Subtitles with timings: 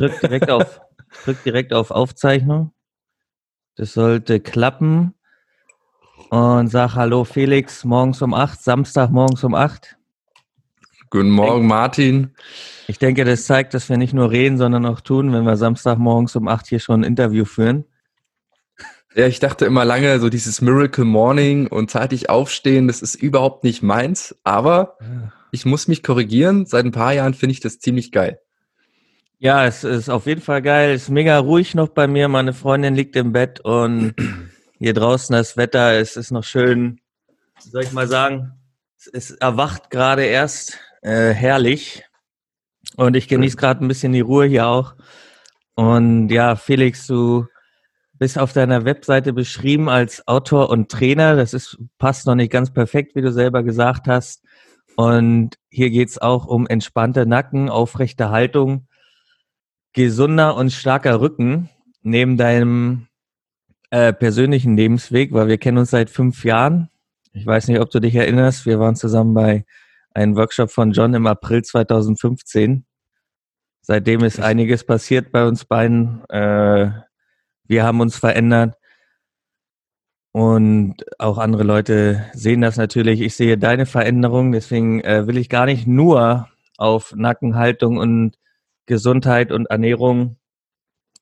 [0.00, 0.80] drück direkt auf,
[1.24, 2.72] drück direkt auf Aufzeichnung.
[3.76, 5.14] Das sollte klappen.
[6.30, 9.96] Und sag Hallo Felix, morgens um acht, Samstag morgens um acht.
[11.10, 12.34] Guten Morgen, Martin.
[12.86, 16.36] Ich denke, das zeigt, dass wir nicht nur reden, sondern auch tun, wenn wir Samstagmorgens
[16.36, 17.84] um acht hier schon ein Interview führen.
[19.16, 23.64] Ja, ich dachte immer lange, so dieses Miracle Morning und zeitig aufstehen, das ist überhaupt
[23.64, 24.36] nicht meins.
[24.44, 24.98] Aber
[25.50, 26.64] ich muss mich korrigieren.
[26.64, 28.40] Seit ein paar Jahren finde ich das ziemlich geil.
[29.42, 30.92] Ja, es ist auf jeden Fall geil.
[30.92, 32.28] Es ist mega ruhig noch bei mir.
[32.28, 34.14] Meine Freundin liegt im Bett und
[34.78, 37.00] hier draußen das Wetter, es ist noch schön,
[37.58, 38.52] soll ich mal sagen,
[39.14, 40.78] es erwacht gerade erst.
[41.00, 42.04] Äh, herrlich.
[42.96, 44.94] Und ich genieße gerade ein bisschen die Ruhe hier auch.
[45.74, 47.46] Und ja, Felix, du
[48.12, 51.34] bist auf deiner Webseite beschrieben als Autor und Trainer.
[51.34, 54.44] Das ist, passt noch nicht ganz perfekt, wie du selber gesagt hast.
[54.96, 58.86] Und hier geht's auch um entspannte Nacken, aufrechte Haltung,
[59.92, 61.68] gesunder und starker Rücken
[62.02, 63.08] neben deinem
[63.90, 66.88] äh, persönlichen Lebensweg, weil wir kennen uns seit fünf Jahren.
[67.32, 68.66] Ich weiß nicht, ob du dich erinnerst.
[68.66, 69.64] Wir waren zusammen bei
[70.14, 72.84] einem Workshop von John im April 2015.
[73.82, 76.24] Seitdem ist einiges passiert bei uns beiden.
[76.28, 76.90] Äh,
[77.64, 78.76] wir haben uns verändert.
[80.32, 83.20] Und auch andere Leute sehen das natürlich.
[83.20, 88.36] Ich sehe deine Veränderung, deswegen äh, will ich gar nicht nur auf Nackenhaltung und
[88.90, 90.36] Gesundheit und Ernährung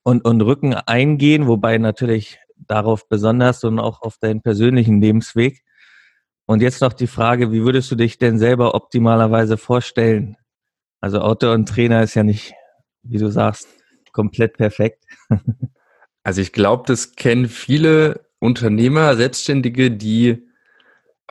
[0.01, 5.63] und, und Rücken eingehen, wobei natürlich darauf besonders und auch auf deinen persönlichen Lebensweg.
[6.47, 10.35] Und jetzt noch die Frage, wie würdest du dich denn selber optimalerweise vorstellen?
[10.99, 12.53] Also Autor und Trainer ist ja nicht,
[13.03, 13.67] wie du sagst,
[14.11, 15.05] komplett perfekt.
[16.21, 20.45] Also ich glaube, das kennen viele Unternehmer, Selbstständige, die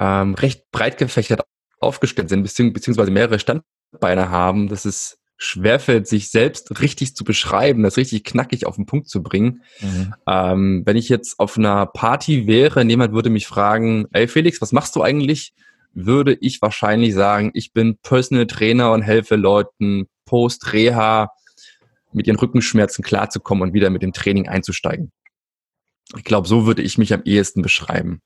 [0.01, 1.43] ähm, recht breit gefächert
[1.79, 4.69] aufgestellt sind, beziehungsweise mehrere Standbeine haben.
[4.69, 9.23] Das ist schwerfällt, sich selbst richtig zu beschreiben, das richtig knackig auf den Punkt zu
[9.23, 9.63] bringen.
[9.81, 10.15] Mhm.
[10.27, 14.73] Ähm, wenn ich jetzt auf einer Party wäre, jemand würde mich fragen, ey Felix, was
[14.73, 15.55] machst du eigentlich?
[15.95, 21.31] Würde ich wahrscheinlich sagen, ich bin Personal Trainer und helfe Leuten post-Reha
[22.13, 25.13] mit ihren Rückenschmerzen klarzukommen und wieder mit dem Training einzusteigen.
[26.17, 28.23] Ich glaube, so würde ich mich am ehesten beschreiben.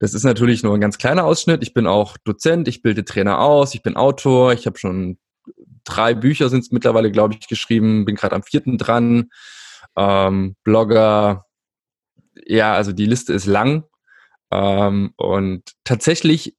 [0.00, 1.62] Das ist natürlich nur ein ganz kleiner Ausschnitt.
[1.62, 5.18] Ich bin auch Dozent, ich bilde Trainer aus, ich bin Autor, ich habe schon
[5.86, 9.30] drei Bücher sind es mittlerweile, glaube ich, geschrieben, bin gerade am vierten dran.
[9.96, 11.46] Ähm, Blogger,
[12.46, 13.84] ja, also die Liste ist lang.
[14.50, 16.54] Ähm, und tatsächlich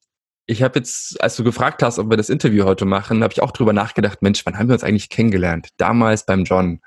[0.48, 3.42] ich habe jetzt, als du gefragt hast, ob wir das Interview heute machen, habe ich
[3.42, 5.70] auch drüber nachgedacht, Mensch, wann haben wir uns eigentlich kennengelernt?
[5.76, 6.80] Damals beim John.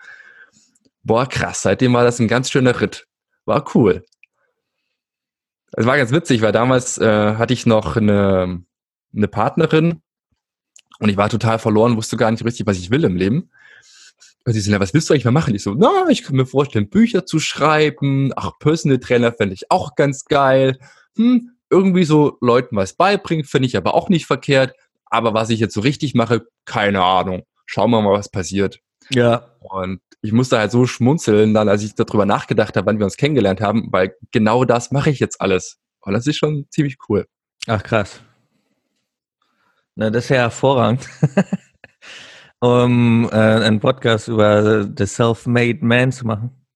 [1.02, 3.06] Boah, krass, seitdem war das ein ganz schöner Ritt.
[3.44, 4.04] War cool.
[5.72, 8.64] Es war ganz witzig, weil damals äh, hatte ich noch eine,
[9.14, 10.00] eine Partnerin
[11.00, 13.50] und ich war total verloren, wusste gar nicht richtig, was ich will im Leben.
[14.44, 15.54] Und sie sind, was willst du eigentlich mal machen?
[15.54, 18.32] Ich so, na, ich kann mir vorstellen, Bücher zu schreiben.
[18.36, 20.78] Ach, Personal Trainer fände ich auch ganz geil.
[21.16, 24.74] Hm, irgendwie so Leuten was beibringen, finde ich aber auch nicht verkehrt.
[25.06, 27.42] Aber was ich jetzt so richtig mache, keine Ahnung.
[27.66, 28.80] Schauen wir mal, was passiert.
[29.10, 29.46] Ja.
[29.60, 33.16] Und ich musste halt so schmunzeln, dann, als ich darüber nachgedacht habe, wann wir uns
[33.16, 35.78] kennengelernt haben, weil genau das mache ich jetzt alles.
[36.00, 37.26] Und das ist schon ziemlich cool.
[37.66, 38.20] Ach, krass.
[40.00, 41.06] Na, das ist ja hervorragend.
[42.60, 46.66] um äh, einen Podcast über The Self-Made Man zu machen.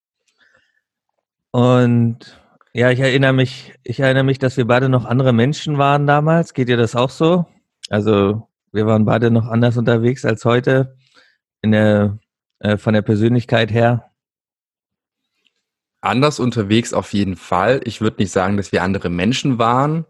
[1.50, 2.38] Und
[2.74, 6.52] ja, ich erinnere mich, ich erinnere mich, dass wir beide noch andere Menschen waren damals.
[6.52, 7.46] Geht dir das auch so?
[7.88, 10.94] Also wir waren beide noch anders unterwegs als heute
[11.62, 12.18] in der,
[12.58, 14.10] äh, von der Persönlichkeit her.
[16.02, 17.80] Anders unterwegs auf jeden Fall.
[17.84, 20.04] Ich würde nicht sagen, dass wir andere Menschen waren,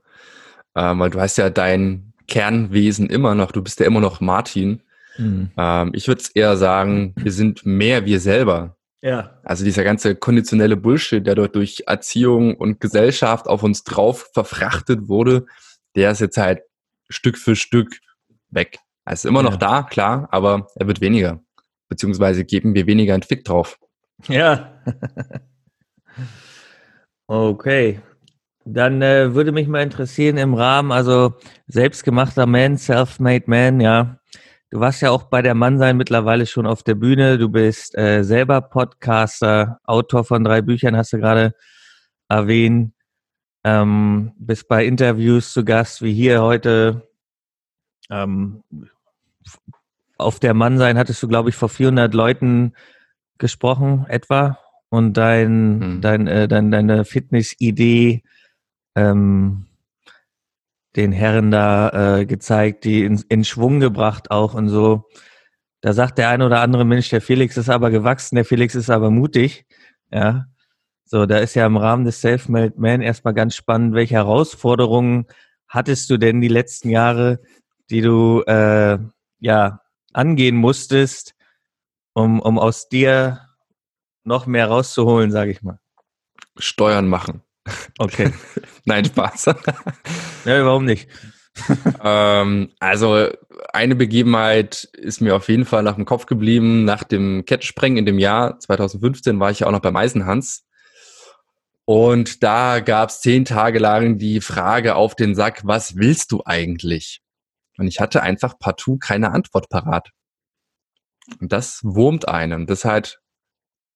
[0.74, 3.52] äh, weil du hast ja dein Kernwesen immer noch.
[3.52, 4.82] Du bist ja immer noch Martin.
[5.18, 5.50] Mhm.
[5.56, 8.76] Ähm, ich würde eher sagen, wir sind mehr wir selber.
[9.02, 9.38] Ja.
[9.42, 15.08] Also dieser ganze konditionelle Bullshit, der dort durch Erziehung und Gesellschaft auf uns drauf verfrachtet
[15.08, 15.46] wurde,
[15.94, 16.62] der ist jetzt halt
[17.10, 17.98] Stück für Stück
[18.48, 18.78] weg.
[19.04, 19.50] Er ist immer ja.
[19.50, 21.40] noch da, klar, aber er wird weniger.
[21.88, 23.78] Beziehungsweise geben wir weniger einen Fick drauf.
[24.26, 24.80] Ja.
[27.26, 28.00] okay.
[28.64, 31.34] Dann äh, würde mich mal interessieren im Rahmen, also
[31.66, 34.18] selbstgemachter Man, self-made Man, ja.
[34.70, 37.38] Du warst ja auch bei der Mannsein mittlerweile schon auf der Bühne.
[37.38, 41.54] Du bist äh, selber Podcaster, Autor von drei Büchern, hast du gerade
[42.28, 42.92] erwähnt.
[43.62, 47.08] Ähm, bist bei Interviews zu Gast, wie hier heute.
[48.10, 48.64] Ähm,
[50.18, 52.72] auf der Mannsein hattest du, glaube ich, vor 400 Leuten
[53.38, 54.58] gesprochen, etwa.
[54.88, 56.00] Und dein, hm.
[56.00, 58.22] dein, äh, dein, deine Fitness-Idee
[58.94, 59.66] ähm,
[60.96, 65.08] den Herren da äh, gezeigt, die in, in Schwung gebracht auch und so.
[65.80, 68.90] Da sagt der eine oder andere Mensch, der Felix ist aber gewachsen, der Felix ist
[68.90, 69.66] aber mutig.
[70.10, 70.46] Ja.
[71.04, 75.26] So, da ist ja im Rahmen des Self-Made Man erstmal ganz spannend, welche Herausforderungen
[75.68, 77.40] hattest du denn die letzten Jahre,
[77.90, 78.98] die du äh,
[79.40, 79.80] ja
[80.12, 81.34] angehen musstest,
[82.14, 83.40] um, um aus dir
[84.22, 85.78] noch mehr rauszuholen, sage ich mal?
[86.56, 87.42] Steuern machen.
[87.98, 88.32] Okay.
[88.84, 89.46] Nein, Spaß.
[90.44, 91.08] ja, warum nicht?
[92.02, 93.28] ähm, also
[93.72, 96.84] eine Begebenheit ist mir auf jeden Fall nach dem Kopf geblieben.
[96.84, 100.64] Nach dem Kettensprengen in dem Jahr 2015 war ich ja auch noch beim Eisenhans.
[101.84, 106.42] Und da gab es zehn Tage lang die Frage auf den Sack, was willst du
[106.44, 107.20] eigentlich?
[107.76, 110.10] Und ich hatte einfach partout keine Antwort parat.
[111.40, 112.66] Und das wurmt einem.
[112.66, 113.20] Das hat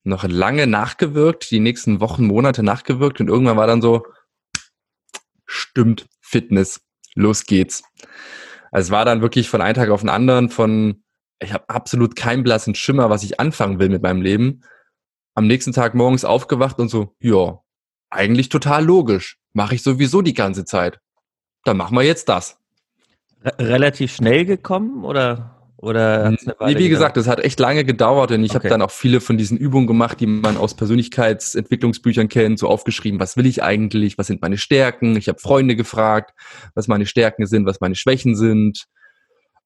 [0.08, 4.06] noch lange nachgewirkt, die nächsten Wochen, Monate nachgewirkt und irgendwann war dann so,
[5.46, 6.80] stimmt, Fitness,
[7.14, 7.82] los geht's.
[8.70, 11.02] Also es war dann wirklich von einem Tag auf den anderen von,
[11.40, 14.62] ich habe absolut keinen blassen Schimmer, was ich anfangen will mit meinem Leben.
[15.34, 17.60] Am nächsten Tag morgens aufgewacht und so, ja,
[18.10, 19.38] eigentlich total logisch.
[19.52, 21.00] Mache ich sowieso die ganze Zeit.
[21.64, 22.58] Dann machen wir jetzt das.
[23.42, 25.57] relativ schnell gekommen oder?
[25.80, 28.58] Oder nee, wie gesagt, es hat echt lange gedauert und ich okay.
[28.58, 33.20] habe dann auch viele von diesen Übungen gemacht, die man aus Persönlichkeitsentwicklungsbüchern kennt, so aufgeschrieben,
[33.20, 35.14] was will ich eigentlich, was sind meine Stärken.
[35.16, 36.32] Ich habe Freunde gefragt,
[36.74, 38.86] was meine Stärken sind, was meine Schwächen sind.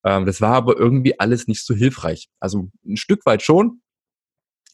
[0.04, 2.28] Ähm, das war aber irgendwie alles nicht so hilfreich.
[2.40, 3.80] Also ein Stück weit schon,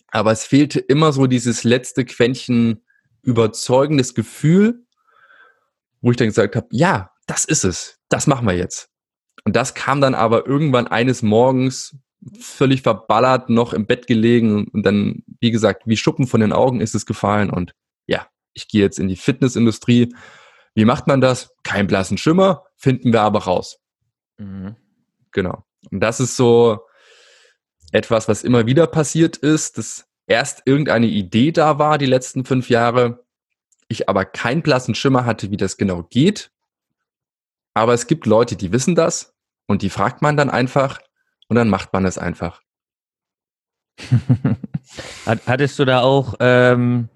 [0.09, 2.85] aber es fehlte immer so dieses letzte Quäntchen
[3.23, 4.85] überzeugendes Gefühl,
[6.01, 8.91] wo ich dann gesagt habe, ja, das ist es, das machen wir jetzt.
[9.45, 11.97] Und das kam dann aber irgendwann eines Morgens
[12.39, 16.81] völlig verballert noch im Bett gelegen und dann, wie gesagt, wie Schuppen von den Augen
[16.81, 17.75] ist es gefallen und
[18.07, 20.15] ja, ich gehe jetzt in die Fitnessindustrie.
[20.75, 21.55] Wie macht man das?
[21.63, 23.79] Kein blassen Schimmer, finden wir aber raus.
[24.39, 24.77] Mhm.
[25.33, 25.65] Genau.
[25.91, 26.81] Und das ist so
[27.93, 32.69] etwas, was immer wieder passiert ist, dass erst irgendeine Idee da war die letzten fünf
[32.69, 33.25] Jahre,
[33.89, 36.51] ich aber keinen blassen Schimmer hatte, wie das genau geht
[37.79, 39.35] aber es gibt Leute, die wissen das
[39.67, 41.01] und die fragt man dann einfach
[41.49, 42.63] und dann macht man es einfach.
[45.27, 47.09] Hattest du da auch, ähm,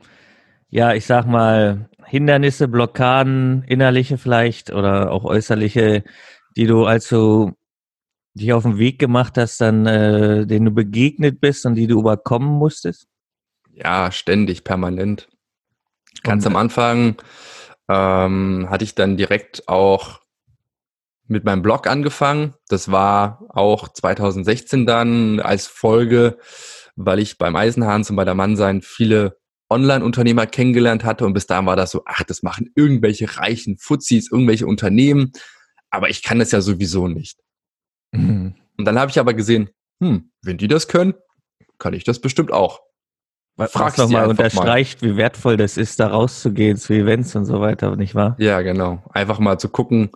[0.68, 6.04] ja, ich sag mal, Hindernisse, Blockaden, innerliche vielleicht oder auch äußerliche,
[6.56, 7.52] die du also
[8.34, 12.00] dich auf den Weg gemacht hast, dann, äh, denen du begegnet bist und die du
[12.00, 13.06] überkommen musstest?
[13.72, 15.28] Ja, ständig, permanent.
[16.22, 17.16] Ganz und, am Anfang
[17.88, 20.21] ähm, hatte ich dann direkt auch
[21.32, 22.54] mit meinem Blog angefangen.
[22.68, 26.38] Das war auch 2016 dann als Folge,
[26.94, 29.38] weil ich beim Eisenhahn und bei der Mannsein viele
[29.70, 34.30] Online-Unternehmer kennengelernt hatte und bis dahin war das so, ach, das machen irgendwelche reichen Fuzis,
[34.30, 35.32] irgendwelche Unternehmen,
[35.90, 37.38] aber ich kann das ja sowieso nicht.
[38.12, 38.54] Mhm.
[38.76, 39.70] Und dann habe ich aber gesehen,
[40.02, 41.14] hm, wenn die das können,
[41.78, 42.80] kann ich das bestimmt auch.
[43.58, 45.10] Frag doch mal unterstreicht, mal.
[45.10, 48.34] wie wertvoll das ist, da rauszugehen zu Events und so weiter, nicht wahr?
[48.38, 49.02] Ja, genau.
[49.10, 50.10] Einfach mal zu gucken,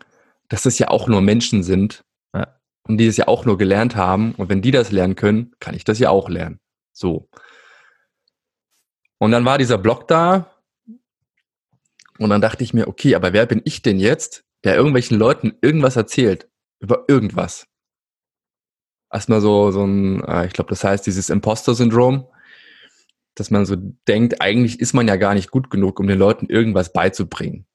[0.49, 2.05] dass es ja auch nur Menschen sind
[2.35, 2.59] ja.
[2.87, 4.35] und die es ja auch nur gelernt haben.
[4.37, 6.61] Und wenn die das lernen können, kann ich das ja auch lernen.
[6.93, 7.29] So.
[9.19, 10.51] Und dann war dieser Blog da
[12.19, 15.57] und dann dachte ich mir, okay, aber wer bin ich denn jetzt, der irgendwelchen Leuten
[15.61, 16.49] irgendwas erzählt
[16.81, 17.67] über irgendwas?
[19.13, 22.27] Erstmal so, so ein, äh, ich glaube, das heißt dieses Imposter-Syndrom,
[23.35, 23.77] dass man so
[24.09, 27.67] denkt, eigentlich ist man ja gar nicht gut genug, um den Leuten irgendwas beizubringen.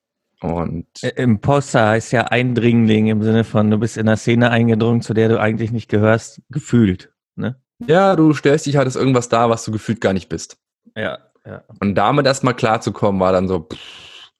[0.41, 5.13] Und Imposter heißt ja Eindringling im Sinne von, du bist in einer Szene eingedrungen, zu
[5.13, 7.13] der du eigentlich nicht gehörst, gefühlt.
[7.36, 7.62] Ne?
[7.86, 10.57] Ja, du stellst dich halt als irgendwas da, was du gefühlt gar nicht bist.
[10.98, 11.63] Ja, ja.
[11.79, 14.31] Und damit erstmal klarzukommen, war dann so, pff,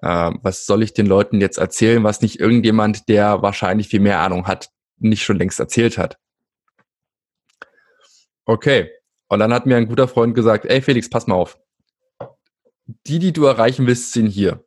[0.00, 4.20] äh, was soll ich den Leuten jetzt erzählen, was nicht irgendjemand, der wahrscheinlich viel mehr
[4.20, 6.16] Ahnung hat, nicht schon längst erzählt hat.
[8.46, 8.90] Okay.
[9.28, 11.58] Und dann hat mir ein guter Freund gesagt, ey Felix, pass mal auf.
[13.06, 14.64] Die, die du erreichen willst, sind hier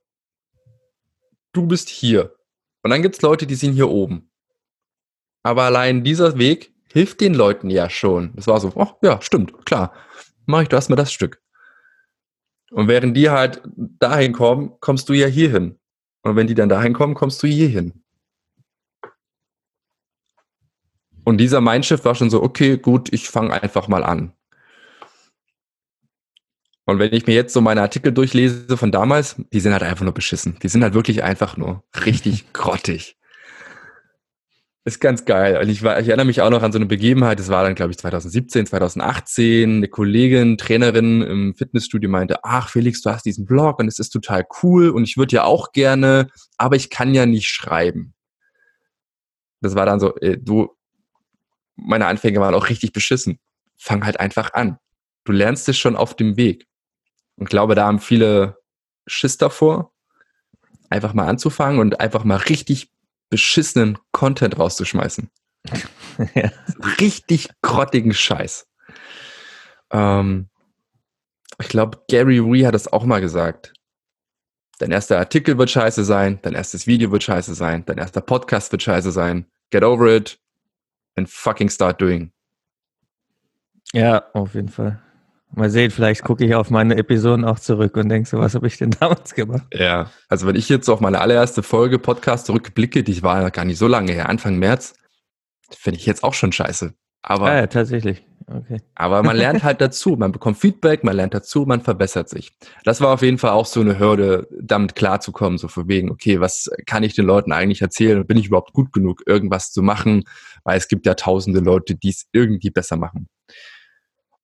[1.56, 2.36] du bist hier.
[2.84, 4.30] Und dann gibt es Leute, die sind hier oben.
[5.44, 8.34] Aber allein dieser Weg hilft den Leuten ja schon.
[8.36, 9.94] Das war so, ach ja, stimmt, klar.
[10.46, 11.42] Mach ich du mir das Stück.
[12.72, 15.80] Und während die halt dahin kommen, kommst du ja hier hin.
[16.24, 18.04] Und wenn die dann dahin kommen, kommst du hier hin.
[21.24, 24.34] Und dieser Mindshift war schon so, okay, gut, ich fange einfach mal an.
[26.86, 30.04] Und wenn ich mir jetzt so meine Artikel durchlese von damals, die sind halt einfach
[30.04, 30.58] nur beschissen.
[30.62, 33.18] Die sind halt wirklich einfach nur richtig grottig.
[34.88, 35.60] Ist ganz geil.
[35.60, 37.74] Und ich, war, ich erinnere mich auch noch an so eine Begebenheit, das war dann,
[37.74, 39.78] glaube ich, 2017, 2018.
[39.78, 44.12] Eine Kollegin, Trainerin im Fitnessstudio meinte, ach Felix, du hast diesen Blog und es ist
[44.12, 46.28] total cool und ich würde ja auch gerne,
[46.58, 48.14] aber ich kann ja nicht schreiben.
[49.62, 50.70] Das war dann so, äh, du,
[51.76, 53.40] meine Anfänge waren auch richtig beschissen.
[53.78, 54.78] Fang halt einfach an.
[55.24, 56.68] Du lernst es schon auf dem Weg.
[57.38, 58.58] Und glaube, da haben viele
[59.08, 59.92] Schiss davor,
[60.90, 62.92] einfach mal anzufangen und einfach mal richtig
[63.30, 65.30] beschissenen Content rauszuschmeißen.
[66.36, 66.52] ja.
[67.00, 68.68] Richtig grottigen Scheiß.
[69.92, 70.50] Ähm,
[71.60, 73.74] ich glaube, Gary Wee hat das auch mal gesagt.
[74.80, 78.72] Dein erster Artikel wird scheiße sein, dein erstes Video wird scheiße sein, dein erster Podcast
[78.74, 79.46] wird scheiße sein.
[79.70, 80.38] Get over it
[81.16, 82.32] and fucking start doing.
[83.94, 85.02] Ja, auf jeden Fall.
[85.56, 88.68] Mal sehen, vielleicht gucke ich auf meine Episoden auch zurück und denke so, was habe
[88.68, 89.64] ich denn damals gemacht?
[89.74, 93.64] Ja, also wenn ich jetzt auf meine allererste Folge Podcast zurückblicke, die war ja gar
[93.64, 94.96] nicht so lange her, Anfang März,
[95.72, 96.94] finde ich jetzt auch schon scheiße.
[97.22, 98.24] Aber, ah, ja, tatsächlich.
[98.48, 98.80] Okay.
[98.94, 102.52] aber man lernt halt dazu, man bekommt Feedback, man lernt dazu, man verbessert sich.
[102.84, 106.42] Das war auf jeden Fall auch so eine Hürde, damit klarzukommen, so von wegen, okay,
[106.42, 109.82] was kann ich den Leuten eigentlich erzählen und bin ich überhaupt gut genug, irgendwas zu
[109.82, 110.26] machen,
[110.64, 113.30] weil es gibt ja tausende Leute, die es irgendwie besser machen.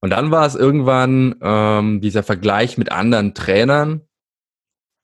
[0.02, 4.02] Und dann war es irgendwann ähm, dieser Vergleich mit anderen Trainern,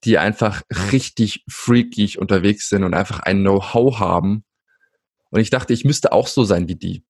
[0.03, 4.43] die einfach richtig freakig unterwegs sind und einfach ein Know-how haben.
[5.29, 7.05] Und ich dachte, ich müsste auch so sein wie die.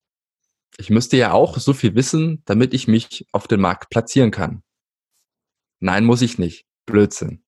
[0.76, 4.62] Ich müsste ja auch so viel wissen, damit ich mich auf den Markt platzieren kann.
[5.80, 6.66] Nein, muss ich nicht.
[6.84, 7.42] Blödsinn.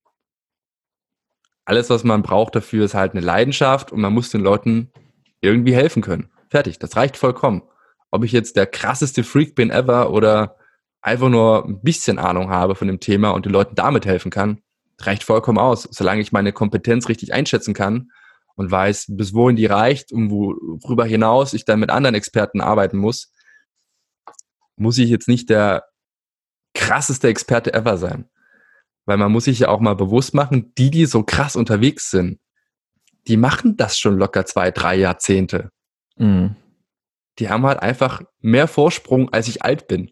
[1.66, 4.90] Alles, was man braucht dafür, ist halt eine Leidenschaft und man muss den Leuten
[5.42, 6.30] irgendwie helfen können.
[6.48, 7.62] Fertig, das reicht vollkommen
[8.10, 10.56] ob ich jetzt der krasseste Freak bin ever oder
[11.00, 14.62] einfach nur ein bisschen Ahnung habe von dem Thema und den Leuten damit helfen kann,
[15.00, 15.88] reicht vollkommen aus.
[15.90, 18.10] Solange ich meine Kompetenz richtig einschätzen kann
[18.56, 22.98] und weiß, bis wohin die reicht und worüber hinaus ich dann mit anderen Experten arbeiten
[22.98, 23.32] muss,
[24.76, 25.84] muss ich jetzt nicht der
[26.74, 28.28] krasseste Experte ever sein.
[29.06, 32.38] Weil man muss sich ja auch mal bewusst machen, die, die so krass unterwegs sind,
[33.26, 35.70] die machen das schon locker zwei, drei Jahrzehnte.
[36.16, 36.56] Mhm
[37.40, 40.10] die haben halt einfach mehr Vorsprung, als ich alt bin.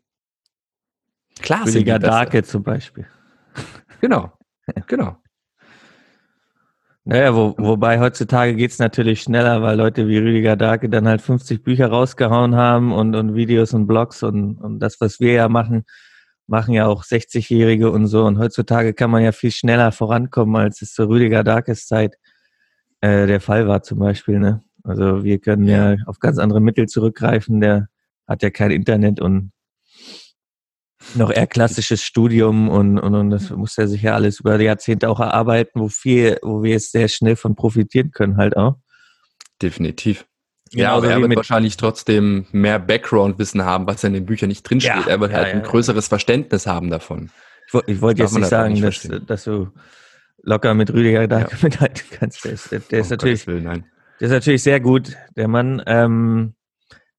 [1.40, 3.06] Klar Rüdiger Darke zum Beispiel.
[4.00, 4.30] Genau,
[4.86, 5.16] genau.
[7.02, 11.64] Naja, wo, wobei heutzutage geht's natürlich schneller, weil Leute wie Rüdiger Darke dann halt 50
[11.64, 15.84] Bücher rausgehauen haben und, und Videos und Blogs und, und das, was wir ja machen,
[16.46, 18.24] machen ja auch 60-Jährige und so.
[18.24, 22.14] Und heutzutage kann man ja viel schneller vorankommen, als es zur Rüdiger Darkes Zeit
[23.00, 24.38] äh, der Fall war zum Beispiel.
[24.38, 24.62] Ne?
[24.88, 25.92] Also wir können ja.
[25.92, 27.60] ja auf ganz andere Mittel zurückgreifen.
[27.60, 27.88] Der
[28.26, 29.52] hat ja kein Internet und
[31.14, 34.64] noch eher klassisches Studium und, und, und das muss er sich ja alles über die
[34.64, 38.76] Jahrzehnte auch erarbeiten, wo viel, wo wir jetzt sehr schnell von profitieren können halt auch.
[39.62, 40.26] Definitiv.
[40.72, 44.92] Ja, aber er wird wahrscheinlich trotzdem mehr Background-Wissen haben, was in den Büchern nicht drinsteht.
[44.92, 47.30] Ja, er wird ja, halt ein größeres Verständnis haben davon.
[47.86, 49.68] Ich, wollte jetzt nicht sagen, nicht dass, dass du
[50.42, 52.44] locker mit Rüdiger da mithalten kannst.
[52.44, 53.86] Der ist, der ist natürlich, Willen,
[54.20, 55.82] der ist natürlich sehr gut, der Mann.
[55.86, 56.54] Ähm,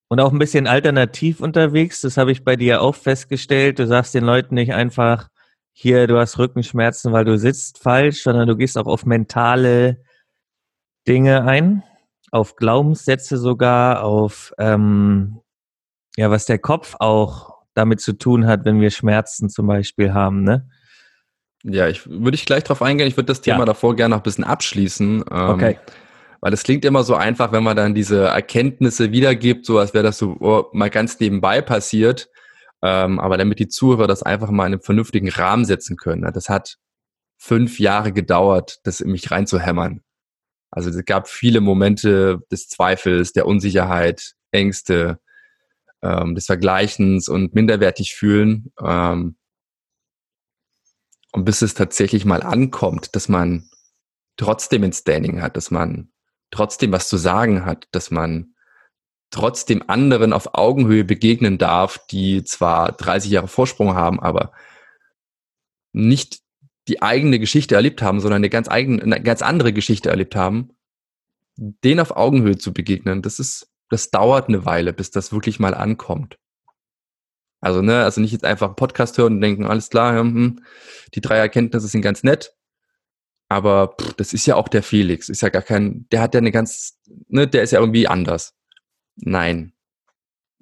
[0.09, 2.01] und auch ein bisschen alternativ unterwegs.
[2.01, 3.79] Das habe ich bei dir auch festgestellt.
[3.79, 5.29] Du sagst den Leuten nicht einfach,
[5.71, 10.03] hier, du hast Rückenschmerzen, weil du sitzt falsch, sondern du gehst auch auf mentale
[11.07, 11.83] Dinge ein,
[12.31, 15.39] auf Glaubenssätze sogar, auf ähm,
[16.17, 20.43] ja, was der Kopf auch damit zu tun hat, wenn wir Schmerzen zum Beispiel haben,
[20.43, 20.67] ne?
[21.63, 23.07] Ja, ich würde ich gleich drauf eingehen.
[23.07, 23.65] Ich würde das Thema ja.
[23.65, 25.23] davor gerne noch ein bisschen abschließen.
[25.29, 25.77] Ähm, okay.
[26.41, 30.03] Weil es klingt immer so einfach, wenn man dann diese Erkenntnisse wiedergibt, so als wäre
[30.03, 32.29] das so oh, mal ganz nebenbei passiert.
[32.81, 36.21] Ähm, aber damit die Zuhörer das einfach mal in einem vernünftigen Rahmen setzen können.
[36.21, 36.31] Ne?
[36.31, 36.77] Das hat
[37.37, 40.01] fünf Jahre gedauert, das in mich reinzuhämmern.
[40.71, 45.19] Also es gab viele Momente des Zweifels, der Unsicherheit, Ängste,
[46.01, 48.71] ähm, des Vergleichens und minderwertig fühlen.
[48.81, 49.35] Ähm,
[51.31, 53.69] und bis es tatsächlich mal ankommt, dass man
[54.37, 56.11] trotzdem ein Standing hat, dass man
[56.51, 58.53] trotzdem was zu sagen hat, dass man
[59.31, 64.51] trotzdem anderen auf Augenhöhe begegnen darf, die zwar 30 Jahre Vorsprung haben, aber
[65.93, 66.39] nicht
[66.87, 70.71] die eigene Geschichte erlebt haben, sondern eine ganz eigene, eine ganz andere Geschichte erlebt haben,
[71.55, 75.75] denen auf Augenhöhe zu begegnen, das ist, das dauert eine Weile, bis das wirklich mal
[75.75, 76.39] ankommt.
[77.61, 80.63] Also, ne, also nicht jetzt einfach einen Podcast hören und denken, alles klar, hm,
[81.13, 82.55] die drei Erkenntnisse sind ganz nett,
[83.49, 86.39] aber pff, das ist ja auch der Felix, ist ja gar kein, der hat ja
[86.39, 88.55] eine ganz, ne, der ist ja irgendwie anders.
[89.15, 89.73] Nein.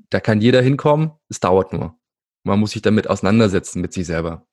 [0.09, 1.95] Da kann jeder hinkommen, es dauert nur.
[2.43, 4.47] Man muss sich damit auseinandersetzen mit sich selber.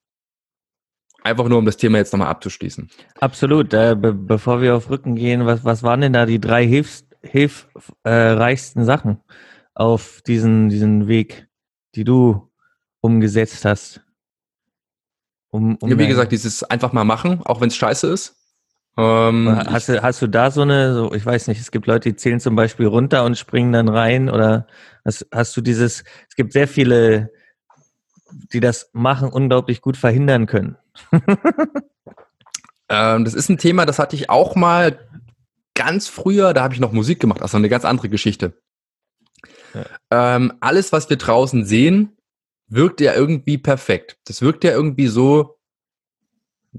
[1.22, 2.90] Einfach nur, um das Thema jetzt nochmal abzuschließen.
[3.20, 3.72] Absolut.
[3.72, 7.06] Äh, be bevor wir auf Rücken gehen, was, was waren denn da die drei hilfs
[7.22, 9.20] hilfreichsten äh, Sachen
[9.74, 11.48] auf diesen, diesen Weg,
[11.94, 12.50] die du
[13.00, 14.03] umgesetzt hast?
[15.54, 18.34] Um, um ja, wie gesagt, dieses einfach mal machen, auch wenn es scheiße ist.
[18.96, 22.08] Ähm, hast, du, hast du da so eine, so, ich weiß nicht, es gibt Leute,
[22.08, 24.66] die zählen zum Beispiel runter und springen dann rein oder
[25.04, 27.30] hast, hast du dieses, es gibt sehr viele,
[28.52, 30.76] die das machen, unglaublich gut verhindern können.
[32.88, 34.98] ähm, das ist ein Thema, das hatte ich auch mal
[35.74, 38.54] ganz früher, da habe ich noch Musik gemacht, also eine ganz andere Geschichte.
[39.72, 40.34] Ja.
[40.34, 42.16] Ähm, alles, was wir draußen sehen,
[42.66, 44.18] wirkt ja irgendwie perfekt.
[44.24, 45.58] Das wirkt ja irgendwie so,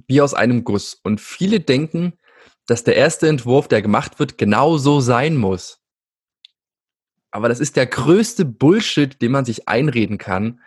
[0.07, 0.99] wie aus einem Guss.
[1.03, 2.13] Und viele denken,
[2.67, 5.79] dass der erste Entwurf, der gemacht wird, genau so sein muss.
[7.31, 10.61] Aber das ist der größte Bullshit, den man sich einreden kann.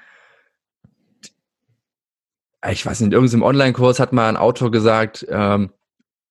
[2.68, 5.72] Ich weiß nicht, in irgendeinem Online-Kurs hat mal ein Autor gesagt, ähm,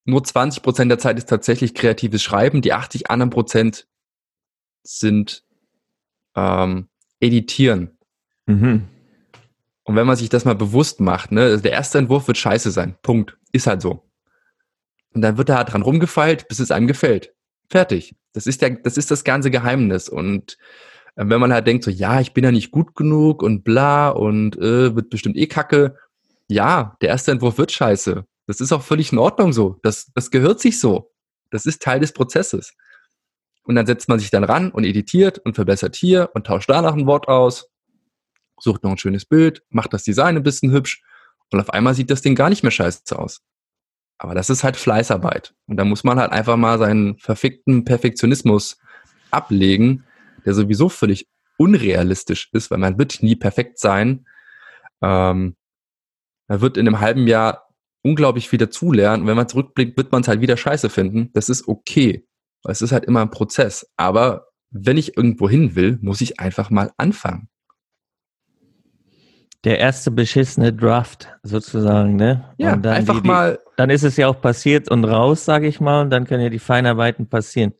[0.04, 3.88] nur 20 Prozent der Zeit ist tatsächlich kreatives Schreiben, die 80 anderen Prozent
[4.82, 5.44] sind
[6.34, 6.88] ähm,
[7.20, 7.97] Editieren.
[8.48, 8.88] Mhm.
[9.84, 12.70] Und wenn man sich das mal bewusst macht, ne, also der erste Entwurf wird scheiße
[12.70, 12.96] sein.
[13.02, 13.36] Punkt.
[13.52, 14.02] Ist halt so.
[15.14, 17.32] Und dann wird da dran rumgefeilt, bis es einem gefällt.
[17.70, 18.14] Fertig.
[18.32, 20.08] Das ist der, das ist das ganze Geheimnis.
[20.08, 20.58] Und
[21.16, 24.10] äh, wenn man halt denkt, so, ja, ich bin ja nicht gut genug und bla
[24.10, 25.96] und äh, wird bestimmt eh kacke.
[26.48, 28.24] Ja, der erste Entwurf wird scheiße.
[28.46, 29.78] Das ist auch völlig in Ordnung so.
[29.82, 31.12] Das, das gehört sich so.
[31.50, 32.74] Das ist Teil des Prozesses.
[33.62, 36.80] Und dann setzt man sich dann ran und editiert und verbessert hier und tauscht da
[36.80, 37.70] noch ein Wort aus
[38.60, 41.02] sucht noch ein schönes Bild, macht das Design ein bisschen hübsch
[41.50, 43.42] und auf einmal sieht das Ding gar nicht mehr scheiße aus.
[44.18, 45.54] Aber das ist halt Fleißarbeit.
[45.66, 48.78] Und da muss man halt einfach mal seinen verfickten Perfektionismus
[49.30, 50.04] ablegen,
[50.44, 54.26] der sowieso völlig unrealistisch ist, weil man wird nie perfekt sein.
[55.02, 55.56] Ähm,
[56.48, 57.68] man wird in einem halben Jahr
[58.02, 59.22] unglaublich viel dazulernen.
[59.22, 61.30] Und wenn man zurückblickt, wird man es halt wieder scheiße finden.
[61.34, 62.26] Das ist okay.
[62.64, 63.88] Es ist halt immer ein Prozess.
[63.96, 67.48] Aber wenn ich irgendwo hin will, muss ich einfach mal anfangen
[69.64, 72.44] der erste beschissene Draft sozusagen, ne?
[72.58, 73.58] Ja, einfach die, die, mal.
[73.76, 76.48] Dann ist es ja auch passiert und raus, sage ich mal, und dann können ja
[76.48, 77.74] die Feinarbeiten passieren.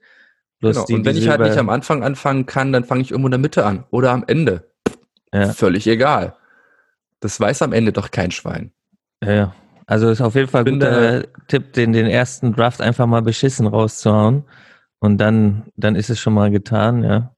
[0.60, 0.86] Bloß genau.
[0.86, 3.32] die, und wenn ich halt nicht am Anfang anfangen kann, dann fange ich irgendwo in
[3.32, 4.70] der Mitte an oder am Ende.
[5.32, 5.52] Ja.
[5.52, 6.34] Völlig egal.
[7.20, 8.72] Das weiß am Ende doch kein Schwein.
[9.22, 9.54] Ja,
[9.86, 13.66] also ist auf jeden Fall ein guter Tipp, den, den ersten Draft einfach mal beschissen
[13.66, 14.44] rauszuhauen.
[15.00, 17.34] Und dann, dann ist es schon mal getan, ja.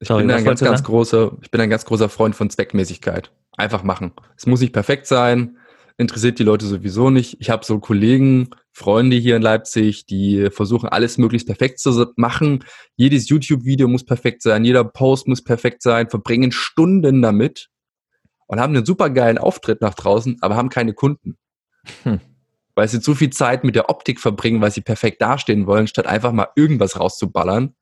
[0.00, 3.30] Ich Sorry, bin ein ganz, ganz großer, ich bin ein ganz großer Freund von Zweckmäßigkeit.
[3.56, 4.12] Einfach machen.
[4.36, 5.58] Es muss nicht perfekt sein,
[5.98, 7.36] interessiert die Leute sowieso nicht.
[7.38, 12.64] Ich habe so Kollegen, Freunde hier in Leipzig, die versuchen, alles möglichst perfekt zu machen.
[12.96, 17.68] Jedes YouTube-Video muss perfekt sein, jeder Post muss perfekt sein, verbringen Stunden damit
[18.46, 21.36] und haben einen supergeilen Auftritt nach draußen, aber haben keine Kunden.
[22.04, 22.20] Hm.
[22.74, 26.06] Weil sie zu viel Zeit mit der Optik verbringen, weil sie perfekt dastehen wollen, statt
[26.06, 27.74] einfach mal irgendwas rauszuballern.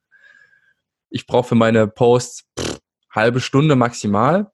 [1.10, 2.78] Ich brauche für meine Posts pff,
[3.10, 4.50] halbe Stunde maximal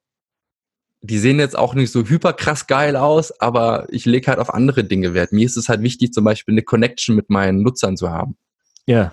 [1.05, 4.85] die sehen jetzt auch nicht so hyperkrass geil aus, aber ich lege halt auf andere
[4.85, 5.33] Dinge Wert.
[5.33, 8.39] Mir ist es halt wichtig, zum Beispiel eine Connection mit meinen Nutzern zu haben.
[8.87, 9.13] Ja.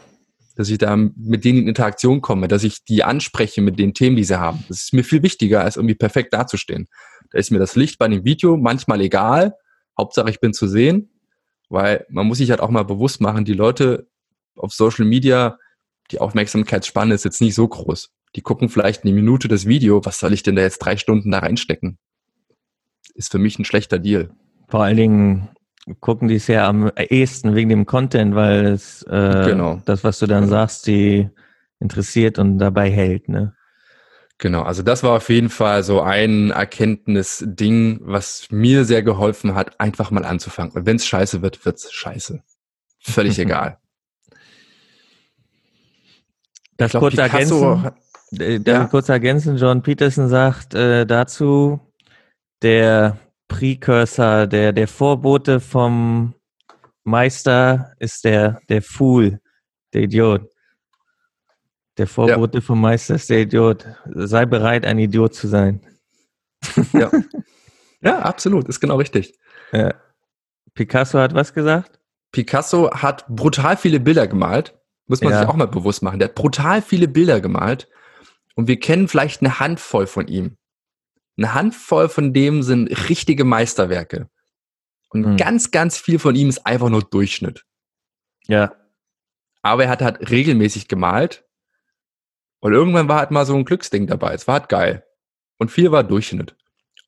[0.56, 4.16] Dass ich da mit denen in Interaktion komme, dass ich die anspreche mit den Themen,
[4.16, 4.64] die sie haben.
[4.70, 6.88] Das ist mir viel wichtiger, als irgendwie perfekt dazustehen.
[7.30, 9.54] Da ist mir das Licht bei dem Video manchmal egal.
[9.98, 11.12] Hauptsache, ich bin zu sehen,
[11.68, 14.08] weil man muss sich halt auch mal bewusst machen, die Leute
[14.56, 15.58] auf Social Media,
[16.12, 18.12] die Aufmerksamkeitsspanne ist jetzt nicht so groß.
[18.36, 20.06] Die gucken vielleicht eine Minute das Video.
[20.06, 21.98] Was soll ich denn da jetzt drei Stunden da reinstecken?
[23.14, 24.32] Ist für mich ein schlechter Deal.
[24.70, 25.50] Vor allen Dingen
[26.00, 29.82] gucken die es ja am ehesten wegen dem Content, weil es äh, genau.
[29.86, 30.52] das, was du dann genau.
[30.52, 31.30] sagst, die
[31.80, 33.56] interessiert und dabei hält, ne?
[34.38, 39.80] Genau, also das war auf jeden Fall so ein Erkenntnis-Ding, was mir sehr geholfen hat,
[39.80, 40.72] einfach mal anzufangen.
[40.72, 42.42] Und wenn es scheiße wird, wird's scheiße.
[43.00, 43.78] Völlig egal.
[46.90, 47.92] Glaub, kurz Picasso ergänzen.
[48.40, 48.88] Äh, darf ja.
[48.88, 51.80] kurz ergänzen, John Peterson sagt äh, dazu,
[52.62, 53.18] der
[53.48, 56.34] Precursor, der, der Vorbote vom
[57.04, 59.40] Meister ist der, der Fool,
[59.94, 60.50] der Idiot.
[61.98, 62.62] Der Vorbote ja.
[62.62, 63.86] vom Meister ist der Idiot.
[64.06, 65.82] Sei bereit, ein Idiot zu sein.
[66.94, 67.12] Ja,
[68.02, 69.38] ja absolut, ist genau richtig.
[69.74, 69.94] Ja.
[70.74, 72.00] Picasso hat was gesagt?
[72.32, 74.80] Picasso hat brutal viele Bilder gemalt.
[75.12, 75.40] Muss man ja.
[75.40, 76.20] sich auch mal bewusst machen.
[76.20, 77.90] Der hat brutal viele Bilder gemalt.
[78.56, 80.56] Und wir kennen vielleicht eine Handvoll von ihm.
[81.36, 84.30] Eine Handvoll von dem sind richtige Meisterwerke.
[85.10, 85.36] Und mhm.
[85.36, 87.66] ganz, ganz viel von ihm ist einfach nur Durchschnitt.
[88.48, 88.74] Ja.
[89.62, 91.44] Aber er hat halt regelmäßig gemalt.
[92.62, 94.34] Und irgendwann war halt mal so ein Glücksding dabei.
[94.34, 95.06] Es war halt geil.
[95.58, 96.56] Und viel war Durchschnitt.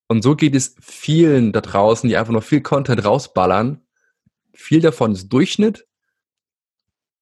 [0.09, 3.79] Und so geht es vielen da draußen, die einfach noch viel Content rausballern.
[4.53, 5.87] Viel davon ist Durchschnitt.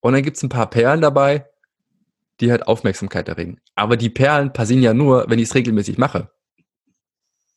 [0.01, 1.47] Und dann gibt es ein paar Perlen dabei,
[2.39, 3.61] die halt Aufmerksamkeit erregen.
[3.75, 6.31] Aber die Perlen passieren ja nur, wenn ich es regelmäßig mache.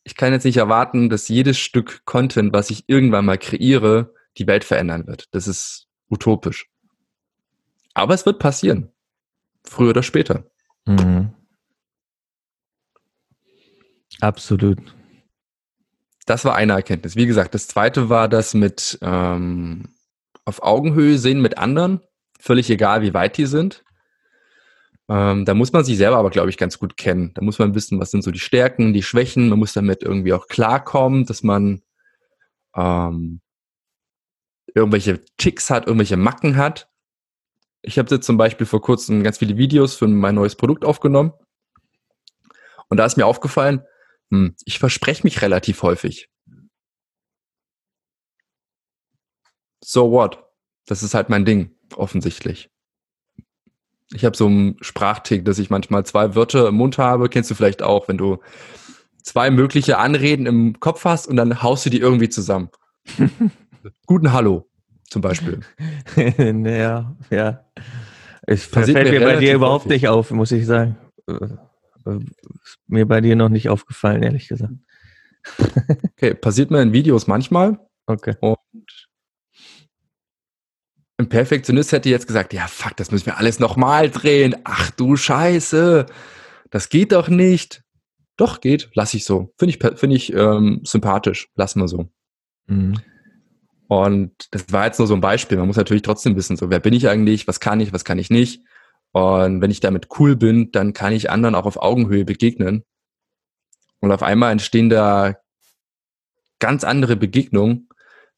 [0.05, 4.47] Ich kann jetzt nicht erwarten, dass jedes Stück Content, was ich irgendwann mal kreiere, die
[4.47, 5.35] Welt verändern wird.
[5.35, 6.69] Das ist utopisch.
[7.95, 8.93] Aber es wird passieren.
[9.65, 10.45] Früher oder später.
[10.85, 11.33] Mhm.
[14.21, 14.79] Absolut.
[16.27, 17.17] Das war eine Erkenntnis.
[17.17, 19.89] Wie gesagt, das zweite war das mit ähm,
[20.45, 22.01] auf Augenhöhe sehen mit anderen,
[22.45, 23.85] völlig egal, wie weit die sind.
[25.09, 27.33] Ähm, da muss man sich selber aber, glaube ich, ganz gut kennen.
[27.35, 29.49] Da muss man wissen, was sind so die Stärken, die Schwächen.
[29.49, 31.83] Man muss damit irgendwie auch klarkommen, dass man
[32.77, 33.41] ähm,
[34.75, 36.91] irgendwelche Ticks hat, irgendwelche Macken hat.
[37.81, 41.33] Ich habe jetzt zum Beispiel vor kurzem ganz viele Videos für mein neues Produkt aufgenommen.
[42.89, 43.83] Und da ist mir aufgefallen,
[44.31, 46.29] hm, ich verspreche mich relativ häufig.
[49.83, 50.45] So what?
[50.87, 52.71] Das ist halt mein Ding, offensichtlich.
[54.13, 57.29] Ich habe so einen Sprachtick, dass ich manchmal zwei Wörter im Mund habe.
[57.29, 58.39] Kennst du vielleicht auch, wenn du
[59.23, 62.71] zwei mögliche Anreden im Kopf hast und dann haust du die irgendwie zusammen.
[64.07, 64.69] Guten Hallo
[65.11, 65.61] zum Beispiel.
[66.39, 67.65] naja, ja.
[68.47, 70.03] Es fällt mir, mir bei dir überhaupt häufig.
[70.03, 70.97] nicht auf, muss ich sagen.
[71.27, 71.35] Äh,
[72.07, 72.19] äh,
[72.87, 74.75] mir bei dir noch nicht aufgefallen, ehrlich gesagt.
[76.13, 77.79] okay, passiert mir in Videos manchmal.
[78.07, 78.35] Okay.
[78.41, 78.59] Und
[81.25, 84.57] ein Perfektionist hätte jetzt gesagt, ja, fuck, das müssen wir alles nochmal drehen.
[84.65, 86.07] Ach du Scheiße,
[86.71, 87.83] das geht doch nicht.
[88.37, 89.53] Doch, geht, lass ich so.
[89.59, 92.09] Finde ich, finde ich ähm, sympathisch, lass mal so.
[92.67, 93.01] Mhm.
[93.87, 95.57] Und das war jetzt nur so ein Beispiel.
[95.57, 98.19] Man muss natürlich trotzdem wissen, so, wer bin ich eigentlich, was kann ich, was kann
[98.19, 98.63] ich nicht.
[99.13, 102.85] Und wenn ich damit cool bin, dann kann ich anderen auch auf Augenhöhe begegnen.
[104.01, 105.37] Und auf einmal entstehen da
[106.59, 107.89] ganz andere Begegnungen,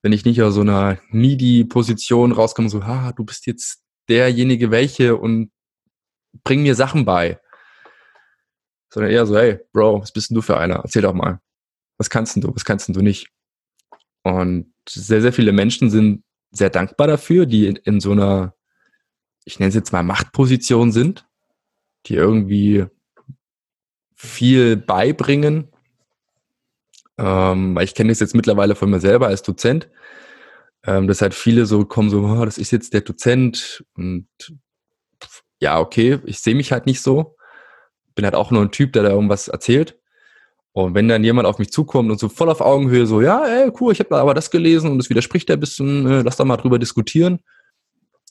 [0.07, 5.17] wenn ich nicht aus so einer needy-Position rauskomme, so, ha, du bist jetzt derjenige welche
[5.17, 5.51] und
[6.45, 7.41] bring mir Sachen bei.
[8.89, 10.77] Sondern eher so, hey, Bro, was bist denn du für einer?
[10.77, 11.41] Erzähl doch mal.
[11.99, 13.33] Was kannst denn du, was kannst denn du nicht?
[14.23, 18.55] Und sehr, sehr viele Menschen sind sehr dankbar dafür, die in, in so einer,
[19.45, 21.27] ich nenne es jetzt mal Machtposition sind,
[22.07, 22.87] die irgendwie
[24.15, 25.67] viel beibringen,
[27.19, 29.89] ähm, weil ich kenne das jetzt mittlerweile von mir selber als Dozent,
[30.85, 34.29] ähm, dass halt viele so kommen, so, oh, das ist jetzt der Dozent und
[35.61, 37.37] ja, okay, ich sehe mich halt nicht so.
[38.15, 39.99] Bin halt auch nur ein Typ, der da irgendwas erzählt.
[40.73, 43.73] Und wenn dann jemand auf mich zukommt und so voll auf Augenhöhe so, ja, ey,
[43.81, 46.45] cool, ich habe da aber das gelesen und es widerspricht ein bisschen, äh, lass da
[46.45, 47.41] mal drüber diskutieren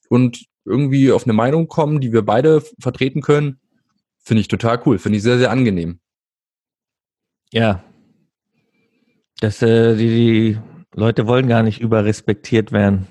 [0.09, 3.59] und irgendwie auf eine Meinung kommen, die wir beide vertreten können,
[4.19, 5.99] finde ich total cool, finde ich sehr, sehr angenehm.
[7.51, 7.83] Ja,
[9.39, 10.57] dass äh, die, die
[10.93, 13.07] Leute wollen gar nicht überrespektiert werden.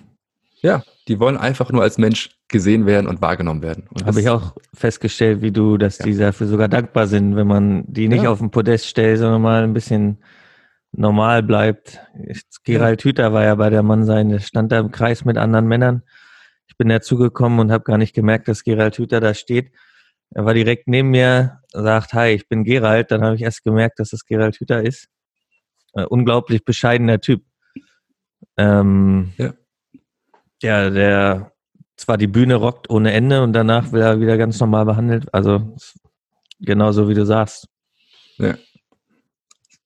[0.60, 3.86] Ja, die wollen einfach nur als Mensch gesehen werden und wahrgenommen werden.
[4.06, 6.06] Habe ich auch festgestellt, wie du, dass ja.
[6.06, 8.30] die dafür sogar dankbar sind, wenn man die nicht ja.
[8.30, 10.18] auf den Podest stellt, sondern mal ein bisschen
[10.92, 12.00] normal bleibt.
[12.64, 13.10] Gerald ja.
[13.10, 16.02] Hüther war ja bei der Mann sein, der stand da im Kreis mit anderen Männern.
[16.66, 19.72] Ich bin dazugekommen und habe gar nicht gemerkt, dass Gerald Hüther da steht.
[20.30, 23.10] Er war direkt neben mir, sagt, hi, ich bin Gerald.
[23.10, 25.08] Dann habe ich erst gemerkt, dass das Gerald Hüther ist
[25.94, 27.44] äh, unglaublich bescheidener Typ.
[28.56, 29.54] Ähm, ja.
[30.62, 31.52] ja, der
[31.96, 35.32] zwar die Bühne rockt ohne Ende und danach wird er wieder ganz normal behandelt.
[35.32, 35.76] Also
[36.60, 37.68] genauso wie du sagst.
[38.36, 38.56] Ja.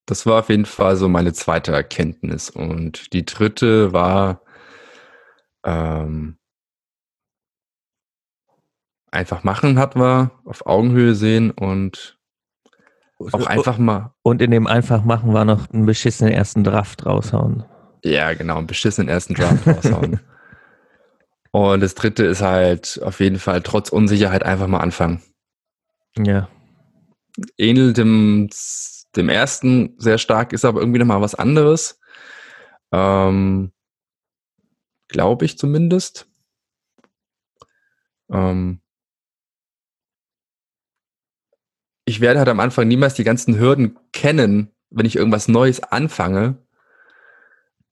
[0.07, 2.49] Das war auf jeden Fall so meine zweite Erkenntnis.
[2.49, 4.43] Und die dritte war
[5.65, 6.39] ähm,
[9.11, 12.18] einfach machen hat wir, auf Augenhöhe sehen und
[13.19, 14.13] auch einfach mal.
[14.23, 17.65] Und in dem einfach machen war noch einen beschissenen ersten Draft raushauen.
[18.05, 20.21] Ja, genau, einen beschissenen ersten Draft raushauen.
[21.51, 25.23] Und das dritte ist halt auf jeden Fall trotz Unsicherheit einfach mal anfangen.
[26.17, 26.49] Ja.
[27.57, 28.49] Ähnelt dem,
[29.17, 31.99] dem ersten sehr stark, ist aber irgendwie nochmal was anderes.
[32.93, 33.73] Ähm,
[35.09, 36.29] Glaube ich zumindest.
[38.31, 38.81] Ähm,
[42.19, 46.57] ich werde halt am Anfang niemals die ganzen Hürden kennen, wenn ich irgendwas Neues anfange,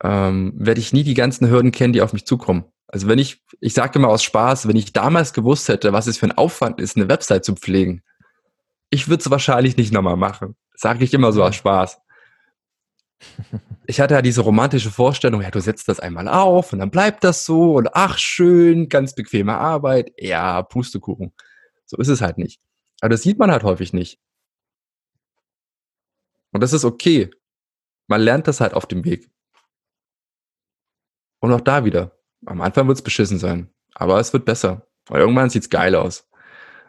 [0.02, 2.64] ähm, werde ich nie die ganzen Hürden kennen, die auf mich zukommen.
[2.88, 6.18] Also wenn ich, ich sage immer aus Spaß, wenn ich damals gewusst hätte, was es
[6.18, 8.02] für ein Aufwand ist, eine Website zu pflegen,
[8.90, 10.56] ich würde es wahrscheinlich nicht nochmal machen.
[10.74, 11.98] Sage ich immer so aus Spaß.
[13.86, 17.22] Ich hatte ja diese romantische Vorstellung, ja, du setzt das einmal auf und dann bleibt
[17.22, 20.10] das so und ach schön, ganz bequeme Arbeit.
[20.18, 21.32] Ja, Pustekuchen.
[21.84, 22.60] So ist es halt nicht.
[23.00, 24.18] Aber das sieht man halt häufig nicht.
[26.52, 27.30] Und das ist okay.
[28.06, 29.28] Man lernt das halt auf dem Weg.
[31.40, 32.18] Und auch da wieder.
[32.46, 33.70] Am Anfang wird es beschissen sein.
[33.94, 34.86] Aber es wird besser.
[35.06, 36.28] Weil irgendwann sieht es geil aus.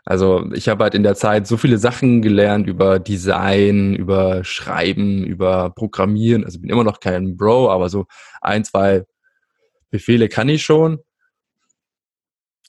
[0.05, 5.25] Also ich habe halt in der Zeit so viele Sachen gelernt über Design, über Schreiben,
[5.25, 6.45] über Programmieren.
[6.45, 8.05] Also bin immer noch kein Bro, aber so
[8.39, 9.05] ein, zwei
[9.89, 10.99] Befehle kann ich schon.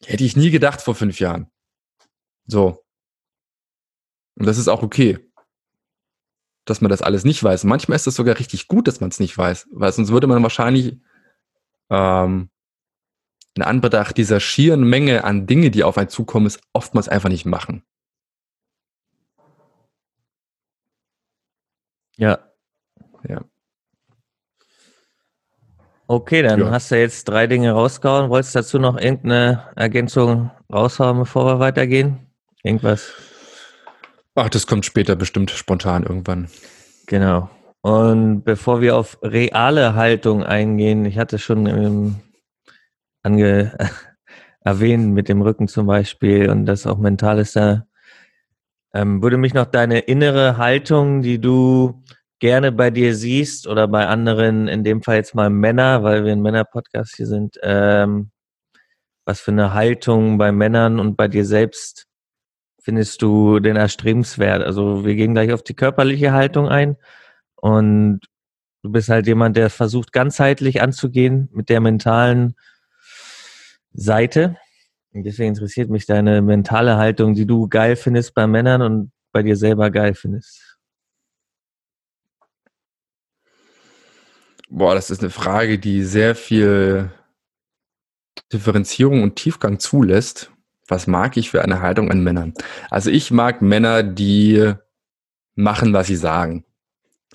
[0.04, 1.48] Hätte ich nie gedacht vor fünf Jahren.
[2.46, 2.84] So.
[4.38, 5.18] Und das ist auch okay,
[6.64, 7.64] dass man das alles nicht weiß.
[7.64, 10.42] Manchmal ist es sogar richtig gut, dass man es nicht weiß, weil sonst würde man
[10.42, 10.98] wahrscheinlich
[11.90, 12.50] ähm,
[13.54, 17.46] in Anbetracht dieser schieren Menge an Dinge, die auf einen zukommen, es oftmals einfach nicht
[17.46, 17.82] machen.
[22.16, 22.38] Ja.
[23.28, 23.40] Ja.
[26.06, 26.70] Okay, dann Ja.
[26.70, 28.30] hast du jetzt drei Dinge rausgehauen.
[28.30, 32.26] Wolltest du dazu noch irgendeine Ergänzung raushauen, bevor wir weitergehen?
[32.62, 33.12] Irgendwas?
[34.40, 36.46] Ach, das kommt später bestimmt spontan irgendwann.
[37.06, 37.50] Genau.
[37.80, 42.16] Und bevor wir auf reale Haltung eingehen, ich hatte schon ähm,
[43.24, 43.76] ange
[44.60, 47.86] erwähnt mit dem Rücken zum Beispiel und das auch mental ist da,
[48.94, 52.04] ähm, würde mich noch deine innere Haltung, die du
[52.38, 56.30] gerne bei dir siehst oder bei anderen, in dem Fall jetzt mal Männer, weil wir
[56.30, 58.30] ein Männer-Podcast hier sind, ähm,
[59.24, 62.07] was für eine Haltung bei Männern und bei dir selbst
[62.88, 64.62] findest du denn erstrebenswert?
[64.62, 66.96] Also wir gehen gleich auf die körperliche Haltung ein
[67.56, 68.20] und
[68.82, 72.54] du bist halt jemand, der versucht ganzheitlich anzugehen mit der mentalen
[73.92, 74.56] Seite.
[75.12, 79.42] Und deswegen interessiert mich deine mentale Haltung, die du geil findest bei Männern und bei
[79.42, 80.78] dir selber geil findest.
[84.70, 87.12] Boah, das ist eine Frage, die sehr viel
[88.50, 90.52] Differenzierung und Tiefgang zulässt.
[90.88, 92.54] Was mag ich für eine Haltung an Männern?
[92.90, 94.72] Also ich mag Männer, die
[95.54, 96.64] machen, was sie sagen.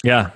[0.04, 0.34] Ja.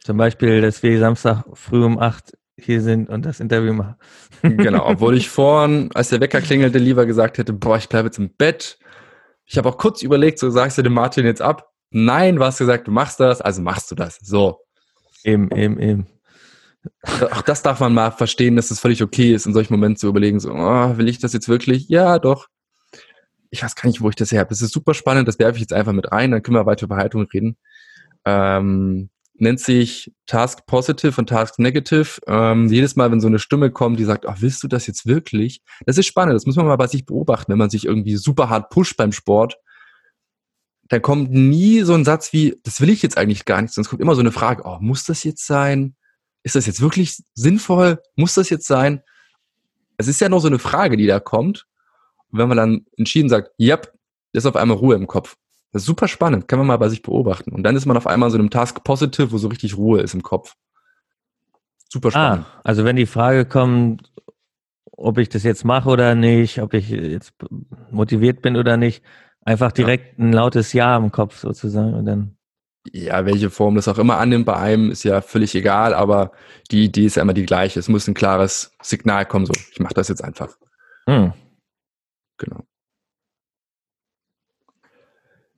[0.00, 3.96] Zum Beispiel, dass wir Samstag früh um acht hier sind und das Interview machen.
[4.42, 8.18] Genau, obwohl ich vorhin, als der Wecker klingelte, lieber gesagt hätte, boah, ich bleibe jetzt
[8.18, 8.78] im Bett.
[9.46, 11.70] Ich habe auch kurz überlegt, so sagst du dem Martin jetzt ab?
[11.90, 14.18] Nein, du hast gesagt, du machst das, also machst du das.
[14.20, 14.58] So.
[15.24, 16.06] Eben, eben, eben.
[17.30, 20.08] Auch das darf man mal verstehen, dass es völlig okay ist, in solchen Momenten zu
[20.08, 21.88] überlegen, so, oh, will ich das jetzt wirklich?
[21.88, 22.48] Ja, doch.
[23.50, 24.48] Ich weiß gar nicht, wo ich das her habe.
[24.48, 26.84] Das ist super spannend, das werfe ich jetzt einfach mit rein, dann können wir weiter
[26.84, 27.56] über Haltung reden.
[28.24, 32.20] Ähm, nennt sich Task Positive und Task Negative.
[32.26, 35.06] Ähm, jedes Mal, wenn so eine Stimme kommt, die sagt, ach, willst du das jetzt
[35.06, 35.62] wirklich?
[35.86, 38.48] Das ist spannend, das muss man mal bei sich beobachten, wenn man sich irgendwie super
[38.48, 39.56] hart pusht beim Sport.
[40.88, 43.88] Dann kommt nie so ein Satz wie, das will ich jetzt eigentlich gar nicht, sonst
[43.88, 45.96] kommt immer so eine Frage, oh, muss das jetzt sein?
[46.42, 48.00] Ist das jetzt wirklich sinnvoll?
[48.16, 49.02] Muss das jetzt sein?
[49.96, 51.66] Es ist ja noch so eine Frage, die da kommt.
[52.30, 53.92] Und wenn man dann entschieden sagt, yep,
[54.32, 55.36] ist auf einmal Ruhe im Kopf.
[55.72, 57.52] Das ist super spannend, kann man mal bei sich beobachten.
[57.52, 60.14] Und dann ist man auf einmal so einem Task Positive, wo so richtig Ruhe ist
[60.14, 60.54] im Kopf.
[61.88, 62.46] Super spannend.
[62.46, 64.10] Ah, also wenn die Frage kommt,
[64.90, 67.32] ob ich das jetzt mache oder nicht, ob ich jetzt
[67.90, 69.02] motiviert bin oder nicht,
[69.44, 72.36] einfach direkt ein lautes Ja im Kopf sozusagen und dann.
[72.90, 76.32] Ja, welche Form das auch immer annimmt bei einem, ist ja völlig egal, aber
[76.70, 77.78] die Idee ist ja immer die gleiche.
[77.78, 80.56] Es muss ein klares Signal kommen, so, ich mache das jetzt einfach.
[81.06, 81.32] Hm.
[82.38, 82.64] Genau.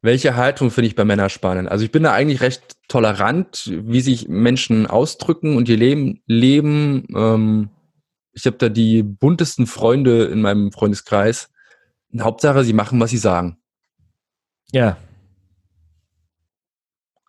[0.02, 1.70] Welche Haltung finde ich bei Männern spannend?
[1.70, 7.06] Also ich bin da eigentlich recht tolerant, wie sich Menschen ausdrücken und ihr Leben leben.
[7.16, 7.70] Ähm,
[8.32, 11.48] ich habe da die buntesten Freunde in meinem Freundeskreis.
[12.12, 13.56] Und Hauptsache, sie machen, was sie sagen.
[14.72, 14.98] Ja.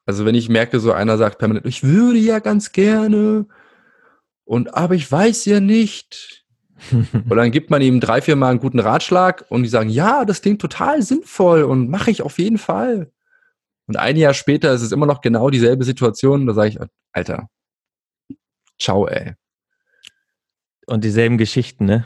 [0.06, 3.48] Also wenn ich merke, so einer sagt permanent, ich würde ja ganz gerne
[4.44, 6.44] und aber ich weiß ja nicht.
[6.92, 10.26] Und dann gibt man ihm drei, vier Mal einen guten Ratschlag und die sagen, ja,
[10.26, 13.12] das klingt total sinnvoll und mache ich auf jeden Fall.
[13.88, 16.46] Und ein Jahr später ist es immer noch genau dieselbe Situation.
[16.46, 16.80] Da sage ich,
[17.14, 17.48] Alter,
[18.78, 19.34] ciao, ey.
[20.86, 22.06] Und dieselben Geschichten, ne?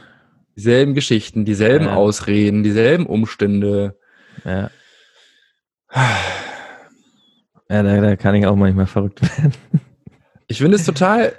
[0.56, 1.96] Dieselben Geschichten, dieselben Ja.
[1.96, 3.98] Ausreden, dieselben Umstände.
[4.46, 4.70] Ja.
[7.70, 9.54] Ja, da, da kann ich auch manchmal verrückt werden.
[10.48, 11.34] Ich finde es total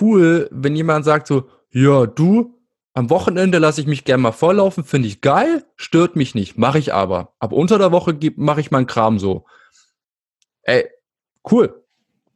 [0.00, 2.56] cool, wenn jemand sagt so, ja, du,
[2.94, 6.78] am Wochenende lasse ich mich gern mal volllaufen, finde ich geil, stört mich nicht, mache
[6.78, 7.34] ich aber.
[7.38, 9.46] Aber unter der Woche mache ich meinen Kram so.
[10.62, 10.88] Ey,
[11.50, 11.84] cool,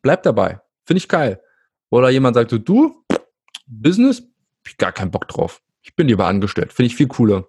[0.03, 1.41] bleib dabei, finde ich geil.
[1.89, 3.05] Oder jemand sagt so, du,
[3.67, 5.63] Business, hab ich gar keinen Bock drauf.
[5.83, 7.49] Ich bin lieber angestellt, finde ich viel cooler.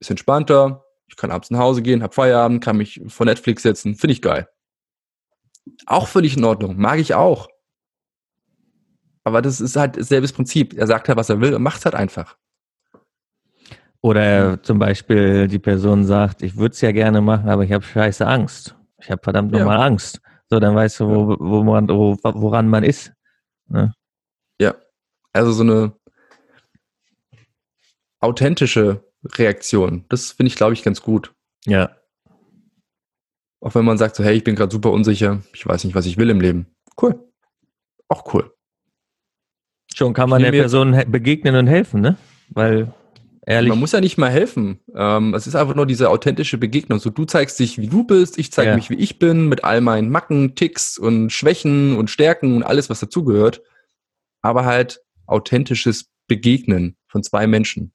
[0.00, 3.94] Ist entspannter, ich kann abends nach Hause gehen, hab Feierabend, kann mich vor Netflix setzen,
[3.94, 4.48] finde ich geil.
[5.86, 7.48] Auch völlig in Ordnung, mag ich auch.
[9.24, 10.74] Aber das ist halt selbes Prinzip.
[10.74, 12.36] Er sagt halt, was er will und macht halt einfach.
[14.02, 17.84] Oder zum Beispiel die Person sagt, ich würde es ja gerne machen, aber ich habe
[17.84, 18.74] scheiße Angst.
[18.98, 19.58] Ich habe verdammt Ja.
[19.58, 20.20] nochmal Angst.
[20.48, 23.12] So, dann weißt du, wo, wo man, wo, woran man ist.
[23.68, 23.92] Ne?
[25.32, 25.92] Also so eine
[28.20, 30.04] authentische Reaktion.
[30.08, 31.32] Das finde ich, glaube ich, ganz gut.
[31.66, 31.96] Ja.
[33.60, 36.06] Auch wenn man sagt so, hey, ich bin gerade super unsicher, ich weiß nicht, was
[36.06, 36.66] ich will im Leben.
[37.00, 37.18] Cool.
[38.08, 38.52] Auch cool.
[39.94, 42.16] Schon kann man der Person begegnen und helfen, ne?
[42.48, 42.94] Weil
[43.46, 43.70] Ehrlich?
[43.70, 44.78] Man muss ja nicht mal helfen.
[44.94, 47.00] Ähm, es ist einfach nur diese authentische Begegnung.
[47.00, 48.76] So, du zeigst dich, wie du bist, ich zeige ja.
[48.76, 52.90] mich, wie ich bin, mit all meinen Macken, Ticks und Schwächen und Stärken und alles,
[52.90, 53.62] was dazugehört.
[54.42, 57.92] Aber halt authentisches Begegnen von zwei Menschen.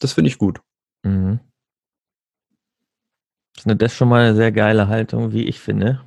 [0.00, 0.60] Das finde ich gut.
[1.02, 1.40] Mhm.
[3.64, 6.00] Das ist schon mal eine sehr geile Haltung, wie ich finde.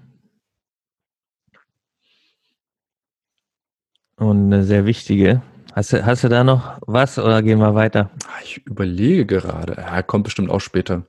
[4.15, 5.41] Und eine sehr wichtige.
[5.73, 8.11] Hast du, hast du da noch was oder gehen wir weiter?
[8.27, 9.75] Ah, ich überlege gerade.
[9.77, 11.07] Ja, kommt bestimmt auch später.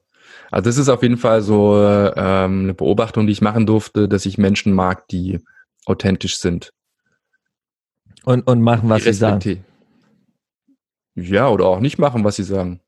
[0.50, 4.24] Also das ist auf jeden Fall so ähm, eine Beobachtung, die ich machen durfte, dass
[4.26, 5.40] ich Menschen mag, die
[5.84, 6.72] authentisch sind.
[8.24, 9.64] Und, und machen, was sie sagen.
[11.14, 12.80] Ja, oder auch nicht machen, was sie sagen.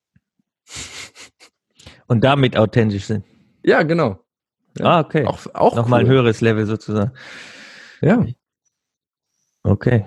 [2.06, 3.24] Und damit authentisch sind.
[3.66, 4.24] Ja, genau.
[4.78, 4.84] Ja.
[4.84, 5.26] Ah, okay.
[5.26, 6.06] Auch, auch Nochmal cool.
[6.06, 7.10] ein höheres Level sozusagen.
[8.00, 8.24] Ja.
[9.64, 10.04] Okay.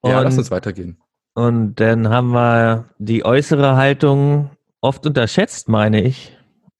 [0.00, 0.98] Und, ja, lass uns weitergehen.
[1.34, 6.36] Und dann haben wir die äußere Haltung oft unterschätzt, meine ich.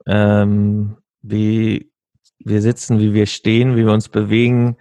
[0.06, 1.90] Ähm, wie
[2.38, 4.76] wir sitzen, wie wir stehen, wie wir uns bewegen,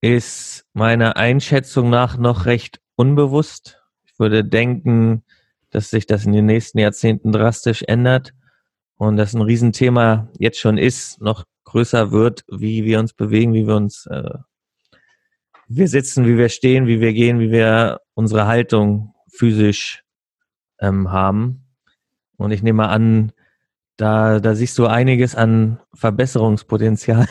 [0.00, 3.82] ist meiner Einschätzung nach noch recht unbewusst.
[4.04, 5.24] Ich würde denken,
[5.70, 8.32] dass sich das in den nächsten Jahrzehnten drastisch ändert
[8.96, 13.66] und das ein Riesenthema jetzt schon ist, noch größer wird, wie wir uns bewegen, wie
[13.66, 14.38] wir uns äh,
[15.68, 20.04] wir sitzen, wie wir stehen, wie wir gehen, wie wir unsere Haltung physisch
[20.80, 21.66] ähm, haben.
[22.36, 23.32] Und ich nehme an,
[23.96, 27.26] da, da siehst du einiges an Verbesserungspotenzial.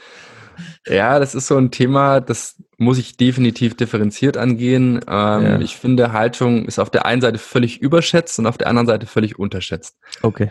[0.86, 5.00] ja, das ist so ein Thema, das muss ich definitiv differenziert angehen.
[5.06, 5.60] Ähm, ja.
[5.60, 9.04] Ich finde, Haltung ist auf der einen Seite völlig überschätzt und auf der anderen Seite
[9.04, 9.98] völlig unterschätzt.
[10.22, 10.50] Okay.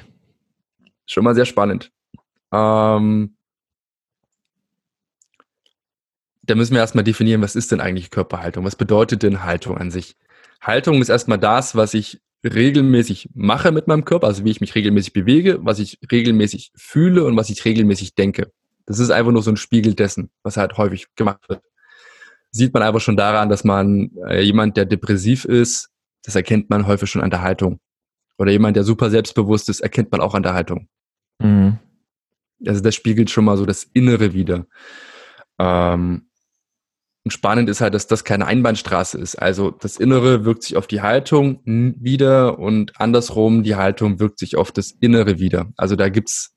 [1.08, 1.92] Schon mal sehr spannend.
[2.54, 3.36] Ähm,
[6.44, 8.64] da müssen wir erstmal definieren, was ist denn eigentlich Körperhaltung?
[8.64, 10.16] Was bedeutet denn Haltung an sich?
[10.62, 14.76] Haltung ist erstmal das, was ich regelmäßig mache mit meinem Körper, also wie ich mich
[14.76, 18.52] regelmäßig bewege, was ich regelmäßig fühle und was ich regelmäßig denke.
[18.86, 21.64] Das ist einfach nur so ein Spiegel dessen, was halt häufig gemacht wird.
[22.52, 25.90] Sieht man einfach schon daran, dass man äh, jemand, der depressiv ist,
[26.24, 27.80] das erkennt man häufig schon an der Haltung.
[28.38, 30.88] Oder jemand, der super selbstbewusst ist, erkennt man auch an der Haltung.
[31.40, 31.78] Mhm.
[32.66, 34.66] Also das spiegelt schon mal so das Innere wieder.
[35.60, 36.30] Ähm,
[37.26, 39.36] und spannend ist halt, dass das keine Einbahnstraße ist.
[39.36, 44.56] Also das Innere wirkt sich auf die Haltung wieder und andersrum, die Haltung wirkt sich
[44.56, 45.72] auf das Innere wieder.
[45.76, 46.56] Also da gibt's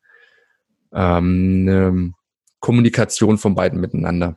[0.92, 2.12] ähm, eine
[2.60, 4.36] Kommunikation von beiden miteinander.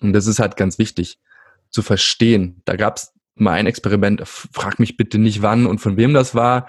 [0.00, 1.18] Und das ist halt ganz wichtig
[1.70, 2.62] zu verstehen.
[2.64, 6.68] Da gab's mal ein Experiment, frag mich bitte nicht wann und von wem das war.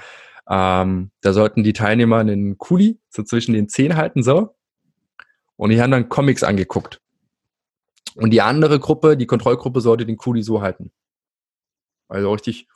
[0.49, 4.55] Ähm, da sollten die Teilnehmer einen Kuli so zwischen den Zehen halten, so.
[5.55, 7.01] Und die haben dann Comics angeguckt.
[8.15, 10.91] Und die andere Gruppe, die Kontrollgruppe, sollte den Kuli so halten.
[12.07, 12.67] Also richtig.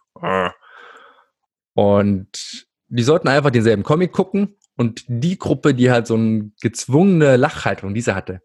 [1.74, 7.38] Und die sollten einfach denselben Comic gucken und die Gruppe, die halt so eine gezwungene
[7.38, 8.42] Lachhaltung, diese hatte.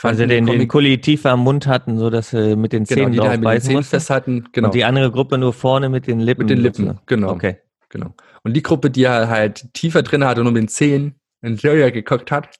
[0.00, 3.28] Also den, den Kuli tiefer am Mund hatten, so dass sie mit den Zähnen genau,
[3.28, 4.68] halt mit den Zähnen festhalten, genau.
[4.68, 6.46] Und die andere Gruppe nur vorne mit den Lippen.
[6.46, 7.30] Mit den Lippen, genau.
[7.30, 7.58] Okay.
[7.90, 8.14] Genau.
[8.42, 12.30] Und die Gruppe, die halt tiefer drin hatte und mit den Zähnen in Serie geguckt
[12.30, 12.58] hat,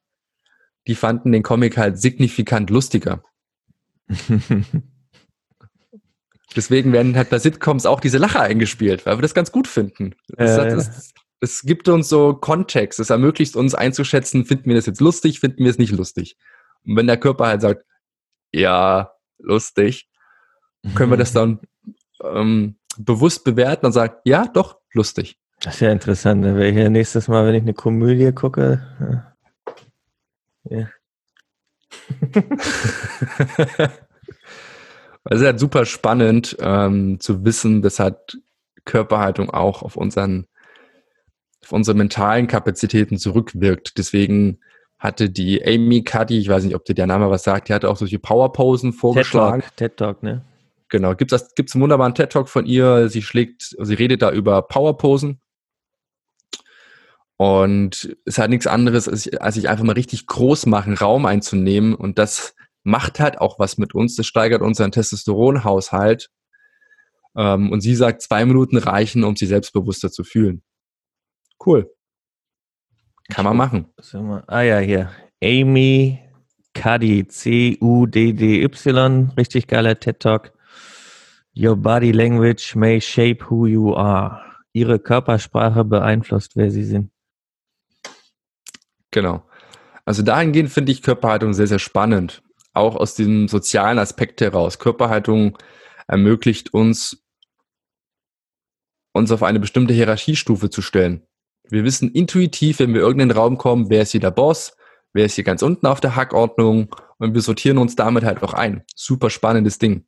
[0.86, 3.24] die fanden den Comic halt signifikant lustiger.
[6.54, 10.14] Deswegen werden halt bei Sitcoms auch diese Lacher eingespielt, weil wir das ganz gut finden.
[10.36, 11.66] Es äh.
[11.66, 15.70] gibt uns so Kontext, es ermöglicht uns einzuschätzen, finden wir das jetzt lustig, finden wir
[15.70, 16.36] es nicht lustig.
[16.84, 17.84] Und wenn der Körper halt sagt,
[18.52, 20.08] ja, lustig,
[20.94, 21.60] können wir das dann
[22.22, 25.38] ähm, bewusst bewerten und sagen, ja, doch, lustig.
[25.60, 26.44] Das ist ja interessant.
[26.44, 29.32] Dann wäre ich ja nächstes Mal, wenn ich eine Komödie gucke,
[30.64, 30.88] ja.
[35.24, 38.40] Es ist halt super spannend ähm, zu wissen, dass halt
[38.84, 40.46] Körperhaltung auch auf unseren
[41.62, 43.96] auf unsere mentalen Kapazitäten zurückwirkt.
[43.98, 44.58] Deswegen
[45.02, 47.90] hatte die Amy Cuddy, ich weiß nicht, ob dir der Name was sagt, die hatte
[47.90, 49.60] auch solche Powerposen vorgeschlagen.
[49.60, 50.44] TED Talk, TED Talk ne?
[50.88, 53.08] Genau, gibt es gibt's einen wunderbaren TED Talk von ihr.
[53.08, 55.40] Sie schlägt, sie redet da über Powerposen
[57.42, 61.92] und es hat nichts anderes, als, als sich einfach mal richtig groß machen, Raum einzunehmen.
[61.92, 62.54] Und das
[62.84, 64.14] macht halt auch was mit uns.
[64.14, 66.30] Das steigert unseren Testosteronhaushalt.
[67.36, 70.62] Ähm, und sie sagt, zwei Minuten reichen, um sich selbstbewusster zu fühlen.
[71.66, 71.92] Cool.
[73.28, 73.86] Kann man machen.
[74.46, 75.10] Ah ja, hier.
[75.42, 76.20] Amy
[76.74, 79.30] Cuddy, C-U-D-D-Y.
[79.36, 80.52] Richtig geiler TED Talk.
[81.54, 84.40] Your body language may shape who you are.
[84.72, 87.10] Ihre Körpersprache beeinflusst, wer sie sind.
[89.10, 89.42] Genau.
[90.04, 92.42] Also dahingehend finde ich Körperhaltung sehr, sehr spannend.
[92.74, 94.78] auch aus dem sozialen Aspekt heraus.
[94.78, 95.58] Körperhaltung
[96.06, 97.24] ermöglicht uns,
[99.12, 101.26] uns auf eine bestimmte Hierarchiestufe zu stellen.
[101.72, 104.76] Wir wissen intuitiv, wenn wir irgendeinen Raum kommen, wer ist hier der Boss,
[105.14, 108.52] wer ist hier ganz unten auf der Hackordnung und wir sortieren uns damit halt auch
[108.52, 108.82] ein.
[108.94, 110.04] Super spannendes Ding.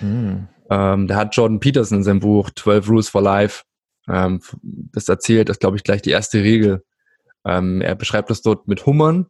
[0.00, 0.46] Mhm.
[0.70, 3.64] Ähm, da hat Jordan Peterson in seinem Buch 12 Rules for Life
[4.06, 6.84] ähm, das erzählt, das glaube ich gleich die erste Regel.
[7.44, 9.26] Ähm, er beschreibt das dort mit Hummern.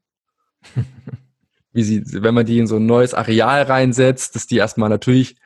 [1.72, 5.36] wie sie, wenn man die in so ein neues Areal reinsetzt, dass die erstmal natürlich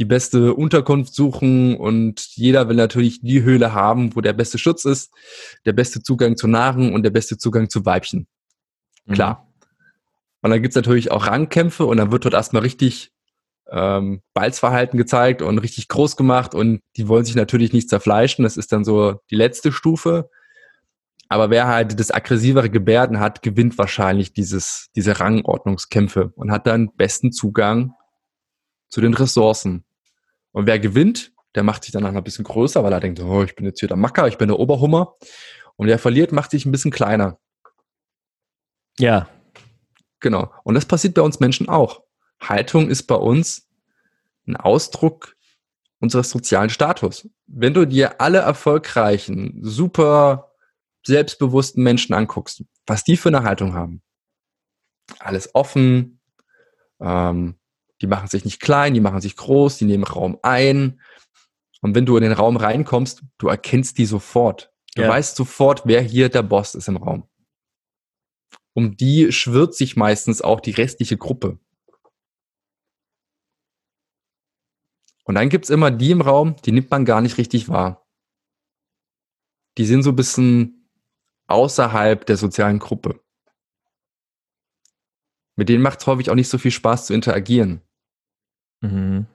[0.00, 4.86] die beste Unterkunft suchen und jeder will natürlich die Höhle haben, wo der beste Schutz
[4.86, 5.12] ist,
[5.66, 8.26] der beste Zugang zu Nahrung und der beste Zugang zu Weibchen.
[9.12, 9.44] Klar.
[9.44, 9.66] Mhm.
[10.40, 13.12] Und dann gibt's natürlich auch Rangkämpfe und dann wird dort erstmal richtig
[13.70, 18.42] ähm, Balzverhalten gezeigt und richtig groß gemacht und die wollen sich natürlich nicht zerfleischen.
[18.42, 20.30] Das ist dann so die letzte Stufe.
[21.28, 26.90] Aber wer halt das aggressivere Gebärden hat, gewinnt wahrscheinlich dieses, diese Rangordnungskämpfe und hat dann
[26.96, 27.92] besten Zugang
[28.88, 29.84] zu den Ressourcen.
[30.52, 33.42] Und wer gewinnt, der macht sich dann noch ein bisschen größer, weil er denkt, oh,
[33.42, 35.16] ich bin jetzt hier der Macker, ich bin der Oberhummer.
[35.76, 37.38] Und wer verliert, macht sich ein bisschen kleiner.
[38.98, 39.28] Ja.
[40.20, 40.52] Genau.
[40.64, 42.02] Und das passiert bei uns Menschen auch.
[42.40, 43.68] Haltung ist bei uns
[44.46, 45.36] ein Ausdruck
[46.00, 47.28] unseres sozialen Status.
[47.46, 50.52] Wenn du dir alle erfolgreichen, super
[51.04, 54.02] selbstbewussten Menschen anguckst, was die für eine Haltung haben.
[55.18, 56.20] Alles offen,
[57.00, 57.59] ähm,
[58.00, 61.00] die machen sich nicht klein, die machen sich groß, die nehmen Raum ein.
[61.82, 64.72] Und wenn du in den Raum reinkommst, du erkennst die sofort.
[64.94, 65.08] Du ja.
[65.08, 67.28] weißt sofort, wer hier der Boss ist im Raum.
[68.74, 71.58] Um die schwirrt sich meistens auch die restliche Gruppe.
[75.24, 78.06] Und dann gibt's immer die im Raum, die nimmt man gar nicht richtig wahr.
[79.78, 80.88] Die sind so ein bisschen
[81.46, 83.20] außerhalb der sozialen Gruppe.
[85.56, 87.82] Mit denen macht es häufig auch nicht so viel Spaß zu interagieren.
[88.80, 89.26] Mhm.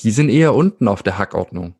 [0.00, 1.74] Die sind eher unten auf der Hackordnung.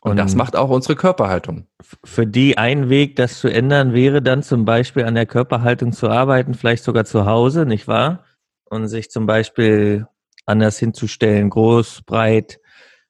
[0.00, 1.66] Und, Und das macht auch unsere Körperhaltung.
[2.04, 6.08] Für die ein Weg, das zu ändern, wäre dann zum Beispiel an der Körperhaltung zu
[6.08, 8.24] arbeiten, vielleicht sogar zu Hause, nicht wahr?
[8.64, 10.06] Und sich zum Beispiel
[10.46, 12.60] anders hinzustellen, groß, breit,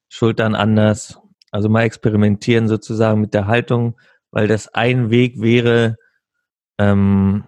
[0.09, 1.19] Schultern anders.
[1.51, 3.99] Also mal experimentieren sozusagen mit der Haltung,
[4.31, 5.97] weil das ein Weg wäre,
[6.79, 7.45] ähm,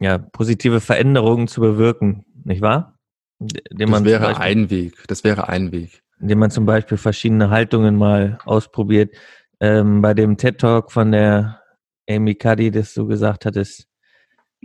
[0.00, 2.98] ja, positive Veränderungen zu bewirken, nicht wahr?
[3.38, 5.04] Indem das wäre Beispiel, ein Weg.
[5.06, 6.02] Das wäre ein Weg.
[6.18, 9.14] Indem man zum Beispiel verschiedene Haltungen mal ausprobiert.
[9.60, 11.60] Ähm, bei dem TED Talk von der
[12.08, 13.86] Amy Cuddy, das du gesagt hattest,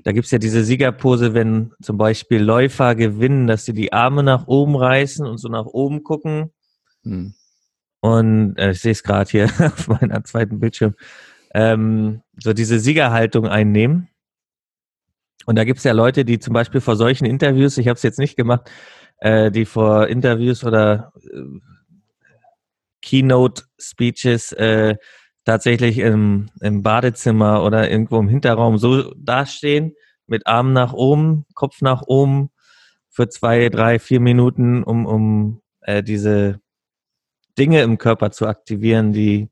[0.04, 4.48] da gibt's ja diese Siegerpose, wenn zum Beispiel Läufer gewinnen, dass sie die Arme nach
[4.48, 6.52] oben reißen und so nach oben gucken.
[7.04, 7.34] Hm.
[8.02, 10.96] Und äh, ich sehe es gerade hier auf meiner zweiten Bildschirm.
[11.54, 14.10] Ähm, so diese Siegerhaltung einnehmen.
[15.46, 18.04] Und da gibt es ja Leute, die zum Beispiel vor solchen Interviews, ich habe es
[18.04, 18.70] jetzt nicht gemacht,
[19.18, 21.60] äh, die vor Interviews oder äh,
[23.02, 24.96] Keynote-Speeches äh,
[25.46, 29.94] tatsächlich im, im Badezimmer oder irgendwo im Hinterraum so dastehen,
[30.28, 32.50] mit Armen nach oben, Kopf nach oben
[33.10, 36.60] für zwei, drei, vier Minuten, um, um äh, diese
[37.58, 39.50] Dinge im Körper zu aktivieren, die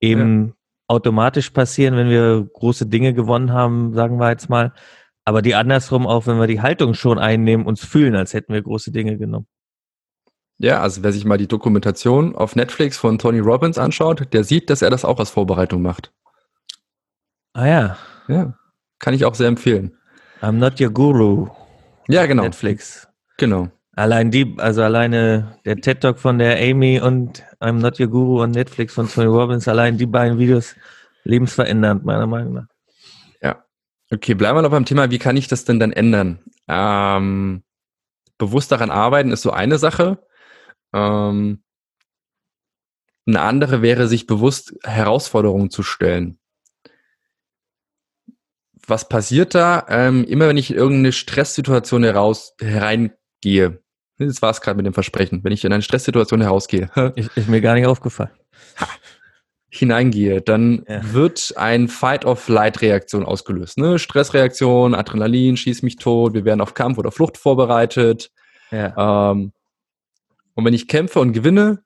[0.00, 0.52] eben ja.
[0.86, 4.72] automatisch passieren, wenn wir große Dinge gewonnen haben, sagen wir jetzt mal,
[5.26, 8.62] aber die andersrum auch, wenn wir die Haltung schon einnehmen, uns fühlen, als hätten wir
[8.62, 9.48] große Dinge genommen.
[10.58, 14.70] Ja, also wer sich mal die Dokumentation auf Netflix von Tony Robbins anschaut, der sieht,
[14.70, 16.12] dass er das auch als Vorbereitung macht.
[17.52, 17.98] Ah ja.
[18.28, 18.54] Ja,
[18.98, 19.96] kann ich auch sehr empfehlen.
[20.40, 21.48] I'm not your guru.
[22.08, 22.44] Ja, genau.
[22.44, 23.08] Netflix.
[23.36, 23.68] Genau.
[23.96, 28.42] Allein die, also alleine der TED Talk von der Amy und I'm not your guru
[28.42, 30.76] und Netflix von Tony Robbins, allein die beiden Videos
[31.24, 32.66] lebensverändernd, meiner Meinung nach.
[34.12, 36.38] Okay, bleiben wir noch beim Thema, wie kann ich das denn dann ändern?
[36.68, 37.64] Ähm,
[38.38, 40.24] bewusst daran arbeiten ist so eine Sache.
[40.92, 41.62] Ähm,
[43.26, 46.38] eine andere wäre, sich bewusst Herausforderungen zu stellen.
[48.86, 49.84] Was passiert da?
[49.88, 53.82] Ähm, immer wenn ich in irgendeine Stresssituation heraus hereingehe,
[54.18, 56.90] das war es gerade mit dem Versprechen, wenn ich in eine Stresssituation herausgehe.
[57.16, 58.30] ist, ist mir gar nicht aufgefallen.
[58.78, 58.88] Ha
[59.78, 61.12] hineingehe, dann ja.
[61.12, 63.78] wird ein Fight-of-Flight-Reaktion ausgelöst.
[63.78, 63.98] Ne?
[63.98, 68.30] Stressreaktion, Adrenalin, schieß mich tot, wir werden auf Kampf oder Flucht vorbereitet.
[68.70, 69.30] Ja.
[69.30, 69.52] Ähm,
[70.54, 71.82] und wenn ich kämpfe und gewinne,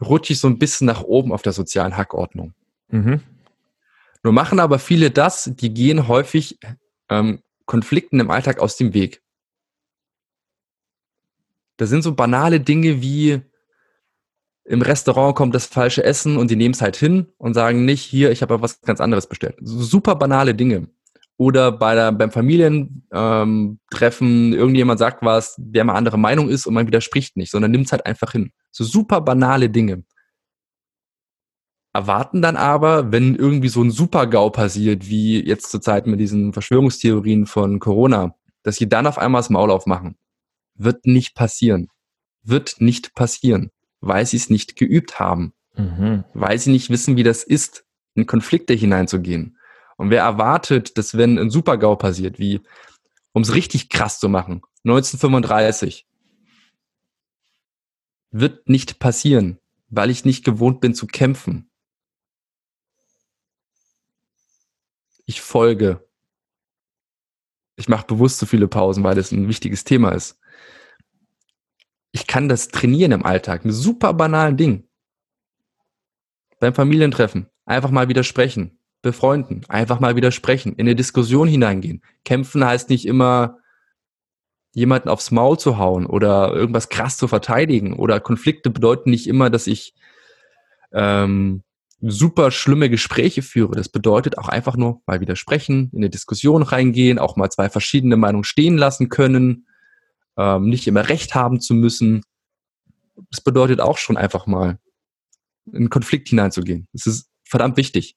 [0.00, 2.54] rutsche ich so ein bisschen nach oben auf der sozialen Hackordnung.
[2.88, 3.20] Mhm.
[4.22, 6.58] Nur machen aber viele das, die gehen häufig
[7.10, 9.22] ähm, Konflikten im Alltag aus dem Weg.
[11.76, 13.42] Das sind so banale Dinge wie,
[14.64, 18.02] im Restaurant kommt das falsche Essen und sie nehmen es halt hin und sagen nicht,
[18.02, 19.56] hier, ich habe was ganz anderes bestellt.
[19.60, 20.88] Super banale Dinge.
[21.36, 26.74] oder bei der, beim Familientreffen ähm, irgendjemand sagt was, der mal andere Meinung ist und
[26.74, 28.52] man widerspricht nicht, sondern nimmt es halt einfach hin.
[28.70, 30.04] So super banale Dinge.
[31.92, 36.52] Erwarten dann aber, wenn irgendwie so ein Super-GAU passiert, wie jetzt zur Zeit mit diesen
[36.52, 40.16] Verschwörungstheorien von Corona, dass sie dann auf einmal das Maul aufmachen.
[40.74, 41.88] Wird nicht passieren.
[42.42, 43.70] Wird nicht passieren,
[44.06, 45.52] weil sie es nicht geübt haben.
[45.76, 46.24] Mhm.
[46.34, 47.84] Weil sie nicht wissen, wie das ist,
[48.14, 49.58] in Konflikte hineinzugehen.
[49.96, 52.60] Und wer erwartet, dass wenn ein Super-GAU passiert, wie,
[53.32, 56.06] um es richtig krass zu machen, 1935,
[58.30, 61.70] wird nicht passieren, weil ich nicht gewohnt bin zu kämpfen.
[65.24, 66.06] Ich folge.
[67.76, 70.38] Ich mache bewusst so viele Pausen, weil das ein wichtiges Thema ist.
[72.14, 73.64] Ich kann das trainieren im Alltag.
[73.64, 74.84] Ein super banalen Ding.
[76.60, 77.48] Beim Familientreffen.
[77.66, 82.02] Einfach mal widersprechen befreunden, einfach mal widersprechen, in eine Diskussion hineingehen.
[82.24, 83.58] Kämpfen heißt nicht immer,
[84.72, 89.50] jemanden aufs Maul zu hauen oder irgendwas krass zu verteidigen oder Konflikte bedeuten nicht immer,
[89.50, 89.94] dass ich
[90.92, 91.62] ähm,
[92.00, 93.76] super schlimme Gespräche führe.
[93.76, 98.16] Das bedeutet auch einfach nur mal widersprechen, in eine Diskussion reingehen, auch mal zwei verschiedene
[98.16, 99.66] Meinungen stehen lassen können,
[100.36, 102.22] ähm, nicht immer recht haben zu müssen.
[103.30, 104.78] Das bedeutet auch schon einfach mal
[105.66, 106.88] in einen Konflikt hineinzugehen.
[106.92, 108.16] Das ist verdammt wichtig.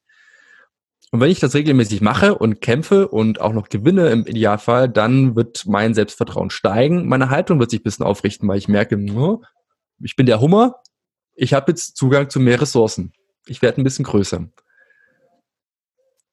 [1.11, 5.35] Und wenn ich das regelmäßig mache und kämpfe und auch noch gewinne im Idealfall, dann
[5.35, 7.07] wird mein Selbstvertrauen steigen.
[7.07, 8.97] Meine Haltung wird sich ein bisschen aufrichten, weil ich merke,
[10.01, 10.81] ich bin der Hummer,
[11.33, 13.13] ich habe jetzt Zugang zu mehr Ressourcen.
[13.45, 14.49] Ich werde ein bisschen größer.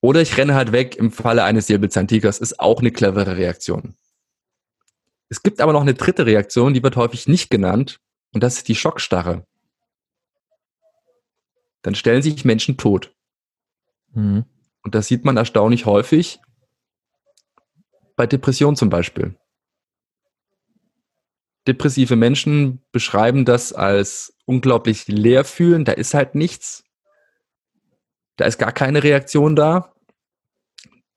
[0.00, 3.94] Oder ich renne halt weg im Falle eines Säbelzahntigers, ist auch eine clevere Reaktion.
[5.28, 8.00] Es gibt aber noch eine dritte Reaktion, die wird häufig nicht genannt,
[8.32, 9.46] und das ist die Schockstarre.
[11.82, 13.14] Dann stellen sich Menschen tot.
[14.12, 14.44] Mhm.
[14.82, 16.40] Und das sieht man erstaunlich häufig
[18.16, 19.36] bei Depressionen zum Beispiel.
[21.66, 25.84] Depressive Menschen beschreiben das als unglaublich leer fühlen.
[25.84, 26.84] Da ist halt nichts.
[28.36, 29.94] Da ist gar keine Reaktion da.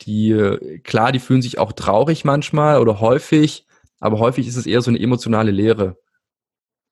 [0.04, 3.67] Die, klar, die fühlen sich auch traurig manchmal oder häufig,
[4.00, 5.98] aber häufig ist es eher so eine emotionale Leere.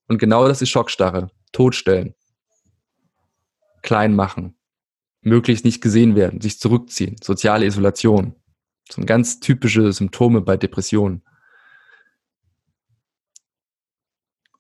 [0.08, 1.32] Und genau das ist Schockstarre.
[1.52, 2.16] Totstellen.
[3.82, 4.56] Klein machen
[5.26, 8.36] möglichst nicht gesehen werden, sich zurückziehen, soziale Isolation.
[8.90, 11.24] Sind ganz typische Symptome bei Depressionen.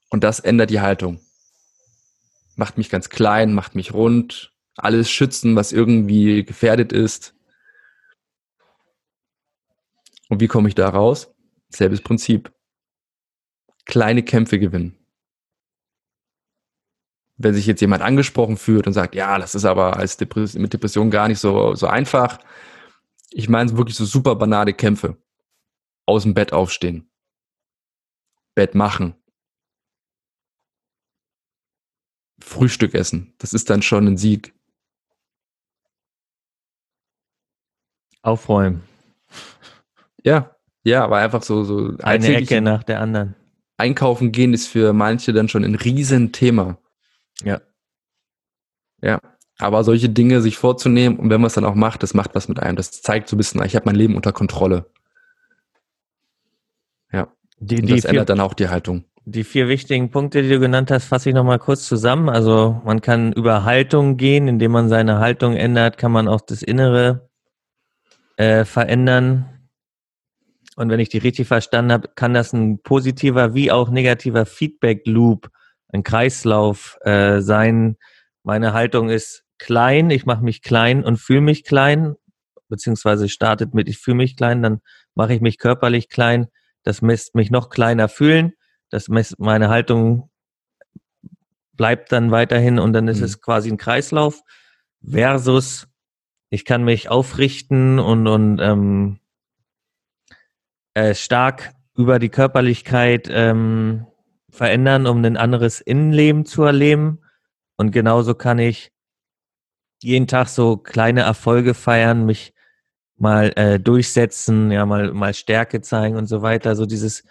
[0.10, 1.20] Und das ändert die Haltung.
[2.56, 7.36] Macht mich ganz klein, macht mich rund, alles schützen, was irgendwie gefährdet ist.
[10.28, 11.35] Und wie komme ich da raus?
[11.70, 12.53] Selbes Prinzip.
[13.86, 15.05] Kleine Kämpfe gewinnen
[17.38, 20.74] wenn sich jetzt jemand angesprochen fühlt und sagt, ja, das ist aber als Depres mit
[20.74, 22.39] Depression gar nicht so, so einfach.
[23.32, 25.18] Ich meine wirklich so super banale Kämpfe.
[26.05, 27.09] Aus dem Bett aufstehen.
[28.53, 29.16] Bett machen.
[32.39, 33.34] Frühstück essen.
[33.39, 34.53] Das ist dann schon ein Sieg.
[38.22, 38.84] Aufräumen.
[40.24, 40.55] Ja,
[40.86, 43.36] ja, aber einfach so, so eine Ecke nach der anderen.
[43.78, 46.78] Einkaufen gehen ist für manche dann schon ein Riesenthema.
[47.44, 47.60] Ja.
[49.02, 49.20] Ja.
[49.58, 52.48] Aber solche Dinge sich vorzunehmen und wenn man es dann auch macht, das macht was
[52.48, 52.76] mit einem.
[52.76, 54.86] Das zeigt so ein bisschen, ich habe mein Leben unter Kontrolle.
[57.12, 57.30] Ja.
[57.58, 59.06] Die, und das vier, ändert dann auch die Haltung.
[59.26, 62.30] Die vier wichtigen Punkte, die du genannt hast, fasse ich nochmal kurz zusammen.
[62.30, 66.62] Also man kann über Haltung gehen, indem man seine Haltung ändert, kann man auch das
[66.62, 67.30] Innere
[68.38, 69.55] äh, verändern.
[70.76, 75.50] Und wenn ich die richtig verstanden habe, kann das ein positiver wie auch negativer Feedback-Loop
[75.90, 77.98] ein Kreislauf äh, sein.
[78.44, 82.16] Meine Haltung ist klein, ich mache mich klein und fühle mich klein,
[82.68, 84.82] beziehungsweise startet mit ich fühle mich klein, dann
[85.14, 86.48] mache ich mich körperlich klein,
[86.84, 88.54] das misst mich noch kleiner fühlen,
[88.90, 90.30] das misst meine Haltung
[91.74, 93.26] bleibt dann weiterhin und dann ist mhm.
[93.26, 94.42] es quasi ein Kreislauf
[95.02, 95.88] versus
[96.50, 99.20] ich kann mich aufrichten und, und ähm,
[100.96, 104.08] äh, stark über die Körperlichkeit ähm,
[104.50, 107.20] verändern, um ein anderes Innenleben zu erleben.
[107.78, 108.91] Und genauso kann ich
[110.02, 112.54] jeden Tag so kleine Erfolge feiern, mich
[113.18, 116.76] mal äh, durchsetzen, ja, mal, mal Stärke zeigen und so weiter.
[116.76, 117.24] So dieses,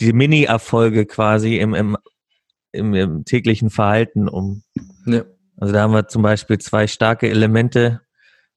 [0.00, 1.96] die Mini-Erfolge quasi im, im,
[2.72, 4.62] im, im, täglichen Verhalten um.
[5.06, 5.24] Ja.
[5.60, 8.00] Also da haben wir zum Beispiel zwei starke Elemente,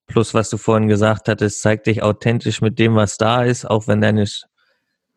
[0.06, 3.88] plus was du vorhin gesagt hattest, zeig dich authentisch mit dem, was da ist, auch
[3.88, 4.28] wenn deine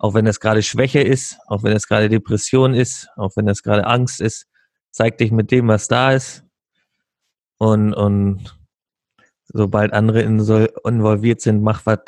[0.04, 3.62] auch wenn das gerade Schwäche ist, auch wenn das gerade Depression ist, auch wenn das
[3.62, 4.46] gerade Angst ist,
[4.90, 6.44] zeig dich mit dem, was da ist.
[7.56, 8.54] Und, und
[9.46, 12.00] sobald andere involviert sind, mach was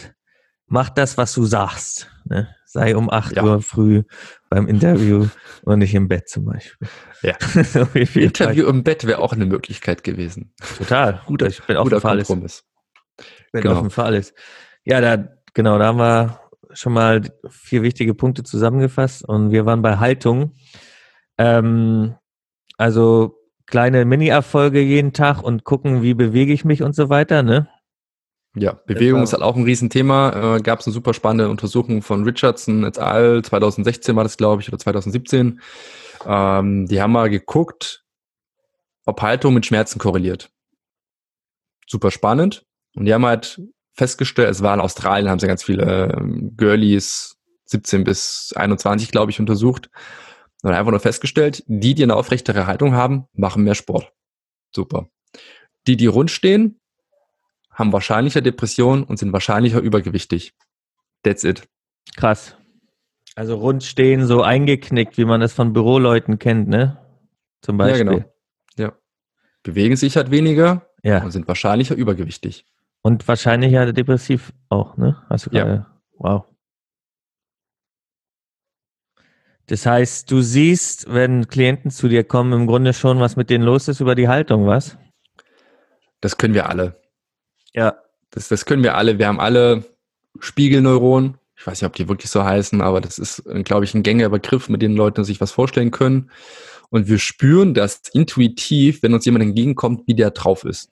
[0.67, 2.11] mach das, was du sagst.
[2.27, 2.55] Ne?
[2.67, 3.45] Sei um 8 Ja.
[3.45, 4.03] Uhr früh
[4.51, 5.29] beim Interview
[5.63, 6.89] und nicht im Bett zum Beispiel.
[7.23, 7.39] Ja.
[7.65, 10.53] So Interview im Bett wäre auch eine Möglichkeit gewesen.
[10.77, 11.23] Total.
[11.25, 12.27] Guter, ich bin offen guter für alles.
[12.27, 12.63] Kompromiss.
[13.53, 13.79] bin Genau.
[13.79, 14.35] offen für alles.
[14.85, 16.46] Ja, da, genau, da haben wir
[16.77, 20.53] schon mal vier wichtige Punkte zusammengefasst und wir waren bei Haltung.
[21.39, 22.15] Ähm,
[22.79, 27.69] also kleine Mini-Erfolge jeden Tag und gucken, wie bewege ich mich und so weiter, ne?
[28.55, 30.57] Ja, Bewegung ist halt auch ein Riesenthema.
[30.57, 33.43] Äh, Gab es eine super spannende Untersuchung von Richardson et al.
[33.43, 35.61] 2016 war das, glaube ich, oder 2017.
[36.25, 38.05] Ähm, die haben mal geguckt,
[39.05, 40.51] ob Haltung mit Schmerzen korreliert.
[41.87, 42.65] Super spannend.
[42.95, 43.61] Und die haben halt
[43.97, 47.37] festgestellt, es war in Australien, haben sie ganz viele ähm, Girlies
[47.67, 49.91] 17 bis 21, glaube ich, untersucht.
[50.63, 54.13] Und einfach nur festgestellt, die, die eine aufrechtere Haltung haben, machen mehr Sport.
[54.75, 55.09] Super.
[55.87, 56.81] Die, die rund stehen,
[57.71, 60.55] haben wahrscheinlicher Depressionen und sind wahrscheinlicher übergewichtig.
[61.23, 61.69] That's it.
[62.17, 62.57] Krass.
[63.35, 66.99] Also rund stehen, so eingeknickt, wie man es von Büroleuten kennt, ne?
[67.61, 68.07] Zum Beispiel.
[68.07, 68.33] Ja, genau.
[68.79, 68.93] Ja.
[69.63, 71.23] Bewegen sich halt weniger Ja.
[71.23, 72.65] und sind wahrscheinlicher übergewichtig.
[73.07, 75.23] Und wahrscheinlich ja depressiv auch, ne?
[75.29, 75.63] Hast du Ja.
[75.63, 75.87] gerade.
[76.19, 76.45] Wow.
[79.67, 83.63] Das heißt, du siehst, wenn Klienten zu dir kommen, im Grunde schon, was mit denen
[83.63, 84.99] los ist über die Haltung, was?
[86.21, 87.01] Das können wir alle.
[87.75, 87.97] Ja.
[88.31, 89.21] Das, das können wir alle.
[89.21, 89.85] Wir haben alle
[90.41, 91.39] Spiegelneuronen.
[91.55, 94.31] Ich weiß nicht, ob die wirklich so heißen, aber das ist, glaube ich, ein gängiger
[94.31, 96.33] Begriff, mit dem Leute sich was vorstellen können.
[96.91, 100.91] Und wir spüren das intuitiv, wenn uns jemand entgegenkommt, wie der drauf ist.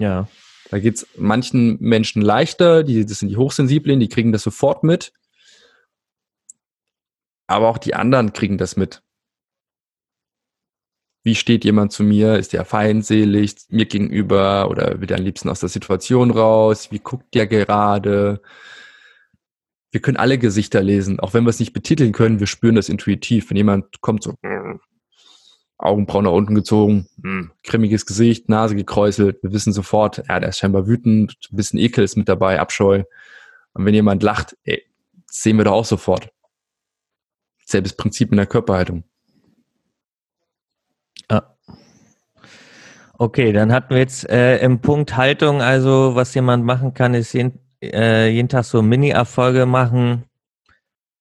[0.00, 0.26] Ja.
[0.70, 5.12] Da geht's manchen Menschen leichter, die, das sind die Hochsensiblen, die kriegen das sofort mit.
[7.46, 9.02] Aber auch die anderen kriegen das mit.
[11.22, 12.36] Wie steht jemand zu mir?
[12.36, 16.92] Ist der feindselig mir gegenüber oder will er am liebsten aus der Situation raus?
[16.92, 18.40] Wie guckt der gerade?
[19.90, 22.88] Wir können alle Gesichter lesen, auch wenn wir es nicht betiteln können, wir spüren das
[22.88, 23.50] intuitiv.
[23.50, 24.34] Wenn jemand kommt so,
[25.78, 30.58] Augenbrauen nach unten gezogen, mm, grimmiges Gesicht, Nase gekräuselt, wir wissen sofort, ja, der ist
[30.58, 33.04] scheinbar wütend, ein bisschen Ekel ist mit dabei, Abscheu.
[33.74, 34.82] Und wenn jemand lacht, ey,
[35.26, 36.30] sehen wir doch auch sofort.
[37.64, 39.04] Selbes Prinzip in der Körperhaltung.
[43.18, 47.32] Okay, dann hatten wir jetzt äh, im Punkt Haltung, also was jemand machen kann, ist
[47.32, 50.25] jeden, äh, jeden Tag so Mini-Erfolge machen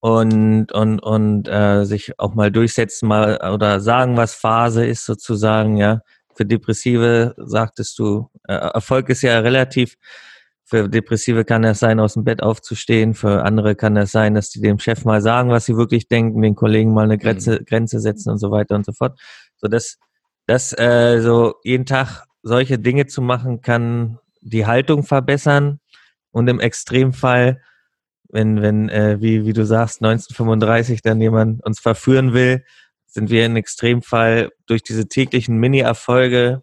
[0.05, 5.77] und und und äh, sich auch mal durchsetzen, mal oder sagen, was Phase ist sozusagen,
[5.77, 6.01] ja.
[6.35, 9.95] Für Depressive sagtest du, äh, Erfolg ist ja relativ.
[10.63, 13.15] Für Depressive kann es sein, aus dem Bett aufzustehen.
[13.15, 16.41] Für andere kann es sein, dass die dem Chef mal sagen, was sie wirklich denken,
[16.41, 19.19] den Kollegen mal eine Grenze, Grenze setzen und so weiter und so fort.
[19.57, 19.97] So das
[20.45, 25.79] dass äh, so jeden Tag solche Dinge zu machen, kann die Haltung verbessern
[26.29, 27.61] und im Extremfall,
[28.35, 32.63] wenn, wenn, äh, wie, wie du sagst, 1935 dann jemand uns verführen will,
[33.07, 36.61] sind wir im Extremfall durch diese täglichen Mini-Erfolge,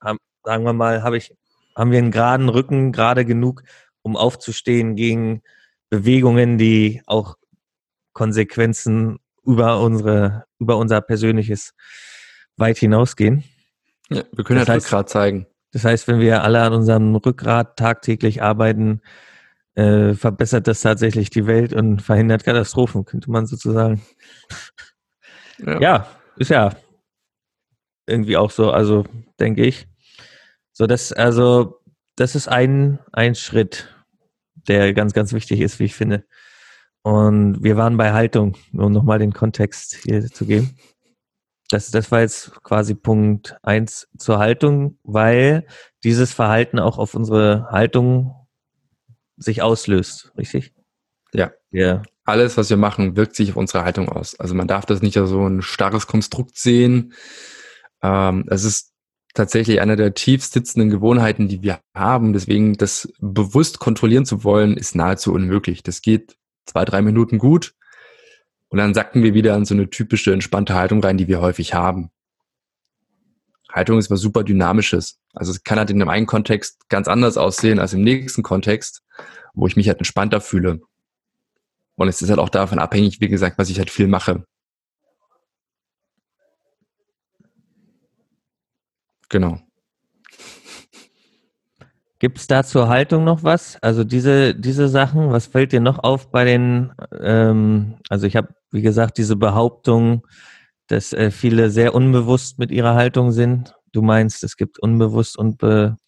[0.00, 1.34] haben, sagen wir mal, habe ich,
[1.74, 3.62] haben wir einen geraden Rücken, gerade genug,
[4.02, 5.40] um aufzustehen gegen
[5.88, 7.36] Bewegungen, die auch
[8.12, 11.72] Konsequenzen über unsere, über unser persönliches
[12.56, 13.42] weit hinausgehen.
[14.10, 15.46] Ja, wir können Das heißt- Rückgrat zeigen.
[15.72, 19.00] Das heißt, wenn wir alle an unserem Rückgrat tagtäglich arbeiten,
[19.74, 24.02] äh, verbessert das tatsächlich die Welt und verhindert Katastrophen, könnte man sozusagen.
[25.58, 25.80] Ja.
[25.80, 26.06] Ja,
[26.36, 26.74] ist ja
[28.06, 29.04] irgendwie auch so, also
[29.40, 29.86] denke ich.
[30.72, 31.80] So, das, also,
[32.16, 33.94] das ist ein, ein Schritt,
[34.68, 36.24] der ganz, ganz wichtig ist, wie ich finde.
[37.02, 40.76] Und wir waren bei Haltung, um nochmal den Kontext hier zu geben.
[41.70, 45.66] Das, das war jetzt quasi Punkt eins zur Haltung, weil
[46.02, 48.43] dieses Verhalten auch auf unsere Haltung
[49.36, 50.72] sich auslöst, richtig?
[51.32, 51.52] Ja.
[51.70, 52.02] Ja.
[52.24, 54.38] Alles, was wir machen, wirkt sich auf unsere Haltung aus.
[54.38, 57.12] Also man darf das nicht als so ein starres Konstrukt sehen.
[58.02, 58.92] Ähm, es ist
[59.34, 62.32] tatsächlich eine der tief sitzenden Gewohnheiten, die wir haben.
[62.32, 65.82] Deswegen das bewusst kontrollieren zu wollen, ist nahezu unmöglich.
[65.82, 67.74] Das geht zwei, drei Minuten gut
[68.68, 71.74] und dann sacken wir wieder in so eine typische entspannte Haltung rein, die wir häufig
[71.74, 72.10] haben.
[73.74, 75.18] Haltung ist was super Dynamisches.
[75.32, 79.02] Also es kann halt in dem einen Kontext ganz anders aussehen als im nächsten Kontext,
[79.52, 80.80] wo ich mich halt entspannter fühle.
[81.96, 84.44] Und es ist halt auch davon abhängig, wie gesagt, was ich halt viel mache.
[89.28, 89.58] Genau.
[92.20, 93.76] Gibt es da zur Haltung noch was?
[93.82, 98.54] Also diese, diese Sachen, was fällt dir noch auf bei den, ähm, also ich habe,
[98.70, 100.24] wie gesagt, diese Behauptung,
[100.88, 103.74] dass äh, viele sehr unbewusst mit ihrer Haltung sind.
[103.92, 105.98] Du meinst, es gibt unbewusst und be,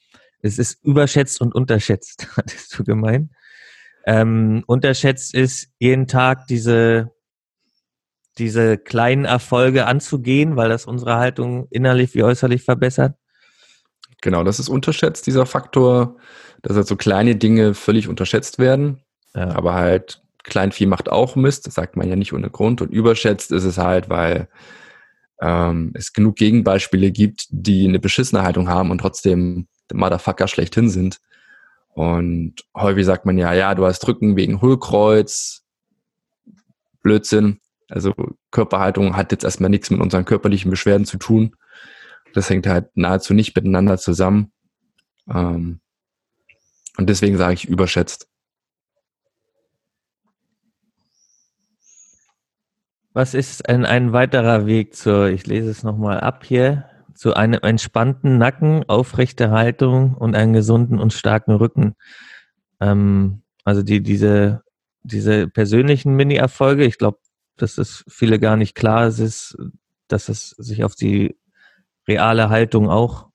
[0.42, 3.30] es ist überschätzt und unterschätzt, hattest du gemeint.
[4.06, 7.10] Ähm, unterschätzt ist jeden Tag diese,
[8.38, 13.16] diese kleinen Erfolge anzugehen, weil das unsere Haltung innerlich wie äußerlich verbessert.
[14.22, 16.16] Genau, das ist unterschätzt, dieser Faktor,
[16.62, 19.02] dass halt so kleine Dinge völlig unterschätzt werden.
[19.34, 19.50] Ja.
[19.50, 22.80] Aber halt Kleinvieh macht auch Mist, das sagt man ja nicht ohne Grund.
[22.80, 24.48] Und überschätzt ist es halt, weil
[25.40, 31.20] ähm, es genug Gegenbeispiele gibt, die eine beschissene Haltung haben und trotzdem Motherfucker schlechthin sind.
[31.94, 35.64] Und häufig sagt man ja, ja, du hast Drücken wegen Hohlkreuz,
[37.02, 37.60] Blödsinn.
[37.88, 38.14] Also
[38.50, 41.56] Körperhaltung hat jetzt erstmal nichts mit unseren körperlichen Beschwerden zu tun.
[42.34, 44.52] Das hängt halt nahezu nicht miteinander zusammen.
[45.32, 45.80] Ähm,
[46.98, 48.28] und deswegen sage ich überschätzt.
[53.16, 57.60] Was ist ein, ein weiterer Weg zur, ich lese es nochmal ab hier, zu einem
[57.62, 61.94] entspannten Nacken, aufrechte Haltung und einen gesunden und starken Rücken?
[62.78, 64.64] Ähm, also die, diese,
[65.02, 67.18] diese persönlichen Mini-Erfolge, ich glaube,
[67.56, 69.56] dass es viele gar nicht klar ist,
[70.08, 71.38] dass es sich auf die
[72.06, 73.30] reale Haltung auch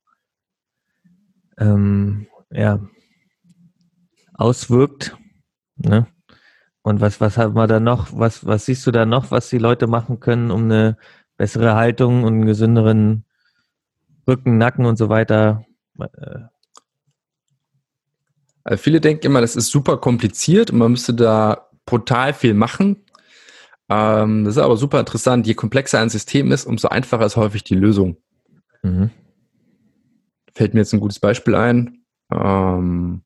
[1.57, 2.87] ähm, ja,
[4.35, 5.17] auswirkt.
[5.77, 6.05] Ne?
[6.83, 8.07] Und was, was hat man da noch?
[8.11, 10.97] Was, was siehst du da noch, was die Leute machen können, um eine
[11.37, 13.25] bessere Haltung und einen gesünderen
[14.27, 15.65] Rücken, Nacken und so weiter?
[15.99, 16.39] Äh,
[18.63, 23.05] also viele denken immer, das ist super kompliziert und man müsste da brutal viel machen.
[23.89, 25.47] Ähm, das ist aber super interessant.
[25.47, 28.17] Je komplexer ein System ist, umso einfacher ist häufig die Lösung.
[28.83, 29.09] Mhm.
[30.53, 32.03] Fällt mir jetzt ein gutes Beispiel ein.
[32.31, 33.23] Ähm,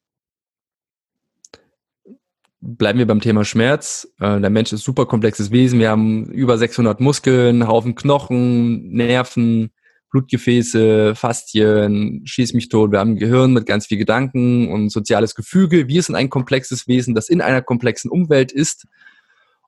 [2.65, 4.07] bleiben wir beim Thema Schmerz.
[4.19, 5.79] Äh, der Mensch ist ein super komplexes Wesen.
[5.79, 9.71] Wir haben über 600 Muskeln, Haufen Knochen, Nerven,
[10.09, 12.91] Blutgefäße, Faszien, schieß mich tot.
[12.91, 15.87] Wir haben ein Gehirn mit ganz viel Gedanken und soziales Gefüge.
[15.87, 18.87] Wir sind ein komplexes Wesen, das in einer komplexen Umwelt ist.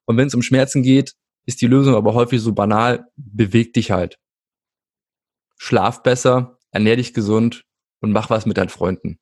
[0.05, 1.13] Und wenn es um Schmerzen geht,
[1.45, 4.17] ist die Lösung aber häufig so banal, beweg dich halt.
[5.57, 7.63] Schlaf besser, ernähr dich gesund
[8.01, 9.19] und mach was mit deinen Freunden.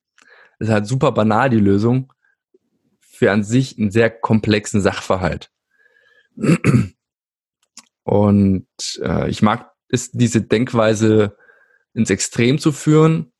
[0.58, 2.12] Das ist halt super banal, die Lösung
[3.16, 5.50] für an sich einen sehr komplexen Sachverhalt.
[8.04, 8.66] Und
[9.02, 11.36] äh, ich mag es, diese Denkweise
[11.94, 13.32] ins Extrem zu führen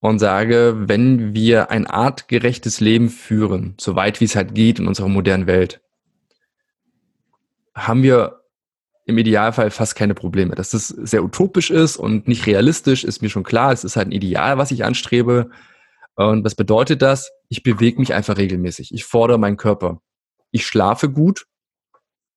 [0.00, 4.86] und sage, wenn wir ein artgerechtes Leben führen, so weit wie es halt geht in
[4.86, 5.80] unserer modernen Welt,
[7.74, 8.44] haben wir
[9.06, 10.54] im Idealfall fast keine Probleme.
[10.54, 13.72] Dass das sehr utopisch ist und nicht realistisch, ist mir schon klar.
[13.72, 15.50] Es ist halt ein Ideal, was ich anstrebe.
[16.16, 17.30] Und was bedeutet das?
[17.48, 18.94] Ich bewege mich einfach regelmäßig.
[18.94, 20.00] Ich fordere meinen Körper.
[20.50, 21.46] Ich schlafe gut.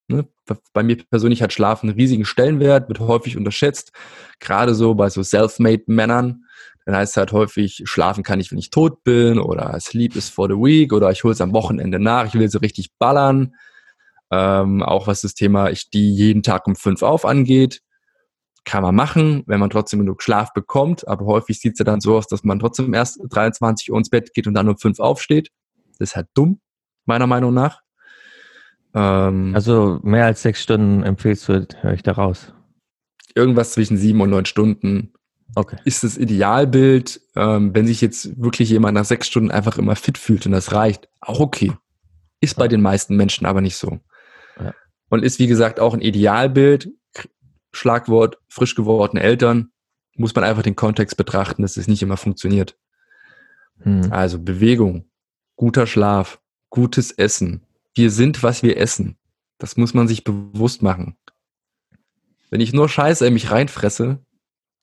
[0.08, 0.28] Ne?
[0.74, 3.92] Bei mir persönlich hat Schlafen einen riesigen Stellenwert, wird häufig unterschätzt.
[4.40, 6.46] Gerade so bei so self-made Männern.
[6.86, 10.30] Dann heißt es halt häufig, schlafen kann ich, wenn ich tot bin oder sleep is
[10.30, 12.26] for the week oder ich hole es am Wochenende nach.
[12.26, 13.56] Ich will so richtig ballern.
[14.32, 17.82] Ähm, auch was das Thema, ich die jeden Tag um fünf auf angeht
[18.68, 21.08] kann man machen, wenn man trotzdem genug Schlaf bekommt.
[21.08, 24.10] Aber häufig sieht es ja dann so aus, dass man trotzdem erst 23 Uhr ins
[24.10, 25.50] Bett geht und dann um 5 aufsteht.
[25.98, 26.60] Das ist halt dumm,
[27.06, 27.82] meiner Meinung nach.
[28.94, 32.54] Ähm, also mehr als sechs Stunden empfehlst du, höre ich da raus.
[33.36, 35.14] Irgendwas zwischen sieben und neun Stunden
[35.56, 35.78] okay.
[35.86, 37.22] ist das Idealbild.
[37.36, 40.74] Ähm, wenn sich jetzt wirklich jemand nach sechs Stunden einfach immer fit fühlt und das
[40.74, 41.72] reicht, auch okay.
[42.42, 44.00] Ist bei den meisten Menschen aber nicht so.
[44.60, 44.74] Ja.
[45.10, 46.90] Und ist, wie gesagt, auch ein Idealbild.
[47.72, 49.72] Schlagwort frisch gewordene Eltern,
[50.16, 52.78] muss man einfach den Kontext betrachten, dass es nicht immer funktioniert.
[53.80, 54.12] Hm.
[54.12, 55.10] Also Bewegung,
[55.56, 56.40] guter Schlaf,
[56.70, 57.66] gutes Essen.
[57.94, 59.18] Wir sind, was wir essen.
[59.58, 61.18] Das muss man sich bewusst machen.
[62.50, 64.20] Wenn ich nur Scheiße in mich reinfresse,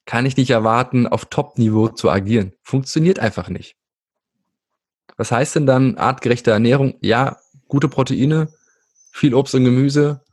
[0.05, 2.53] kann ich nicht erwarten, auf Top-Niveau zu agieren.
[2.63, 3.77] Funktioniert einfach nicht.
[5.17, 6.97] Was heißt denn dann artgerechte Ernährung?
[7.01, 8.49] Ja, gute Proteine,
[9.13, 10.24] viel Obst und Gemüse,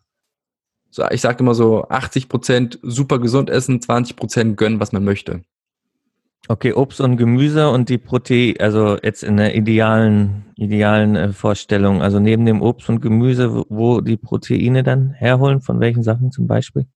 [0.92, 5.04] so, ich sage immer so 80 Prozent super gesund essen, 20 Prozent gönnen, was man
[5.04, 5.42] möchte.
[6.48, 12.02] Okay, Obst und Gemüse und die Proteine, also jetzt in der idealen, idealen äh, Vorstellung,
[12.02, 16.32] also neben dem Obst und Gemüse, wo, wo die Proteine dann herholen, von welchen Sachen
[16.32, 16.88] zum Beispiel?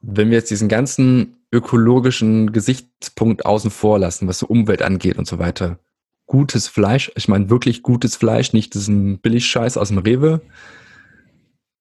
[0.00, 5.26] Wenn wir jetzt diesen ganzen ökologischen Gesichtspunkt außen vor lassen, was so Umwelt angeht und
[5.26, 5.78] so weiter.
[6.26, 10.40] Gutes Fleisch, ich meine wirklich gutes Fleisch, nicht diesen Billigscheiß aus dem Rewe,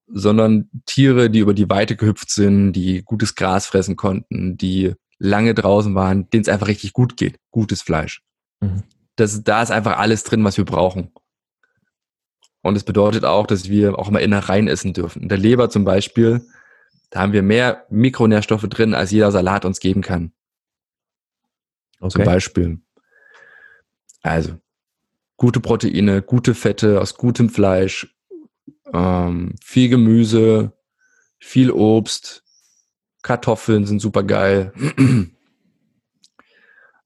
[0.07, 5.53] sondern Tiere, die über die Weite gehüpft sind, die gutes Gras fressen konnten, die lange
[5.53, 7.39] draußen waren, denen es einfach richtig gut geht.
[7.51, 8.21] Gutes Fleisch.
[8.61, 8.83] Mhm.
[9.15, 11.11] Das, da ist einfach alles drin, was wir brauchen.
[12.61, 15.23] Und es bedeutet auch, dass wir auch mal Innereien essen dürfen.
[15.23, 16.45] In der Leber zum Beispiel,
[17.09, 20.33] da haben wir mehr Mikronährstoffe drin, als jeder Salat uns geben kann.
[21.99, 22.11] Okay.
[22.11, 22.81] Zum Beispiel.
[24.21, 24.57] Also,
[25.37, 28.16] gute Proteine, gute Fette aus gutem Fleisch,
[28.93, 30.73] ähm, viel Gemüse,
[31.39, 32.43] viel Obst,
[33.21, 34.71] Kartoffeln sind super geil.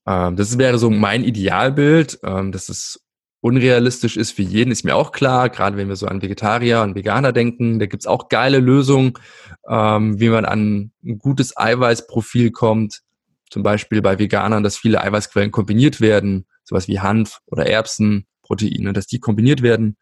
[0.07, 2.19] ähm, das wäre so mein Idealbild.
[2.23, 3.03] Ähm, dass es
[3.41, 5.49] unrealistisch ist für jeden, ist mir auch klar.
[5.49, 9.13] Gerade wenn wir so an Vegetarier und Veganer denken, da gibt's auch geile Lösungen,
[9.67, 13.01] ähm, wie man an ein gutes Eiweißprofil kommt.
[13.49, 19.07] Zum Beispiel bei Veganern, dass viele Eiweißquellen kombiniert werden, sowas wie Hanf oder Erbsenproteine, dass
[19.07, 19.97] die kombiniert werden.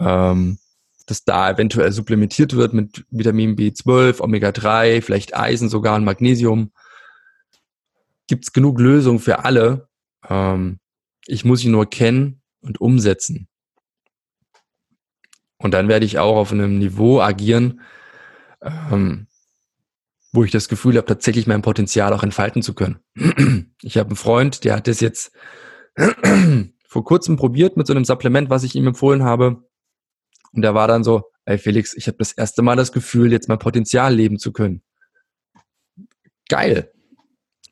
[0.00, 0.58] Ähm,
[1.10, 6.70] dass da eventuell supplementiert wird mit Vitamin B12, Omega-3, vielleicht Eisen sogar und Magnesium.
[8.28, 9.88] Gibt es genug Lösungen für alle.
[10.28, 10.78] Ähm,
[11.26, 13.48] ich muss sie nur kennen und umsetzen.
[15.58, 17.80] Und dann werde ich auch auf einem Niveau agieren,
[18.62, 19.26] ähm,
[20.32, 23.00] wo ich das Gefühl habe, tatsächlich mein Potenzial auch entfalten zu können.
[23.82, 25.32] Ich habe einen Freund, der hat das jetzt
[26.86, 29.64] vor kurzem probiert mit so einem Supplement, was ich ihm empfohlen habe.
[30.52, 33.48] Und der war dann so, ey Felix, ich habe das erste Mal das Gefühl, jetzt
[33.48, 34.82] mein Potenzial leben zu können.
[36.48, 36.92] Geil.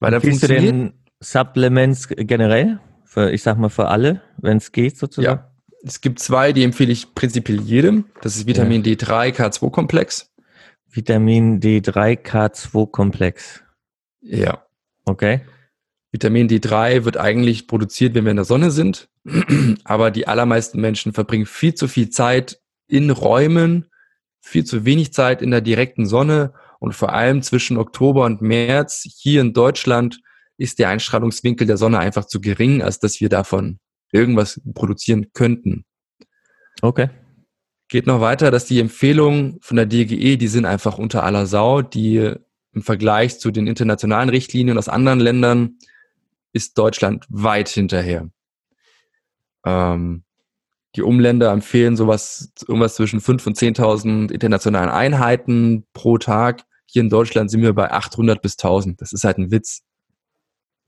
[0.00, 2.80] Weil dann Empfiehlst du den Supplements generell?
[3.04, 5.38] Für, ich sag mal für alle, wenn es geht sozusagen?
[5.38, 5.52] Ja.
[5.82, 8.06] Es gibt zwei, die empfehle ich prinzipiell jedem.
[8.20, 8.92] Das ist Vitamin ja.
[8.92, 10.30] D3 K2-Komplex.
[10.90, 13.62] Vitamin D3 K2-Komplex.
[14.20, 14.66] Ja.
[15.04, 15.42] Okay.
[16.10, 19.08] Vitamin D3 wird eigentlich produziert, wenn wir in der Sonne sind.
[19.84, 23.86] Aber die allermeisten Menschen verbringen viel zu viel Zeit in Räumen,
[24.40, 29.06] viel zu wenig Zeit in der direkten Sonne und vor allem zwischen Oktober und März
[29.20, 30.20] hier in Deutschland
[30.56, 33.78] ist der Einstrahlungswinkel der Sonne einfach zu gering, als dass wir davon
[34.10, 35.84] irgendwas produzieren könnten.
[36.82, 37.10] Okay.
[37.88, 41.82] Geht noch weiter, dass die Empfehlungen von der DGE, die sind einfach unter aller Sau,
[41.82, 42.34] die
[42.72, 45.78] im Vergleich zu den internationalen Richtlinien aus anderen Ländern
[46.52, 48.28] ist Deutschland weit hinterher.
[49.64, 50.24] Ähm,
[50.98, 56.64] die Umländer empfehlen sowas, irgendwas zwischen 5.000 und 10.000 internationalen Einheiten pro Tag.
[56.86, 58.96] Hier in Deutschland sind wir bei 800 bis 1.000.
[58.98, 59.82] Das ist halt ein Witz.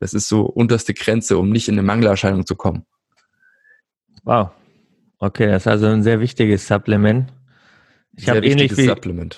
[0.01, 2.87] Das ist so unterste Grenze, um nicht in eine Mangelerscheinung zu kommen.
[4.25, 4.51] Wow.
[5.19, 7.33] Okay, das ist also ein sehr wichtiges Supplement.
[8.17, 8.93] Ich habe ähnlich, wie,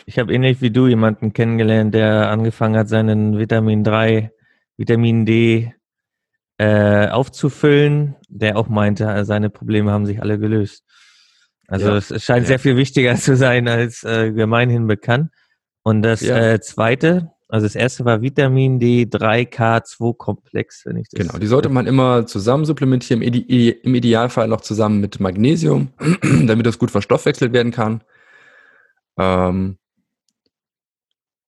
[0.06, 4.32] ich hab ähnlich wie du jemanden kennengelernt, der angefangen hat, seinen Vitamin 3,
[4.78, 5.74] Vitamin D
[6.58, 10.84] äh, aufzufüllen, der auch meinte, seine Probleme haben sich alle gelöst.
[11.68, 11.96] Also ja.
[11.96, 12.48] es scheint ja.
[12.48, 15.30] sehr viel wichtiger zu sein als äh, gemeinhin bekannt.
[15.82, 16.38] Und das ja.
[16.38, 21.20] äh, zweite, also das erste war Vitamin D3K2-Komplex, wenn ich das.
[21.20, 25.88] Genau, die sollte man immer zusammen supplementieren, im Idealfall noch zusammen mit Magnesium,
[26.46, 28.02] damit das gut verstoffwechselt werden kann.
[29.18, 29.76] Ähm,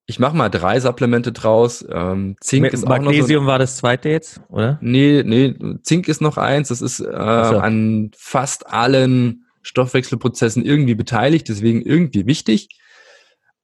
[0.07, 1.84] ich mache mal drei Supplemente draus.
[1.90, 4.78] Ähm, Zink ist auch Magnesium noch so, war das zweite jetzt, oder?
[4.82, 6.68] Nee, nee, Zink ist noch eins.
[6.68, 7.11] Das ist äh, so.
[7.11, 12.68] an fast allen Stoffwechselprozessen irgendwie beteiligt, deswegen irgendwie wichtig.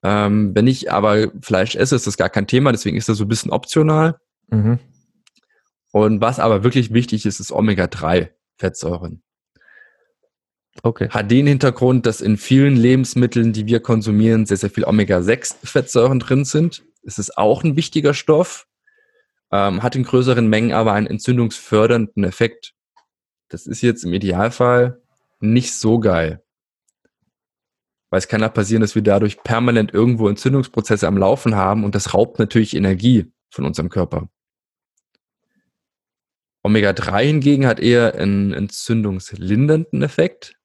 [0.03, 3.25] Ähm, wenn ich aber Fleisch esse, ist das gar kein Thema, deswegen ist das so
[3.25, 4.19] ein bisschen optional.
[4.49, 4.79] Mhm.
[5.93, 9.23] Und was aber wirklich wichtig ist, ist Omega-3-Fettsäuren.
[10.83, 11.09] Okay.
[11.11, 16.45] Hat den Hintergrund, dass in vielen Lebensmitteln, die wir konsumieren, sehr, sehr viel Omega-6-Fettsäuren drin
[16.45, 16.83] sind.
[17.03, 18.67] Es ist auch ein wichtiger Stoff,
[19.53, 22.73] ähm, hat in größeren Mengen aber einen entzündungsfördernden Effekt.
[23.49, 25.03] Das ist jetzt im Idealfall
[25.41, 26.43] nicht so geil.
[28.11, 31.95] Weil es kann auch passieren, dass wir dadurch permanent irgendwo Entzündungsprozesse am Laufen haben und
[31.95, 34.29] das raubt natürlich Energie von unserem Körper.
[36.63, 40.60] Omega-3 hingegen hat eher einen entzündungslindernden Effekt.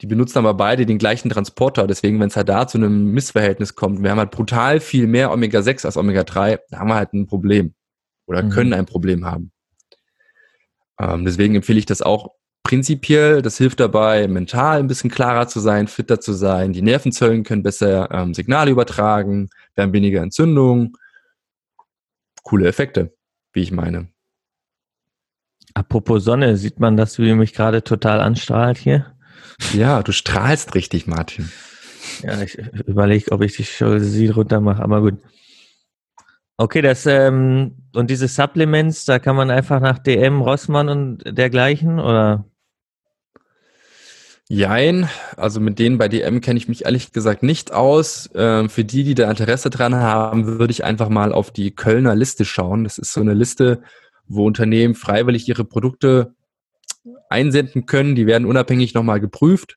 [0.00, 1.86] Die benutzen aber beide den gleichen Transporter.
[1.86, 5.32] Deswegen, wenn es halt da zu einem Missverhältnis kommt, wir haben halt brutal viel mehr
[5.32, 7.74] Omega-6 als Omega-3, da haben wir halt ein Problem.
[8.26, 8.50] Oder mhm.
[8.50, 9.50] können ein Problem haben.
[11.00, 12.30] Ähm, deswegen empfehle ich das auch
[12.62, 13.42] prinzipiell.
[13.42, 16.72] Das hilft dabei, mental ein bisschen klarer zu sein, fitter zu sein.
[16.72, 20.92] Die Nervenzellen können besser ähm, Signale übertragen, wir haben weniger Entzündungen.
[22.42, 23.14] Coole Effekte,
[23.52, 24.08] wie ich meine.
[25.74, 29.17] Apropos Sonne, sieht man, dass du mich gerade total anstrahlt hier?
[29.72, 31.50] Ja, du strahlst richtig, Martin.
[32.22, 35.18] Ja, ich überlege, ob ich die Jalousie runter mache, aber gut.
[36.56, 42.00] Okay, das ähm, und diese Supplements, da kann man einfach nach DM, Rossmann und dergleichen,
[42.00, 42.44] oder?
[44.50, 48.30] Jein, also mit denen bei DM kenne ich mich ehrlich gesagt nicht aus.
[48.34, 52.16] Ähm, für die, die da Interesse dran haben, würde ich einfach mal auf die Kölner
[52.16, 52.84] Liste schauen.
[52.84, 53.82] Das ist so eine Liste,
[54.26, 56.34] wo Unternehmen freiwillig ihre Produkte
[57.30, 58.14] einsenden können.
[58.14, 59.76] Die werden unabhängig nochmal geprüft.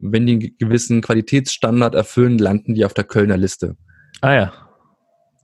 [0.00, 3.76] Und wenn die einen gewissen Qualitätsstandard erfüllen, landen die auf der Kölner Liste.
[4.20, 4.52] Ah ja.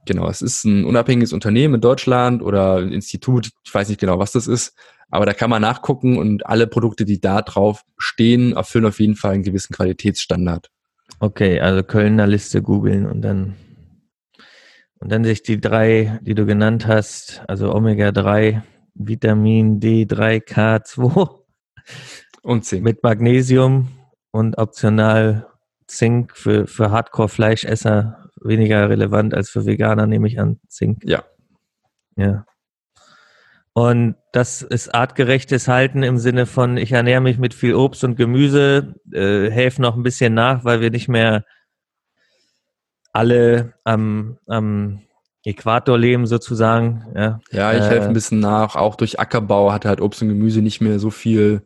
[0.06, 4.18] Genau, es ist ein unabhängiges Unternehmen in Deutschland oder ein Institut, ich weiß nicht genau,
[4.18, 4.74] was das ist,
[5.10, 9.16] aber da kann man nachgucken und alle Produkte, die da drauf stehen, erfüllen auf jeden
[9.16, 10.70] Fall einen gewissen Qualitätsstandard.
[11.20, 13.56] Okay, also Kölner Liste googeln und dann
[15.00, 18.62] und dann sich die drei, die du genannt hast, also Omega-3,
[18.98, 21.40] Vitamin D3, K2
[22.42, 22.84] und Zink.
[22.84, 23.88] Mit Magnesium
[24.30, 25.46] und optional
[25.86, 30.60] Zink für, für Hardcore-Fleischesser weniger relevant als für Veganer, nehme ich an.
[30.68, 31.02] Zink.
[31.04, 31.24] Ja.
[32.16, 32.44] Ja.
[33.72, 38.16] Und das ist artgerechtes Halten im Sinne von, ich ernähre mich mit viel Obst und
[38.16, 41.44] Gemüse, äh, helfe noch ein bisschen nach, weil wir nicht mehr
[43.12, 45.02] alle am, am
[45.48, 47.06] Äquator leben sozusagen.
[47.14, 48.76] Ja, ja ich äh, helfe ein bisschen nach.
[48.76, 51.62] Auch durch Ackerbau hat halt Obst und Gemüse nicht mehr so viel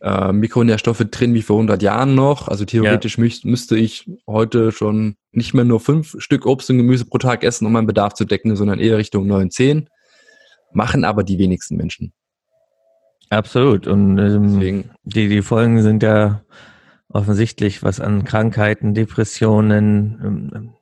[0.00, 2.48] äh, Mikronährstoffe drin wie vor 100 Jahren noch.
[2.48, 3.24] Also theoretisch ja.
[3.24, 7.44] müß, müsste ich heute schon nicht mehr nur fünf Stück Obst und Gemüse pro Tag
[7.44, 9.88] essen, um meinen Bedarf zu decken, sondern eher Richtung neun, zehn.
[10.72, 12.12] Machen aber die wenigsten Menschen.
[13.30, 13.86] Absolut.
[13.86, 16.42] Und ähm, die, die Folgen sind ja
[17.08, 20.75] offensichtlich, was an Krankheiten, Depressionen,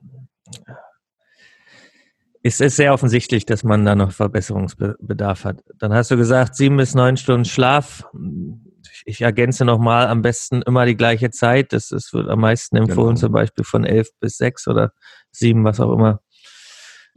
[2.45, 5.64] ähm, ist es sehr offensichtlich, dass man da noch Verbesserungsbedarf hat.
[5.78, 8.05] Dann hast du gesagt, sieben bis neun Stunden Schlaf.
[9.07, 11.72] Ich ergänze nochmal, am besten immer die gleiche Zeit.
[11.72, 13.20] Das, das wird am meisten empfohlen, genau.
[13.20, 14.92] zum Beispiel von elf bis sechs oder
[15.30, 16.20] sieben, was auch immer.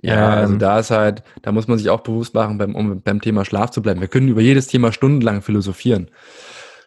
[0.01, 2.75] Ja, also ähm, also da ist halt, da muss man sich auch bewusst machen, beim,
[2.75, 3.99] um beim Thema Schlaf zu bleiben.
[3.99, 6.09] Wir können über jedes Thema stundenlang philosophieren.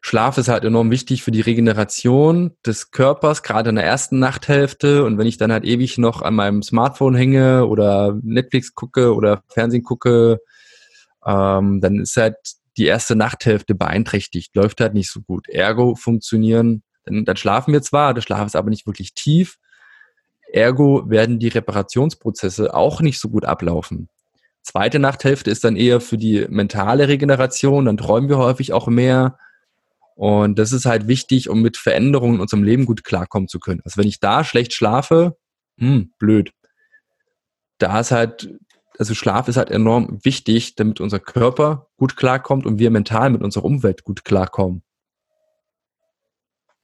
[0.03, 5.05] Schlaf ist halt enorm wichtig für die Regeneration des Körpers, gerade in der ersten Nachthälfte.
[5.05, 9.43] Und wenn ich dann halt ewig noch an meinem Smartphone hänge oder Netflix gucke oder
[9.49, 10.39] Fernsehen gucke,
[11.27, 12.37] ähm, dann ist halt
[12.79, 15.49] die erste Nachthälfte beeinträchtigt, läuft halt nicht so gut.
[15.49, 19.59] Ergo funktionieren, dann, dann schlafen wir zwar, der Schlaf ist aber nicht wirklich tief.
[20.51, 24.09] Ergo werden die Reparationsprozesse auch nicht so gut ablaufen.
[24.63, 29.39] Zweite Nachthälfte ist dann eher für die mentale Regeneration, dann träumen wir häufig auch mehr,
[30.21, 33.81] und das ist halt wichtig, um mit Veränderungen in unserem Leben gut klarkommen zu können.
[33.87, 35.39] Also wenn ich da schlecht schlafe,
[35.79, 36.53] hm, blöd.
[37.79, 38.53] Da ist halt,
[38.99, 43.41] also Schlaf ist halt enorm wichtig, damit unser Körper gut klarkommt und wir mental mit
[43.41, 44.83] unserer Umwelt gut klarkommen.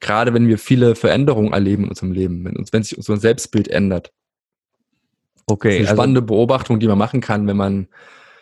[0.01, 3.69] Gerade wenn wir viele Veränderungen erleben in unserem Leben, wenn, uns, wenn sich unser Selbstbild
[3.69, 4.15] ändert.
[5.45, 5.69] Okay.
[5.69, 7.89] Das ist eine also, spannende Beobachtung, die man machen kann, wenn man,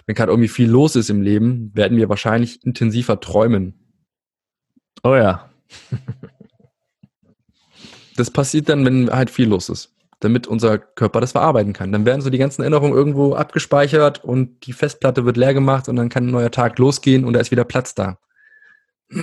[0.06, 3.83] wenn gerade irgendwie viel los ist im Leben, werden wir wahrscheinlich intensiver träumen.
[5.02, 5.48] Oh ja.
[8.16, 11.92] das passiert dann, wenn halt viel los ist, damit unser Körper das verarbeiten kann.
[11.92, 15.96] Dann werden so die ganzen Erinnerungen irgendwo abgespeichert und die Festplatte wird leer gemacht und
[15.96, 18.18] dann kann ein neuer Tag losgehen und da ist wieder Platz da.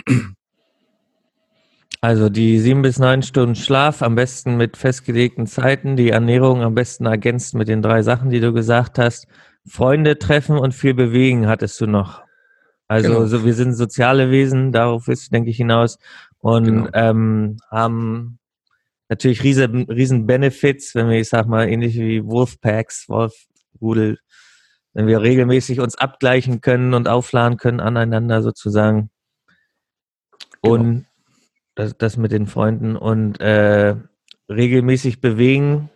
[2.03, 6.73] Also die sieben bis neun Stunden Schlaf, am besten mit festgelegten Zeiten, die Ernährung am
[6.73, 9.27] besten ergänzt mit den drei Sachen, die du gesagt hast.
[9.67, 12.23] Freunde treffen und viel bewegen hattest du noch.
[12.91, 13.25] Also genau.
[13.25, 15.97] so, wir sind soziale Wesen, darauf ist, denke ich, hinaus.
[16.39, 16.89] Und genau.
[16.91, 18.37] ähm, haben
[19.07, 24.19] natürlich riesen, riesen Benefits, wenn wir, ich sag mal, ähnlich wie Wolfpacks, Wolfrudel,
[24.91, 29.09] wenn wir regelmäßig uns abgleichen können und aufladen können aneinander sozusagen.
[30.61, 30.75] Genau.
[30.75, 31.05] Und
[31.75, 33.95] das, das mit den Freunden und äh,
[34.49, 35.89] regelmäßig bewegen.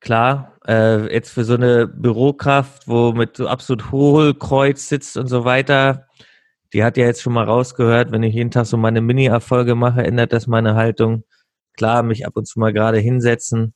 [0.00, 5.44] Klar, äh, jetzt für so eine Bürokraft, wo mit so absolut Hohlkreuz sitzt und so
[5.44, 6.06] weiter,
[6.72, 10.04] die hat ja jetzt schon mal rausgehört, wenn ich jeden Tag so meine Mini-Erfolge mache,
[10.04, 11.24] ändert das meine Haltung.
[11.76, 13.74] Klar, mich ab und zu mal gerade hinsetzen.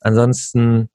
[0.00, 0.90] Ansonsten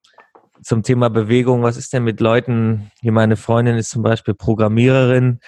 [0.64, 5.40] zum Thema Bewegung, was ist denn mit Leuten, hier meine Freundin ist zum Beispiel Programmiererin,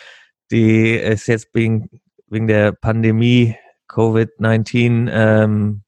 [0.52, 1.90] die ist jetzt wegen,
[2.28, 3.56] wegen der Pandemie
[3.90, 5.84] Covid-19 ähm,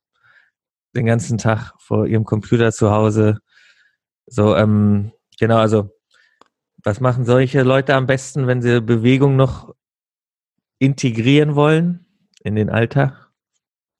[0.95, 3.39] den ganzen Tag vor ihrem Computer zu Hause
[4.28, 5.89] so, ähm, genau, also
[6.84, 9.73] was machen solche Leute am besten, wenn sie Bewegung noch
[10.80, 12.05] integrieren wollen
[12.43, 13.30] in den Alltag?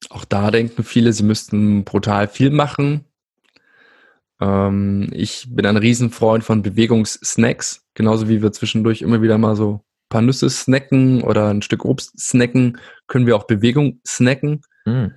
[0.10, 3.06] Auch da denken viele, sie müssten brutal viel machen.
[4.40, 9.74] Ähm, ich bin ein Riesenfreund von Bewegungssnacks, genauso wie wir zwischendurch immer wieder mal so
[9.74, 14.62] ein paar Nüsse snacken oder ein Stück Obst snacken, können wir auch Bewegung snacken.
[14.86, 15.08] Mm.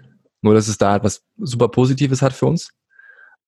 [0.43, 2.71] Nur, dass es da etwas super Positives hat für uns.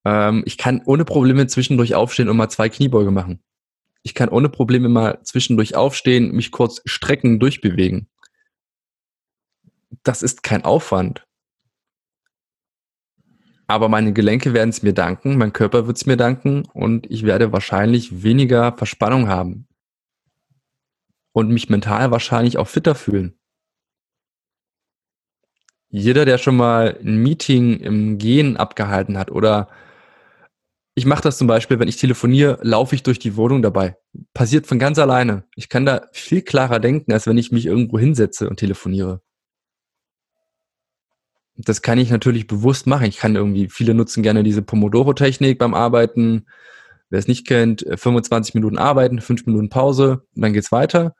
[0.05, 3.41] Ähm, ich kann ohne Probleme zwischendurch aufstehen und mal zwei Kniebeuge machen.
[4.03, 8.09] Ich kann ohne Probleme mal zwischendurch aufstehen, mich kurz strecken, durchbewegen.
[10.03, 11.25] Das ist kein Aufwand.
[13.67, 17.23] Aber meine Gelenke werden es mir danken, mein Körper wird es mir danken und ich
[17.23, 19.67] werde wahrscheinlich weniger Verspannung haben.
[21.31, 23.39] Und mich mental wahrscheinlich auch fitter fühlen.
[25.89, 29.69] Jeder, der schon mal ein Meeting im Gehen abgehalten hat oder
[30.95, 33.97] ich mache das zum Beispiel, wenn ich telefoniere, laufe ich durch die Wohnung dabei.
[34.33, 35.45] Passiert von ganz alleine.
[35.55, 39.21] Ich kann da viel klarer denken, als wenn ich mich irgendwo hinsetze und telefoniere.
[41.55, 43.07] Das kann ich natürlich bewusst machen.
[43.07, 46.45] Ich kann irgendwie, viele nutzen gerne diese Pomodoro-Technik beim Arbeiten.
[47.09, 51.15] Wer es nicht kennt, 25 Minuten arbeiten, 5 Minuten Pause und dann geht's weiter.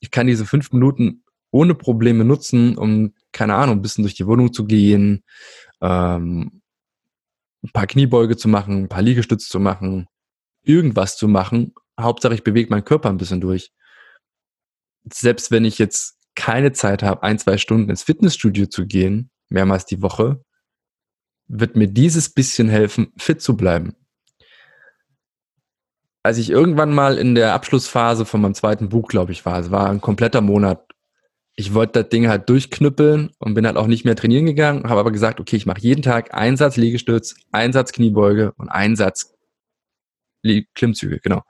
[0.00, 4.26] Ich kann diese 5 Minuten ohne Probleme nutzen, um, keine Ahnung, ein bisschen durch die
[4.26, 5.22] Wohnung zu gehen,
[5.80, 6.57] ähm,
[7.62, 10.06] ein paar Kniebeuge zu machen, ein paar Liegestütze zu machen,
[10.62, 11.74] irgendwas zu machen.
[12.00, 13.72] Hauptsache, ich bewege meinen Körper ein bisschen durch.
[15.12, 19.86] Selbst wenn ich jetzt keine Zeit habe, ein, zwei Stunden ins Fitnessstudio zu gehen, mehrmals
[19.86, 20.44] die Woche,
[21.48, 23.94] wird mir dieses bisschen helfen, fit zu bleiben.
[26.22, 29.70] Als ich irgendwann mal in der Abschlussphase von meinem zweiten Buch, glaube ich, war, es
[29.70, 30.87] war ein kompletter Monat,
[31.58, 35.00] ich wollte das Ding halt durchknüppeln und bin halt auch nicht mehr trainieren gegangen, habe
[35.00, 38.94] aber gesagt, okay, ich mache jeden Tag einen Satz Liegestütz, einen Satz Kniebeuge und einen
[38.94, 39.34] Satz
[40.76, 41.42] Klimmzüge, genau.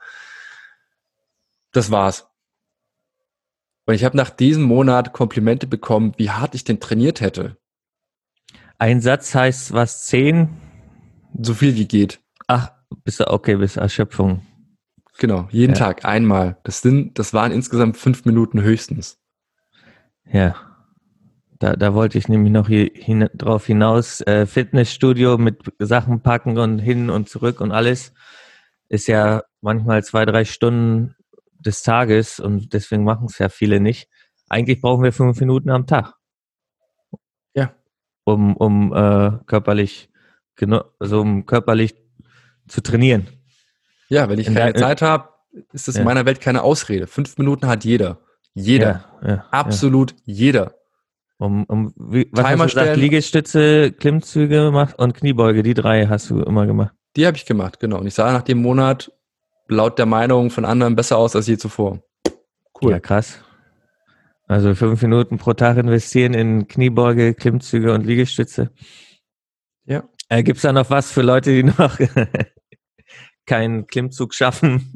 [1.72, 2.26] Das war's.
[3.84, 7.58] Und ich habe nach diesem Monat Komplimente bekommen, wie hart ich den trainiert hätte.
[8.78, 10.06] Ein Satz heißt was?
[10.06, 10.56] Zehn?
[11.38, 12.22] So viel wie geht.
[12.46, 12.72] Ach,
[13.04, 14.40] bis okay, bis Erschöpfung.
[15.18, 15.78] Genau, jeden ja.
[15.78, 16.56] Tag einmal.
[16.64, 19.18] Das sind, das waren insgesamt fünf Minuten höchstens.
[20.32, 20.56] Ja.
[21.58, 24.20] Da, da wollte ich nämlich noch hier hin, drauf hinaus.
[24.20, 28.12] Äh, Fitnessstudio mit Sachen packen und hin und zurück und alles
[28.88, 31.16] ist ja manchmal zwei, drei Stunden
[31.58, 34.08] des Tages und deswegen machen es ja viele nicht.
[34.48, 36.14] Eigentlich brauchen wir fünf Minuten am Tag.
[37.54, 37.74] Ja.
[38.24, 40.10] Um, um äh, körperlich,
[40.98, 41.96] also um körperlich
[42.68, 43.28] zu trainieren.
[44.08, 45.30] Ja, wenn ich keine Zeit habe,
[45.72, 46.02] ist das ja.
[46.02, 47.06] in meiner Welt keine Ausrede.
[47.06, 48.20] Fünf Minuten hat jeder.
[48.54, 49.04] Jeder.
[49.22, 50.34] Ja, ja, Absolut ja.
[50.34, 50.74] jeder.
[51.38, 52.96] Um, um wie, was Timer hast du gesagt?
[52.96, 56.94] Liegestütze, Klimmzüge gemacht und Kniebeuge, die drei hast du immer gemacht.
[57.14, 57.98] Die habe ich gemacht, genau.
[57.98, 59.12] Und ich sah nach dem Monat
[59.68, 62.02] laut der Meinung von anderen besser aus als je zuvor.
[62.80, 62.92] Cool.
[62.92, 63.40] Ja, krass.
[64.48, 68.70] Also fünf Minuten pro Tag investieren in Kniebeuge, Klimmzüge und Liegestütze.
[69.84, 70.04] Ja.
[70.28, 71.98] Äh, Gibt es da noch was für Leute, die noch
[73.46, 74.94] keinen Klimmzug schaffen?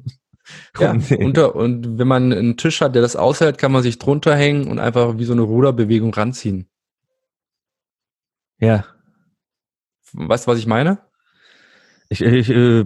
[0.79, 4.35] Ja, unter, und wenn man einen Tisch hat, der das aushält, kann man sich drunter
[4.35, 6.69] hängen und einfach wie so eine Ruderbewegung ranziehen.
[8.59, 8.85] Ja.
[10.13, 10.99] Weißt du, was ich meine?
[12.09, 12.85] Ich, ich äh,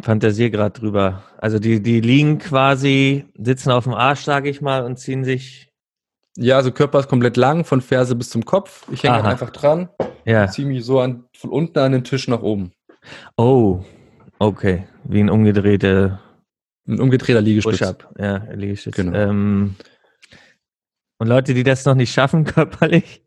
[0.00, 1.24] fantasiere gerade drüber.
[1.38, 5.70] Also die, die liegen quasi, sitzen auf dem Arsch, sage ich mal, und ziehen sich.
[6.36, 8.86] Ja, also Körper ist komplett lang, von Ferse bis zum Kopf.
[8.90, 9.90] Ich hänge einfach dran.
[10.24, 10.48] Ja.
[10.48, 12.72] Ziehe mich so an, von unten an den Tisch nach oben.
[13.36, 13.84] Oh,
[14.38, 14.86] okay.
[15.04, 16.21] Wie ein umgedrehter
[16.86, 17.78] ein umgedrehter Liegestütz.
[17.78, 18.96] Push-up, ja, Liegestütz.
[18.96, 19.16] Genau.
[19.16, 19.76] Ähm,
[21.18, 23.22] und Leute, die das noch nicht schaffen körperlich?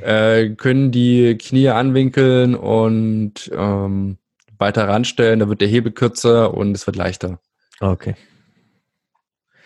[0.00, 4.18] Äh, können die Knie anwinkeln und ähm,
[4.58, 7.40] weiter ranstellen, da wird der Hebel kürzer und es wird leichter.
[7.80, 8.14] Okay.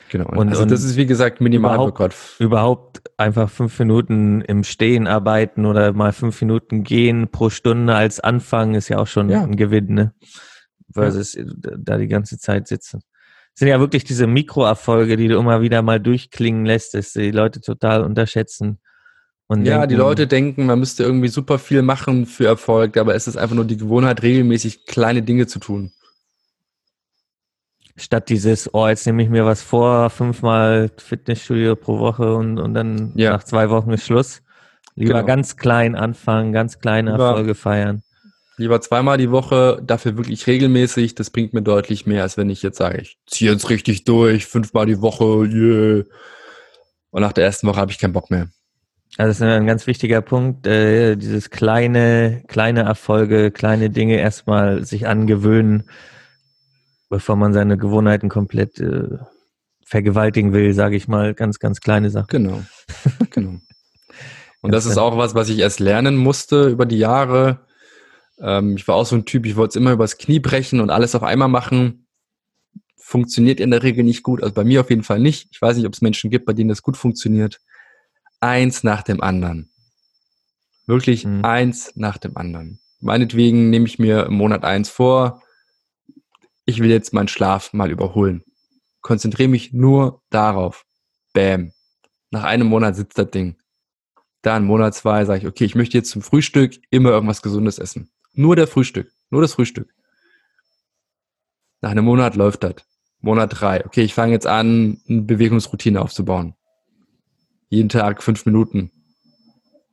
[0.09, 0.29] Genau.
[0.29, 5.07] Und, also und das ist wie gesagt minimal überhaupt, überhaupt einfach fünf Minuten im Stehen
[5.07, 9.43] arbeiten oder mal fünf Minuten gehen pro Stunde als Anfang ist ja auch schon ja.
[9.43, 10.15] ein Gewinn, ne?
[10.93, 11.45] Versus ja.
[11.79, 13.03] da die ganze Zeit sitzen.
[13.53, 17.31] Das sind ja wirklich diese Mikroerfolge, die du immer wieder mal durchklingen lässt, dass die
[17.31, 18.79] Leute total unterschätzen.
[19.47, 23.15] Und ja, denken, die Leute denken, man müsste irgendwie super viel machen für Erfolg, aber
[23.15, 25.93] es ist einfach nur die Gewohnheit, regelmäßig kleine Dinge zu tun.
[27.97, 32.75] Statt dieses, oh, jetzt nehme ich mir was vor, fünfmal Fitnessstudio pro Woche und, und
[32.75, 33.31] dann ja.
[33.31, 34.43] nach zwei Wochen ist Schluss.
[34.97, 35.27] Lieber genau.
[35.27, 38.03] ganz klein anfangen, ganz kleine Erfolge feiern.
[38.59, 41.15] Lieber zweimal die Woche, dafür wirklich regelmäßig.
[41.15, 44.47] Das bringt mir deutlich mehr, als wenn ich jetzt sage, ich ziehe jetzt richtig durch,
[44.47, 46.05] fünfmal die Woche, yeah.
[47.11, 48.49] Und nach der ersten Woche habe ich keinen Bock mehr.
[49.19, 54.85] Also das ist ein ganz wichtiger Punkt, äh, dieses kleine, kleine Erfolge, kleine Dinge erstmal
[54.85, 55.89] sich angewöhnen,
[57.09, 59.19] bevor man seine Gewohnheiten komplett äh,
[59.85, 62.29] vergewaltigen will, sage ich mal, ganz, ganz kleine Sachen.
[62.29, 62.63] Genau,
[63.31, 63.55] genau.
[64.61, 67.66] Und das ist auch was, was ich erst lernen musste über die Jahre
[68.41, 70.91] ähm, ich war auch so ein Typ, ich wollte es immer übers Knie brechen und
[70.91, 72.07] alles auf einmal machen.
[72.97, 74.43] Funktioniert in der Regel nicht gut.
[74.43, 75.49] Also bei mir auf jeden Fall nicht.
[75.53, 77.61] Ich weiß nicht, ob es Menschen gibt, bei denen das gut funktioniert.
[78.41, 79.71] Eins nach dem anderen.
[80.87, 81.45] Wirklich mhm.
[81.45, 82.81] eins nach dem anderen.
[83.01, 85.43] Meinetwegen nehme ich mir im Monat eins vor.
[86.65, 88.43] Ich will jetzt meinen Schlaf mal überholen.
[89.01, 90.85] Konzentriere mich nur darauf.
[91.33, 91.73] Bam.
[92.31, 93.57] Nach einem Monat sitzt das Ding.
[94.43, 98.11] Dann Monat zwei sage ich, okay, ich möchte jetzt zum Frühstück immer irgendwas Gesundes essen.
[98.37, 99.11] Nur der Frühstück.
[99.31, 99.93] Nur das Frühstück.
[101.81, 102.77] Nach einem Monat läuft das.
[103.21, 103.85] Monat drei.
[103.85, 106.55] Okay, ich fange jetzt an, eine Bewegungsroutine aufzubauen.
[107.71, 108.93] Jeden Tag fünf Minuten.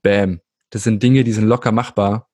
[0.01, 0.41] Bam.
[0.69, 2.29] Das sind Dinge, die sind locker machbar.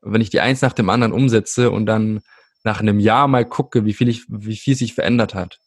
[0.00, 2.22] wenn ich die eins nach dem anderen umsetze und dann
[2.64, 5.60] nach einem Jahr mal gucke, wie viel, ich, wie viel sich verändert hat.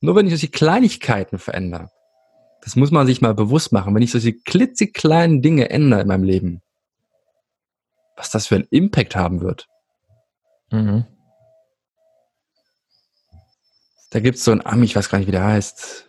[0.00, 1.90] Nur wenn ich solche Kleinigkeiten verändere,
[2.62, 6.24] das muss man sich mal bewusst machen, wenn ich solche klitzekleinen Dinge ändere in meinem
[6.24, 6.62] Leben,
[8.20, 9.66] was das für einen Impact haben wird.
[10.70, 11.06] Mhm.
[14.10, 16.06] Da gibt es so einen Ami, ich weiß gar nicht, wie der heißt.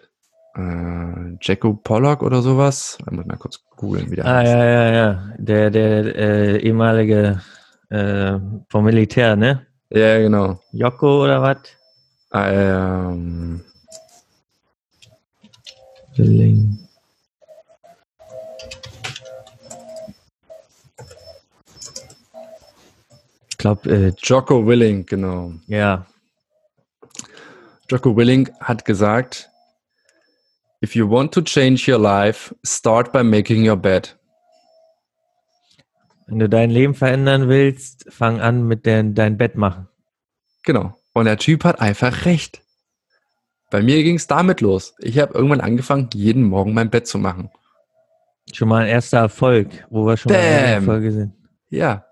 [0.55, 2.97] Äh, Jacko Pollock oder sowas.
[3.05, 4.51] Da muss mal kurz googeln, wie der ah, heißt.
[4.51, 5.33] Ja, ja, ja.
[5.37, 7.41] Der, der äh, ehemalige
[7.89, 9.65] äh, vom Militär, ne?
[9.89, 10.59] Ja, genau.
[10.73, 11.59] Jocko oder was?
[12.33, 13.63] Ähm.
[16.17, 16.77] Willing.
[23.61, 25.53] Glaube, äh, Jocko Willing, genau.
[25.67, 26.05] Ja.
[27.89, 29.49] Jocko Willing hat gesagt,
[30.83, 34.17] If you want to change your life, start by making your bed.
[36.25, 39.89] Wenn du dein Leben verändern willst, fang an mit dein, dein Bett machen.
[40.63, 40.97] Genau.
[41.13, 42.63] Und der Typ hat einfach recht.
[43.69, 44.95] Bei mir ging es damit los.
[44.99, 47.51] Ich habe irgendwann angefangen, jeden Morgen mein Bett zu machen.
[48.51, 50.41] Schon mal ein erster Erfolg, wo wir schon Bam.
[50.41, 51.33] mal Erfolge sind.
[51.69, 52.05] Ja.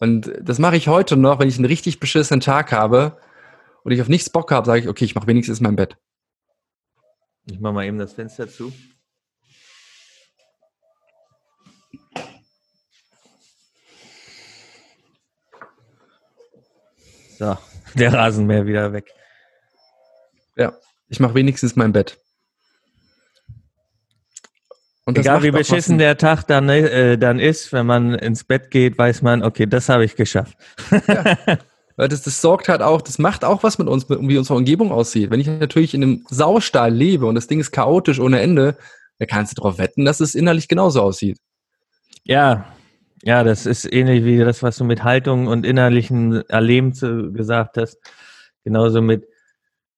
[0.00, 3.18] Und das mache ich heute noch, wenn ich einen richtig beschissenen Tag habe
[3.82, 5.96] und ich auf nichts Bock habe, sage ich, okay, ich mache wenigstens mein Bett.
[7.46, 8.72] Ich mache mal eben das Fenster zu.
[17.38, 17.56] So,
[17.94, 19.12] der Rasenmäher wieder weg.
[20.56, 20.76] Ja,
[21.08, 22.18] ich mache wenigstens mein Bett.
[25.08, 28.98] Und Egal wie beschissen der Tag dann, äh, dann ist, wenn man ins Bett geht,
[28.98, 30.54] weiß man, okay, das habe ich geschafft.
[30.90, 31.24] Ja.
[31.96, 34.92] Weil das, das sorgt halt auch, das macht auch was mit uns, wie unsere Umgebung
[34.92, 35.30] aussieht.
[35.30, 38.76] Wenn ich natürlich in einem Saustall lebe und das Ding ist chaotisch ohne Ende,
[39.18, 41.38] da kannst du darauf wetten, dass es innerlich genauso aussieht.
[42.24, 42.66] Ja,
[43.22, 47.78] ja, das ist ähnlich wie das, was du mit Haltung und innerlichen Erleben zu, gesagt
[47.78, 47.96] hast.
[48.62, 49.26] Genauso mit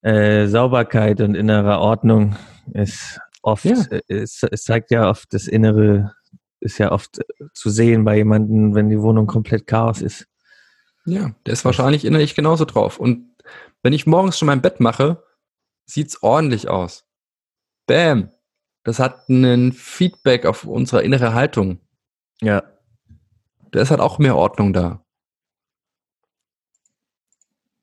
[0.03, 2.37] äh, Sauberkeit und innerer Ordnung
[2.73, 3.81] ist oft, ja.
[3.89, 6.13] Äh, es, es, zeigt ja oft das Innere,
[6.59, 7.19] ist ja oft
[7.53, 10.27] zu sehen bei jemandem, wenn die Wohnung komplett Chaos ist.
[11.05, 12.99] Ja, der ist wahrscheinlich innerlich genauso drauf.
[12.99, 13.35] Und
[13.81, 15.23] wenn ich morgens schon mein Bett mache,
[15.85, 17.05] sieht's ordentlich aus.
[17.87, 18.31] Bam!
[18.83, 21.79] Das hat einen Feedback auf unsere innere Haltung.
[22.41, 22.63] Ja.
[23.71, 25.00] Da ist halt auch mehr Ordnung da.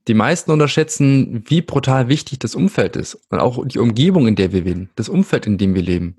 [0.08, 4.52] Die meisten unterschätzen, wie brutal wichtig das Umfeld ist und auch die Umgebung, in der
[4.52, 6.16] wir leben, das Umfeld, in dem wir leben.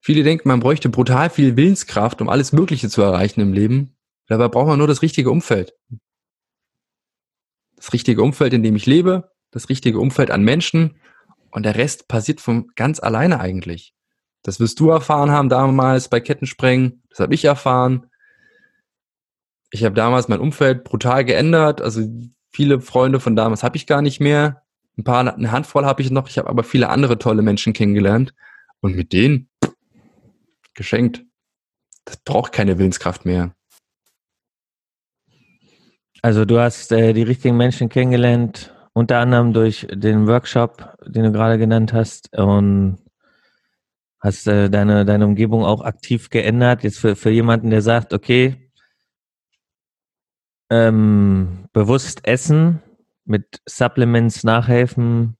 [0.00, 3.96] Viele denken, man bräuchte brutal viel Willenskraft, um alles Mögliche zu erreichen im Leben.
[4.26, 5.74] Dabei braucht man nur das richtige Umfeld.
[7.76, 10.96] Das richtige Umfeld, in dem ich lebe, das richtige Umfeld an Menschen
[11.52, 13.94] und der Rest passiert von ganz alleine eigentlich.
[14.42, 18.08] Das wirst du erfahren haben damals bei Kettensprengen, das habe ich erfahren
[19.72, 21.80] ich habe damals mein Umfeld brutal geändert.
[21.80, 22.02] Also
[22.52, 24.62] viele Freunde von damals habe ich gar nicht mehr.
[24.98, 26.28] Ein paar, eine Handvoll habe ich noch.
[26.28, 28.34] Ich habe aber viele andere tolle Menschen kennengelernt.
[28.80, 29.48] Und mit denen
[30.74, 31.24] geschenkt.
[32.04, 33.54] Das braucht keine Willenskraft mehr.
[36.20, 41.32] Also du hast äh, die richtigen Menschen kennengelernt, unter anderem durch den Workshop, den du
[41.32, 42.98] gerade genannt hast, und
[44.20, 46.84] hast äh, deine, deine Umgebung auch aktiv geändert.
[46.84, 48.61] Jetzt für, für jemanden, der sagt, okay,
[50.72, 52.80] ähm, bewusst essen,
[53.26, 55.36] mit Supplements nachhelfen,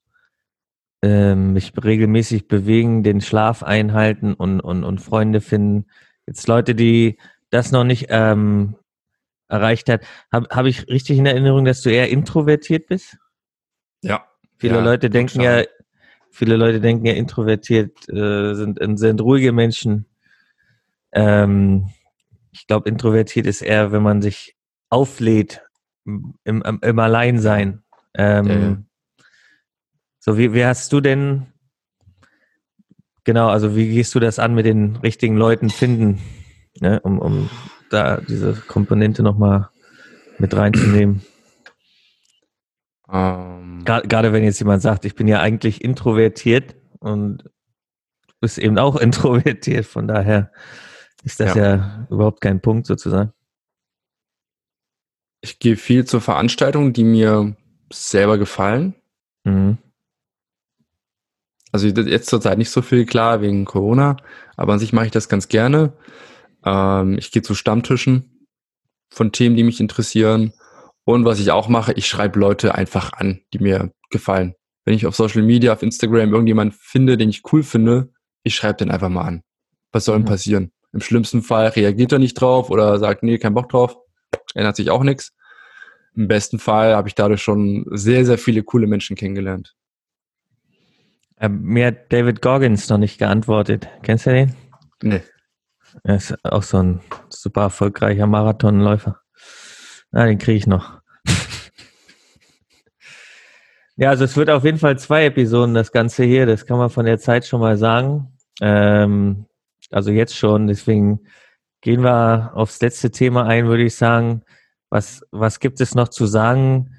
[1.02, 5.86] ähm, mich regelmäßig bewegen, den Schlaf einhalten und, und, und Freunde finden.
[6.26, 7.18] Jetzt Leute, die
[7.48, 8.76] das noch nicht ähm,
[9.48, 13.16] erreicht hat, habe hab ich richtig in Erinnerung, dass du eher introvertiert bist?
[14.02, 14.26] Ja.
[14.58, 15.62] Viele ja, Leute denken ja,
[16.30, 20.04] viele Leute denken ja, introvertiert äh, sind, sind ruhige Menschen.
[21.10, 21.88] Ähm,
[22.50, 24.56] ich glaube, introvertiert ist eher, wenn man sich
[24.92, 25.62] auflädt
[26.04, 27.82] im, im, im Alleinsein.
[28.14, 28.76] Ähm, ja,
[30.20, 31.46] So, wie, wie hast du denn,
[33.24, 36.20] genau, also wie gehst du das an mit den richtigen Leuten finden,
[36.78, 37.50] ne, um, um
[37.90, 39.70] da diese Komponente nochmal
[40.38, 41.22] mit reinzunehmen?
[43.08, 43.84] Um, ähm.
[43.84, 48.96] Gerade wenn jetzt jemand sagt, ich bin ja eigentlich introvertiert und du bist eben auch
[49.00, 50.52] introvertiert, von daher
[51.24, 53.32] ist das ja, ja überhaupt kein Punkt sozusagen.
[55.42, 57.56] Ich gehe viel zur Veranstaltungen, die mir
[57.92, 58.94] selber gefallen.
[59.44, 59.78] Mhm.
[61.72, 64.18] Also jetzt zurzeit nicht so viel klar wegen Corona,
[64.56, 65.94] aber an sich mache ich das ganz gerne.
[66.64, 68.46] Ähm, ich gehe zu Stammtischen
[69.10, 70.52] von Themen, die mich interessieren.
[71.04, 74.54] Und was ich auch mache, ich schreibe Leute einfach an, die mir gefallen.
[74.84, 78.12] Wenn ich auf Social Media, auf Instagram irgendjemanden finde, den ich cool finde,
[78.44, 79.42] ich schreibe den einfach mal an.
[79.90, 80.28] Was soll denn mhm.
[80.28, 80.72] passieren?
[80.92, 83.96] Im schlimmsten Fall reagiert er nicht drauf oder sagt, nee, kein Bock drauf
[84.54, 85.32] ändert sich auch nichts.
[86.14, 89.74] Im besten Fall habe ich dadurch schon sehr, sehr viele coole Menschen kennengelernt.
[91.36, 93.88] Äh, mir hat David Goggins noch nicht geantwortet.
[94.02, 94.54] Kennst du den?
[95.02, 95.22] Nee.
[96.04, 99.20] Er ist auch so ein super erfolgreicher Marathonläufer.
[100.10, 101.00] Na, den kriege ich noch.
[103.96, 106.46] ja, also es wird auf jeden Fall zwei Episoden, das Ganze hier.
[106.46, 108.38] Das kann man von der Zeit schon mal sagen.
[108.60, 109.46] Ähm,
[109.90, 110.66] also jetzt schon.
[110.66, 111.20] Deswegen
[111.82, 114.42] gehen wir aufs letzte Thema ein, würde ich sagen.
[114.88, 116.96] Was, was gibt es noch zu sagen,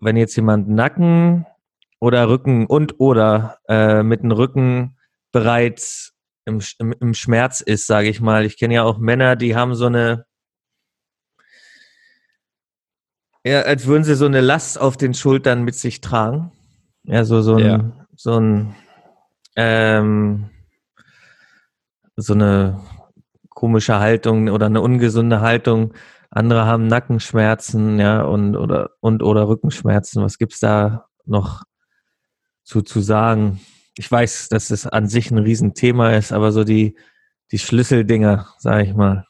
[0.00, 1.46] wenn jetzt jemand Nacken
[2.00, 4.96] oder Rücken und oder äh, mit dem Rücken
[5.32, 8.44] bereits im, im, im Schmerz ist, sage ich mal.
[8.44, 10.26] Ich kenne ja auch Männer, die haben so eine,
[13.44, 16.52] ja, als würden sie so eine Last auf den Schultern mit sich tragen.
[17.04, 18.06] Ja, so, so ein, ja.
[18.14, 18.74] so ein,
[19.56, 20.50] ähm,
[22.16, 22.80] so eine
[23.62, 25.94] komische Haltung oder eine ungesunde Haltung.
[26.30, 30.22] Andere haben Nackenschmerzen, ja, und oder und oder Rückenschmerzen.
[30.22, 31.62] Was gibt's da noch
[32.64, 33.60] zu, zu sagen?
[33.96, 36.96] ich weiß, dass es an sich ein Riesenthema ist, aber so die,
[37.50, 39.26] die Schlüsseldinger, sage ich mal.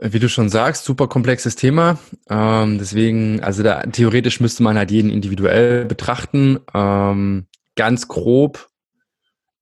[0.00, 1.98] Wie du schon sagst, super komplexes Thema.
[2.28, 6.60] Ähm, deswegen, also da theoretisch müsste man halt jeden individuell betrachten.
[6.72, 8.67] Ähm, ganz grob.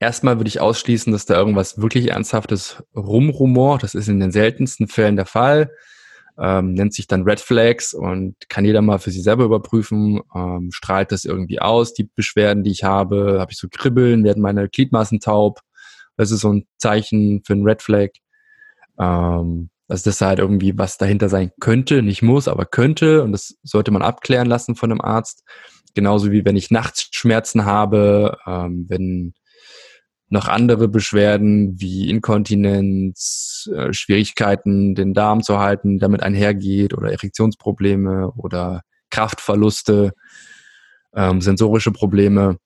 [0.06, 3.82] Erstmal würde ich ausschließen, dass da irgendwas wirklich Ernsthaftes rumrumort.
[3.82, 5.70] Das ist in den seltensten Fällen der Fall
[6.38, 10.70] ähm, nennt sich dann Red Flags und kann jeder mal für sich selber überprüfen, ähm,
[10.70, 14.68] strahlt das irgendwie aus, die Beschwerden, die ich habe, habe ich so Kribbeln, werden meine
[14.68, 15.60] Gliedmaßen taub,
[16.16, 18.10] das ist so ein Zeichen für ein Red Flag.
[18.98, 23.56] Ähm, also das halt irgendwie was dahinter sein könnte, nicht muss, aber könnte und das
[23.62, 25.44] sollte man abklären lassen von einem Arzt.
[25.94, 29.32] Genauso wie wenn ich nachts Schmerzen habe, ähm, wenn
[30.28, 38.32] noch andere Beschwerden wie Inkontinenz, äh, Schwierigkeiten, den Darm zu halten, damit einhergeht oder Erektionsprobleme
[38.32, 40.12] oder Kraftverluste,
[41.14, 42.58] ähm, sensorische Probleme.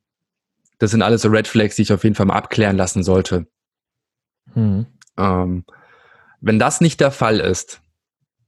[0.79, 3.47] Das sind alles so Red Flags, die ich auf jeden Fall mal abklären lassen sollte.
[4.55, 4.87] Hm.
[5.19, 5.65] Ähm,
[6.41, 7.83] wenn das nicht der Fall ist,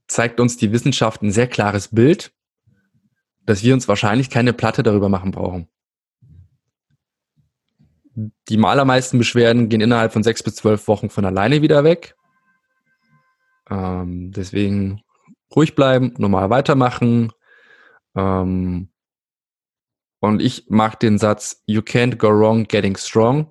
[0.07, 2.33] zeigt uns die Wissenschaft ein sehr klares Bild,
[3.45, 5.67] dass wir uns wahrscheinlich keine Platte darüber machen brauchen
[8.15, 12.15] die allermeisten Beschwerden gehen innerhalb von sechs bis zwölf Wochen von alleine wieder weg.
[13.69, 15.01] Ähm, deswegen
[15.55, 17.31] ruhig bleiben, normal weitermachen.
[18.15, 18.89] Ähm,
[20.19, 23.49] und ich mag den Satz, you can't go wrong getting strong.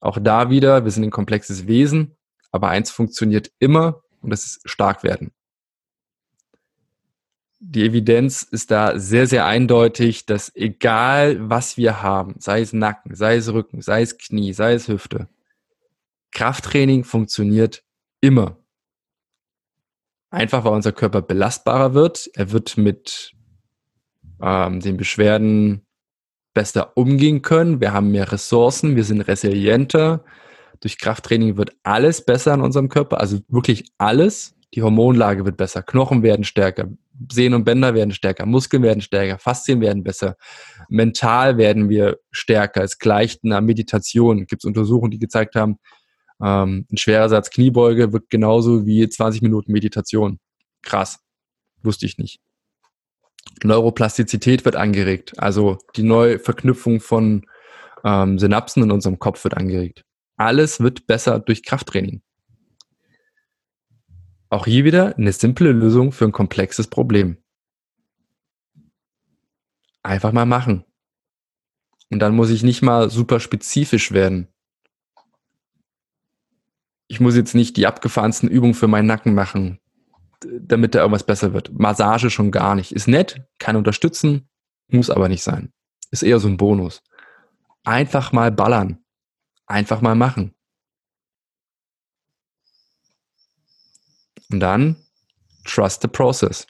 [0.00, 2.16] Auch da wieder, wir sind ein komplexes Wesen,
[2.52, 5.32] aber eins funktioniert immer und das ist stark werden
[7.60, 13.14] die Evidenz ist da sehr, sehr eindeutig, dass egal was wir haben, sei es Nacken,
[13.14, 15.28] sei es Rücken, sei es Knie, sei es Hüfte,
[16.32, 17.82] Krafttraining funktioniert
[18.20, 18.56] immer.
[20.30, 22.30] Einfach weil unser Körper belastbarer wird.
[22.34, 23.32] Er wird mit
[24.42, 25.86] ähm, den Beschwerden
[26.54, 27.80] besser umgehen können.
[27.80, 30.24] Wir haben mehr Ressourcen, wir sind resilienter.
[30.80, 34.54] Durch Krafttraining wird alles besser in unserem Körper, also wirklich alles.
[34.74, 36.88] Die Hormonlage wird besser, Knochen werden stärker,
[37.30, 40.36] Sehnen und Bänder werden stärker, Muskeln werden stärker, Faszien werden besser,
[40.88, 42.82] mental werden wir stärker.
[42.82, 44.46] Es gleicht einer Meditation.
[44.46, 45.78] Gibt es Untersuchungen, die gezeigt haben,
[46.42, 50.38] ähm, ein schwerer Satz Kniebeuge wird genauso wie 20 Minuten Meditation.
[50.82, 51.18] Krass.
[51.82, 52.40] Wusste ich nicht.
[53.64, 55.38] Neuroplastizität wird angeregt.
[55.38, 57.46] Also die Neuverknüpfung von
[58.04, 60.04] ähm, Synapsen in unserem Kopf wird angeregt.
[60.36, 62.22] Alles wird besser durch Krafttraining.
[64.50, 67.36] Auch hier wieder eine simple Lösung für ein komplexes Problem.
[70.02, 70.84] Einfach mal machen.
[72.10, 74.48] Und dann muss ich nicht mal super spezifisch werden.
[77.08, 79.80] Ich muss jetzt nicht die abgefahrensten Übungen für meinen Nacken machen,
[80.40, 81.78] damit da irgendwas besser wird.
[81.78, 82.92] Massage schon gar nicht.
[82.92, 84.48] Ist nett, kann unterstützen,
[84.88, 85.72] muss aber nicht sein.
[86.10, 87.02] Ist eher so ein Bonus.
[87.84, 88.98] Einfach mal ballern.
[89.66, 90.54] Einfach mal machen.
[94.50, 94.96] Und dann
[95.64, 96.66] trust the process.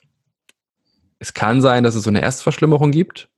[1.18, 3.28] Es kann sein, dass es so eine Erstverschlimmerung gibt.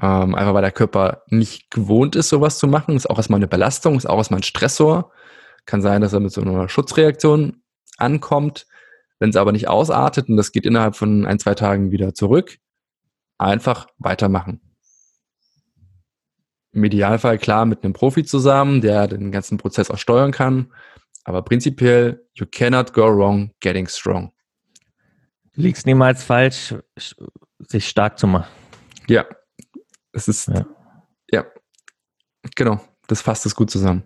[0.00, 2.96] Ähm, einfach weil der Körper nicht gewohnt ist, sowas zu machen.
[2.96, 5.12] Ist auch erstmal eine Belastung, ist auch erstmal ein Stressor.
[5.66, 7.62] Kann sein, dass er mit so einer Schutzreaktion
[7.96, 8.66] ankommt.
[9.18, 12.58] Wenn es aber nicht ausartet und das geht innerhalb von ein, zwei Tagen wieder zurück,
[13.36, 14.60] einfach weitermachen.
[16.72, 20.72] Im Idealfall klar mit einem Profi zusammen, der den ganzen Prozess auch steuern kann.
[21.24, 24.32] Aber prinzipiell, you cannot go wrong getting strong.
[25.54, 26.74] Du liegst niemals falsch,
[27.58, 28.48] sich stark zu machen.
[29.08, 29.26] Ja,
[30.12, 30.66] es ist, ja,
[31.30, 31.44] ja
[32.54, 34.04] genau, das fasst es gut zusammen.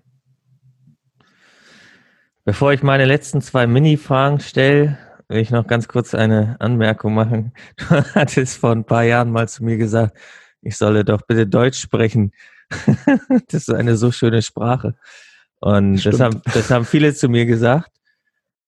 [2.45, 4.99] Bevor ich meine letzten zwei Mini-Fragen stelle,
[5.29, 7.53] will ich noch ganz kurz eine Anmerkung machen.
[7.77, 7.85] Du
[8.15, 10.19] hattest vor ein paar Jahren mal zu mir gesagt,
[10.61, 12.33] ich solle doch bitte Deutsch sprechen.
[13.49, 14.97] das ist eine so schöne Sprache.
[15.63, 17.89] Und das haben, das haben viele zu mir gesagt,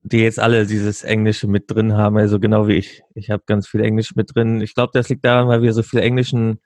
[0.03, 3.03] die jetzt alle dieses Englische mit drin haben, also genau wie ich.
[3.17, 4.61] Ich habe ganz viel Englisch mit drin.
[4.61, 6.61] Ich glaube, das liegt daran, weil wir so viel englischen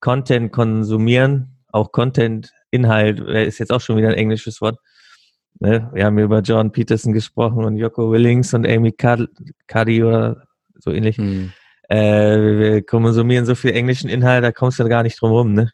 [0.00, 1.60] Content konsumieren.
[1.70, 4.80] Auch Content-Inhalt äh, ist jetzt auch schon wieder ein englisches Wort.
[5.60, 5.88] Ne?
[5.94, 10.42] Wir haben über John Peterson gesprochen und Joko Willings und Amy Cuddy oder
[10.74, 11.18] so ähnlich.
[11.18, 11.52] Hm.
[11.88, 15.70] Äh, wir konsumieren so viel englischen Inhalt, da kommst du gar nicht drum rum, ne?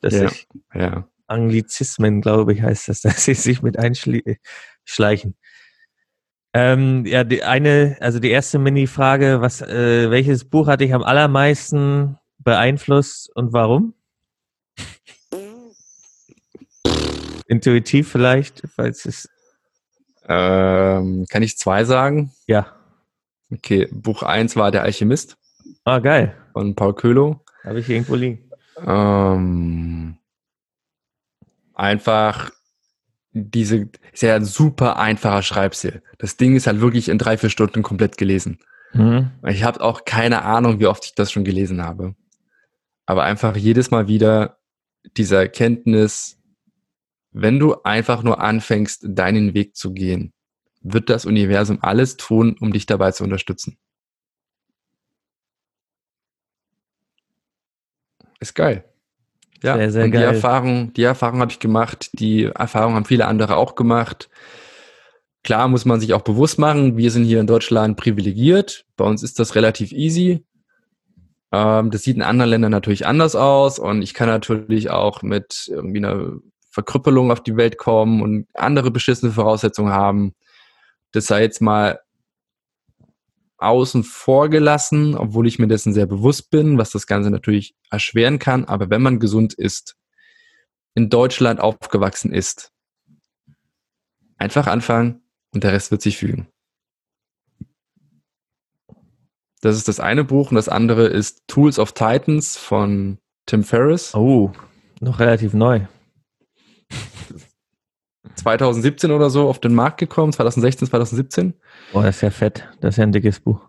[0.00, 0.28] Dass ja,
[0.74, 1.08] ja.
[1.26, 5.36] Anglizismen, glaube ich, heißt das, dass sie sich mit einschleichen.
[6.56, 11.02] Ähm, ja, die eine, also die erste Mini-Frage, was, äh, welches Buch hat dich am
[11.02, 13.94] allermeisten beeinflusst und warum?
[17.48, 19.28] Intuitiv vielleicht, falls es.
[20.26, 22.32] Ähm, kann ich zwei sagen?
[22.46, 22.74] Ja.
[23.52, 25.36] Okay, Buch 1 war Der Alchemist.
[25.84, 26.34] Ah, geil.
[26.52, 27.40] Von Paul Köhlow.
[27.64, 28.50] Habe ich irgendwo liegen.
[28.78, 30.16] Ähm,
[31.74, 32.50] einfach
[33.32, 36.02] diese, ist ja ein super einfacher Schreibstil.
[36.18, 38.58] Das Ding ist halt wirklich in drei, vier Stunden komplett gelesen.
[38.92, 39.32] Mhm.
[39.46, 42.14] Ich habe auch keine Ahnung, wie oft ich das schon gelesen habe.
[43.06, 44.58] Aber einfach jedes Mal wieder
[45.16, 46.38] diese Erkenntnis,
[47.32, 50.32] wenn du einfach nur anfängst, deinen Weg zu gehen,
[50.80, 53.76] wird das Universum alles tun, um dich dabei zu unterstützen.
[58.38, 58.84] Ist geil.
[59.64, 60.34] Ja, sehr, sehr und die geil.
[60.34, 64.28] Erfahrung, die Erfahrung habe ich gemacht, die Erfahrung haben viele andere auch gemacht.
[65.42, 68.84] Klar muss man sich auch bewusst machen, wir sind hier in Deutschland privilegiert.
[68.96, 70.44] Bei uns ist das relativ easy.
[71.52, 75.66] Ähm, das sieht in anderen Ländern natürlich anders aus und ich kann natürlich auch mit
[75.68, 76.32] irgendwie einer
[76.70, 80.34] Verkrüppelung auf die Welt kommen und andere beschissene Voraussetzungen haben.
[81.12, 82.00] Das sei jetzt mal
[83.58, 88.38] außen vor gelassen, obwohl ich mir dessen sehr bewusst bin, was das Ganze natürlich erschweren
[88.38, 88.64] kann.
[88.64, 89.96] Aber wenn man gesund ist,
[90.94, 92.72] in Deutschland aufgewachsen ist,
[94.36, 95.22] einfach anfangen
[95.52, 96.48] und der Rest wird sich fügen.
[99.60, 104.14] Das ist das eine Buch und das andere ist Tools of Titans von Tim Ferriss.
[104.14, 104.52] Oh,
[105.00, 105.86] noch relativ neu.
[108.36, 111.54] 2017 oder so auf den Markt gekommen, 2016, 2017.
[111.92, 112.68] Boah, das ist ja fett.
[112.80, 113.60] Das ist ja ein dickes Buch.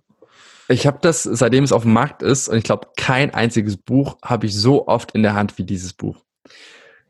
[0.67, 4.17] Ich habe das, seitdem es auf dem Markt ist, und ich glaube, kein einziges Buch
[4.23, 6.17] habe ich so oft in der Hand wie dieses Buch.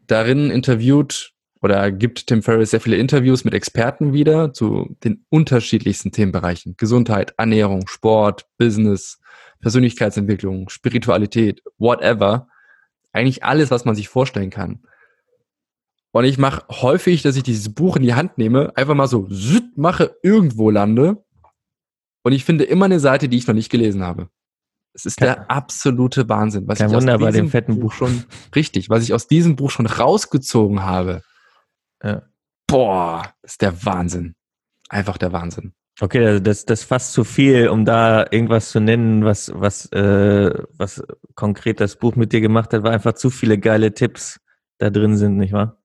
[0.08, 6.12] Darin interviewt oder gibt Tim Ferriss sehr viele Interviews mit Experten wieder zu den unterschiedlichsten
[6.12, 6.76] Themenbereichen.
[6.78, 9.20] Gesundheit, Ernährung, Sport, Business,
[9.62, 12.48] Persönlichkeitsentwicklung, Spiritualität, whatever.
[13.14, 14.82] Eigentlich alles, was man sich vorstellen kann.
[16.16, 19.28] Und ich mache häufig, dass ich dieses Buch in die Hand nehme, einfach mal so
[19.76, 21.22] mache, irgendwo lande.
[22.24, 24.30] Und ich finde immer eine Seite, die ich noch nicht gelesen habe.
[24.94, 26.70] Es ist Kein, der absolute Wahnsinn.
[26.70, 28.24] Was Kein ich Wunder bei dem fetten Buch schon,
[28.56, 31.22] richtig, was ich aus diesem Buch schon rausgezogen habe.
[32.02, 32.22] Ja.
[32.66, 34.36] Boah, ist der Wahnsinn.
[34.88, 35.74] Einfach der Wahnsinn.
[36.00, 39.92] Okay, also das, das ist fast zu viel, um da irgendwas zu nennen, was, was,
[39.92, 44.40] äh, was konkret das Buch mit dir gemacht hat, weil einfach zu viele geile Tipps
[44.78, 45.82] da drin sind, nicht wahr?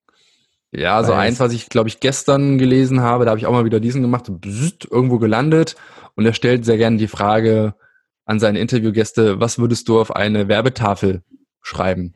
[0.73, 3.65] Ja, so eins, was ich, glaube ich, gestern gelesen habe, da habe ich auch mal
[3.65, 5.75] wieder diesen gemacht, bzzzt, irgendwo gelandet.
[6.15, 7.75] Und er stellt sehr gerne die Frage
[8.25, 11.25] an seine Interviewgäste, was würdest du auf eine Werbetafel
[11.61, 12.15] schreiben?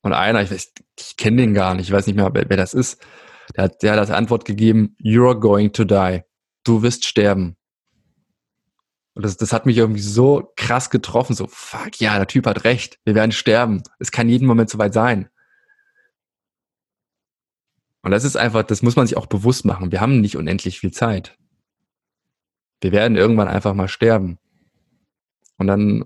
[0.00, 2.56] Und einer, ich, weiß, ich kenne den gar nicht, ich weiß nicht mehr, wer, wer
[2.56, 2.98] das ist,
[3.54, 6.22] der hat, der hat als Antwort gegeben, you're going to die.
[6.64, 7.56] Du wirst sterben.
[9.14, 12.64] Und das, das hat mich irgendwie so krass getroffen, so, fuck, ja, der Typ hat
[12.64, 13.82] recht, wir werden sterben.
[13.98, 15.28] Es kann jeden Moment soweit sein.
[18.02, 19.92] Und das ist einfach, das muss man sich auch bewusst machen.
[19.92, 21.36] Wir haben nicht unendlich viel Zeit.
[22.80, 24.38] Wir werden irgendwann einfach mal sterben.
[25.56, 26.04] Und dann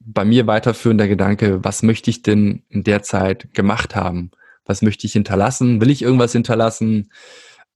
[0.00, 4.30] bei mir weiterführen der Gedanke, was möchte ich denn in der Zeit gemacht haben?
[4.64, 5.80] Was möchte ich hinterlassen?
[5.80, 7.10] Will ich irgendwas hinterlassen?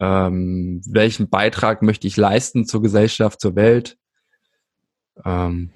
[0.01, 3.99] Ähm, welchen Beitrag möchte ich leisten zur Gesellschaft, zur Welt?
[5.25, 5.71] Ähm,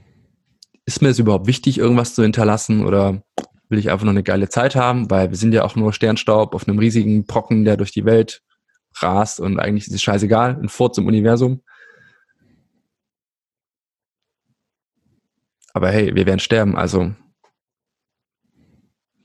[0.86, 3.22] ist mir es überhaupt wichtig, irgendwas zu hinterlassen oder
[3.68, 6.54] will ich einfach nur eine geile Zeit haben, weil wir sind ja auch nur Sternstaub
[6.54, 8.42] auf einem riesigen Brocken, der durch die Welt
[8.94, 11.62] rast und eigentlich ist es scheißegal, ein Furz im Universum.
[15.72, 17.12] Aber hey, wir werden sterben, also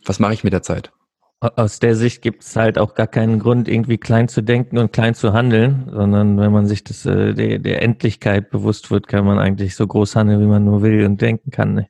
[0.06, 0.92] was mache ich mit der Zeit?
[1.40, 4.94] Aus der Sicht gibt es halt auch gar keinen Grund, irgendwie klein zu denken und
[4.94, 9.26] klein zu handeln, sondern wenn man sich das, äh, der, der Endlichkeit bewusst wird, kann
[9.26, 11.74] man eigentlich so groß handeln, wie man nur will und denken kann.
[11.74, 11.90] Ne?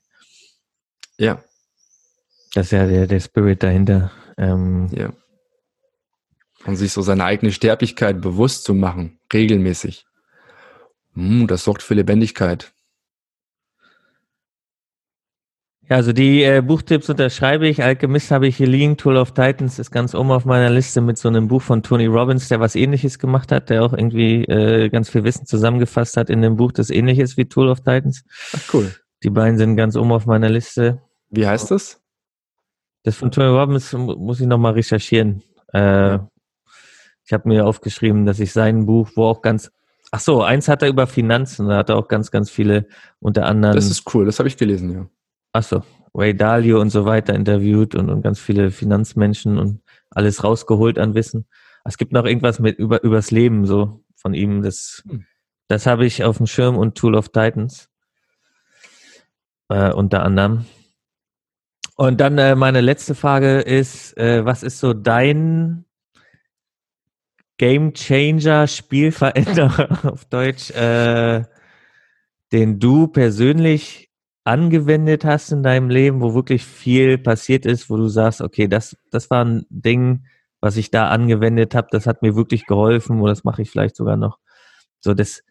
[1.18, 1.44] Ja,
[2.53, 4.11] das ist ja der, der Spirit dahinter.
[4.38, 5.14] Ähm, ja.
[6.65, 10.06] Und sich so seine eigene Sterblichkeit bewusst zu machen, regelmäßig.
[11.14, 12.73] Hm, das sorgt für Lebendigkeit.
[15.90, 17.84] Ja, also die äh, Buchtipps unterschreibe ich.
[17.84, 18.95] Alchemist habe ich hier liegen.
[18.95, 22.06] Tool of Titans ist ganz oben auf meiner Liste mit so einem Buch von Tony
[22.06, 26.30] Robbins, der was ähnliches gemacht hat, der auch irgendwie äh, ganz viel Wissen zusammengefasst hat
[26.30, 28.23] in dem Buch, das ähnlich ist wie Tool of Titans.
[28.56, 28.95] Ach, cool.
[29.23, 31.02] Die beiden sind ganz oben auf meiner Liste.
[31.30, 32.01] Wie heißt das?
[33.03, 35.44] Das von Tony Robbins muss ich nochmal recherchieren.
[35.73, 36.19] Äh,
[37.26, 39.72] ich habe mir aufgeschrieben, dass ich sein Buch, wo auch ganz
[40.14, 42.86] Ach so, eins hat er über Finanzen, da hat er auch ganz, ganz viele
[43.22, 43.76] unter anderem.
[43.76, 45.07] Das ist cool, das habe ich gelesen, ja.
[45.53, 45.84] Ach so,
[46.14, 51.15] Ray Dalio und so weiter interviewt und, und ganz viele Finanzmenschen und alles rausgeholt an
[51.15, 51.45] Wissen.
[51.86, 54.61] Es gibt noch irgendwas mit über übers Leben so von ihm.
[54.61, 55.26] Das, hm.
[55.69, 57.90] das habe ich auf dem Schirm und Tool of Titans
[59.69, 60.65] äh, unter anderem.
[62.02, 65.86] Und dann äh, meine letzte Frage ist, äh, was ist so dein
[67.57, 71.44] Game Changer, Spielveränderer auf Deutsch, äh,
[72.52, 74.10] den du persönlich
[74.44, 78.98] angewendet hast in deinem Leben, wo wirklich viel passiert ist, wo du sagst, okay, das,
[79.11, 80.26] das war ein Ding,
[80.60, 83.95] was ich da angewendet habe, das hat mir wirklich geholfen oder das mache ich vielleicht
[83.95, 84.40] sogar noch.
[85.02, 85.44] So das,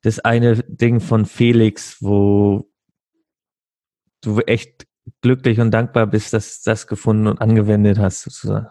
[0.00, 2.70] das eine Ding von Felix, wo
[4.22, 4.87] du echt
[5.20, 8.68] glücklich und dankbar bist, dass du das gefunden und angewendet hast, sozusagen.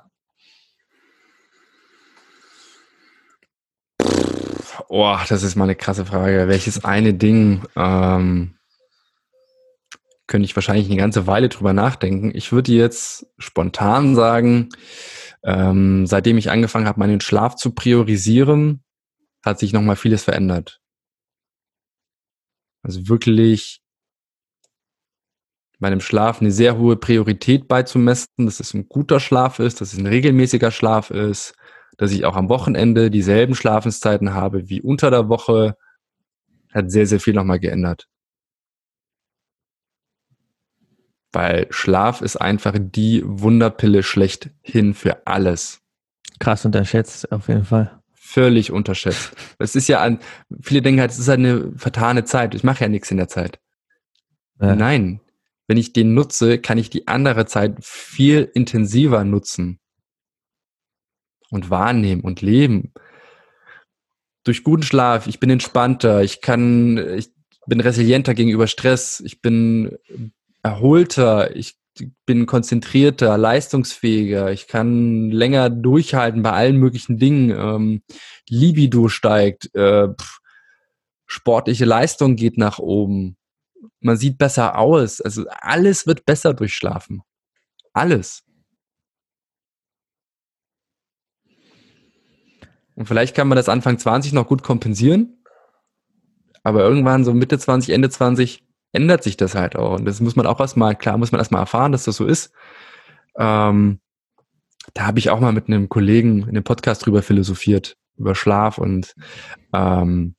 [4.89, 6.47] Oh, das ist mal eine krasse Frage.
[6.47, 8.57] Welches eine Ding ähm,
[10.27, 12.31] könnte ich wahrscheinlich eine ganze Weile drüber nachdenken.
[12.33, 14.69] Ich würde jetzt spontan sagen,
[15.43, 18.83] ähm, seitdem ich angefangen habe, meinen Schlaf zu priorisieren,
[19.43, 20.81] hat sich nochmal vieles verändert.
[22.83, 23.81] Also wirklich
[25.79, 29.99] meinem Schlaf eine sehr hohe Priorität beizumessen, dass es ein guter Schlaf ist, dass es
[29.99, 31.53] ein regelmäßiger Schlaf ist,
[31.97, 35.75] dass ich auch am Wochenende dieselben Schlafenszeiten habe wie unter der Woche,
[36.73, 38.07] hat sehr, sehr viel nochmal geändert.
[41.31, 45.81] Weil Schlaf ist einfach die Wunderpille schlechthin für alles.
[46.39, 47.99] Krass unterschätzt, auf jeden Fall.
[48.13, 49.33] Völlig unterschätzt.
[49.59, 50.19] Es ist ja an,
[50.61, 52.55] viele denken halt, es ist halt eine vertane Zeit.
[52.55, 53.59] Ich mache ja nichts in der Zeit.
[54.59, 54.75] Ja.
[54.75, 55.21] Nein.
[55.67, 59.79] Wenn ich den nutze, kann ich die andere Zeit viel intensiver nutzen
[61.49, 62.93] und wahrnehmen und leben.
[64.45, 67.29] Durch guten Schlaf, ich bin entspannter, ich kann, ich
[67.67, 69.97] bin resilienter gegenüber Stress, ich bin
[70.63, 71.75] erholter, ich
[72.25, 77.49] bin konzentrierter, leistungsfähiger, ich kann länger durchhalten bei allen möglichen Dingen.
[77.49, 78.01] Ähm,
[78.47, 80.39] Libido steigt, äh, pff,
[81.25, 83.35] sportliche Leistung geht nach oben,
[83.99, 85.21] man sieht besser aus.
[85.21, 87.21] Also alles wird besser durch Schlafen.
[87.93, 88.43] Alles.
[92.95, 95.43] Und vielleicht kann man das Anfang 20 noch gut kompensieren.
[96.63, 99.97] Aber irgendwann so Mitte 20, Ende 20 ändert sich das halt auch.
[99.99, 102.51] Und das muss man auch erstmal, klar, muss man erstmal erfahren, dass das so ist.
[103.37, 103.99] Ähm,
[104.93, 108.77] da habe ich auch mal mit einem Kollegen in dem Podcast drüber philosophiert, über Schlaf
[108.77, 109.13] und
[109.73, 110.35] ähm,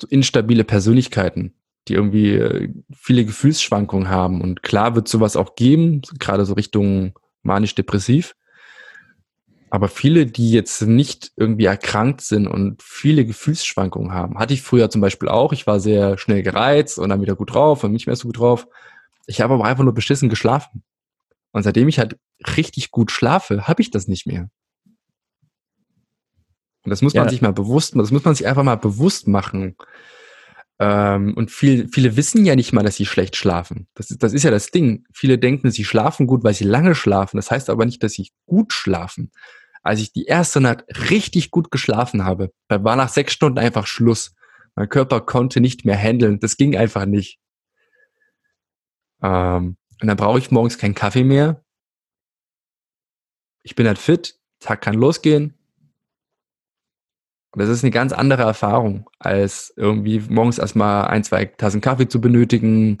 [0.00, 1.54] so instabile Persönlichkeiten,
[1.88, 4.40] die irgendwie äh, viele Gefühlsschwankungen haben.
[4.40, 8.34] Und klar wird sowas auch geben, gerade so Richtung manisch-depressiv.
[9.70, 14.90] Aber viele, die jetzt nicht irgendwie erkrankt sind und viele Gefühlsschwankungen haben, hatte ich früher
[14.90, 15.52] zum Beispiel auch.
[15.52, 18.38] Ich war sehr schnell gereizt und dann wieder gut drauf und nicht mehr so gut
[18.38, 18.68] drauf.
[19.26, 20.82] Ich habe aber einfach nur beschissen geschlafen.
[21.52, 22.16] Und seitdem ich halt
[22.56, 24.48] richtig gut schlafe, habe ich das nicht mehr.
[26.84, 29.76] Und das muss man sich mal bewusst, das muss man sich einfach mal bewusst machen.
[30.78, 33.88] Ähm, und viel, viele wissen ja nicht mal, dass sie schlecht schlafen.
[33.94, 35.04] Das ist, das ist ja das Ding.
[35.12, 37.36] Viele denken, sie schlafen gut, weil sie lange schlafen.
[37.36, 39.30] Das heißt aber nicht, dass sie gut schlafen.
[39.82, 44.34] Als ich die erste Nacht richtig gut geschlafen habe, war nach sechs Stunden einfach Schluss.
[44.74, 46.40] Mein Körper konnte nicht mehr handeln.
[46.40, 47.38] Das ging einfach nicht.
[49.22, 51.64] Ähm, und dann brauche ich morgens keinen Kaffee mehr.
[53.62, 55.55] Ich bin halt fit, Tag kann losgehen.
[57.56, 62.06] Und das ist eine ganz andere Erfahrung, als irgendwie morgens erstmal ein, zwei Tassen Kaffee
[62.06, 62.98] zu benötigen,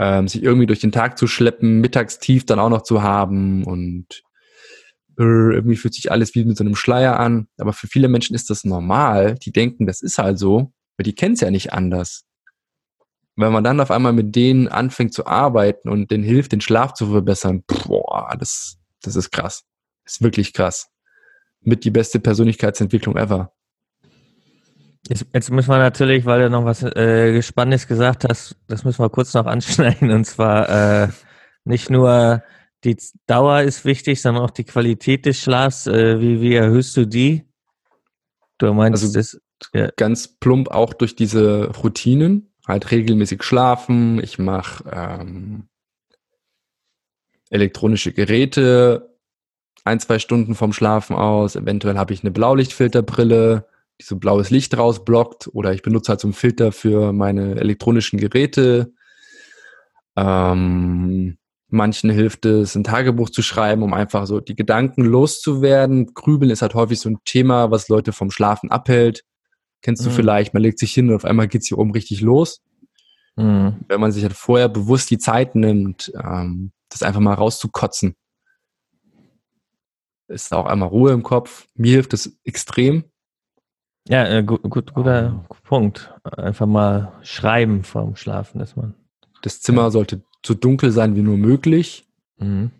[0.00, 3.62] ähm, sich irgendwie durch den Tag zu schleppen, mittags tief dann auch noch zu haben
[3.62, 4.24] und
[5.16, 7.46] irgendwie fühlt sich alles wie mit so einem Schleier an.
[7.58, 9.36] Aber für viele Menschen ist das normal.
[9.36, 12.24] Die denken, das ist halt so, weil die kennen es ja nicht anders.
[13.36, 16.94] Wenn man dann auf einmal mit denen anfängt zu arbeiten und denen hilft, den Schlaf
[16.94, 19.62] zu verbessern, boah, das, das ist krass.
[20.02, 20.88] Das ist wirklich krass.
[21.60, 23.52] Mit die beste Persönlichkeitsentwicklung ever.
[25.08, 29.02] Jetzt, jetzt müssen wir natürlich, weil du noch was äh, Spannendes gesagt hast, das müssen
[29.02, 30.10] wir kurz noch anschneiden.
[30.10, 30.68] Und zwar
[31.04, 31.08] äh,
[31.64, 32.42] nicht nur
[32.84, 32.96] die
[33.26, 35.86] Dauer ist wichtig, sondern auch die Qualität des Schlafs.
[35.86, 37.44] Äh, wie, wie erhöhst du die?
[38.58, 39.40] Du meinst also das
[39.74, 39.90] ja.
[39.96, 44.22] ganz plump auch durch diese Routinen, halt regelmäßig schlafen.
[44.22, 45.68] Ich mache ähm,
[47.50, 49.16] elektronische Geräte
[49.84, 51.54] ein, zwei Stunden vom Schlafen aus.
[51.54, 53.66] Eventuell habe ich eine Blaulichtfilterbrille,
[54.00, 55.48] so blaues Licht rausblockt.
[55.52, 58.92] Oder ich benutze halt so einen Filter für meine elektronischen Geräte.
[60.16, 66.14] Ähm, manchen hilft es, ein Tagebuch zu schreiben, um einfach so die Gedanken loszuwerden.
[66.14, 69.24] Grübeln ist halt häufig so ein Thema, was Leute vom Schlafen abhält.
[69.82, 70.14] Kennst du mhm.
[70.14, 72.62] vielleicht, man legt sich hin und auf einmal geht es hier oben richtig los.
[73.36, 73.76] Mhm.
[73.88, 78.14] Wenn man sich halt vorher bewusst die Zeit nimmt, ähm, das einfach mal rauszukotzen,
[80.28, 81.66] ist auch einmal Ruhe im Kopf.
[81.74, 83.04] Mir hilft das extrem.
[84.08, 86.14] Ja, äh, gut, gut, guter um, Punkt.
[86.24, 88.94] Einfach mal schreiben vorm Schlafen, dass man.
[89.42, 89.90] Das Zimmer ja.
[89.90, 92.06] sollte so dunkel sein wie nur möglich.
[92.38, 92.70] Mhm.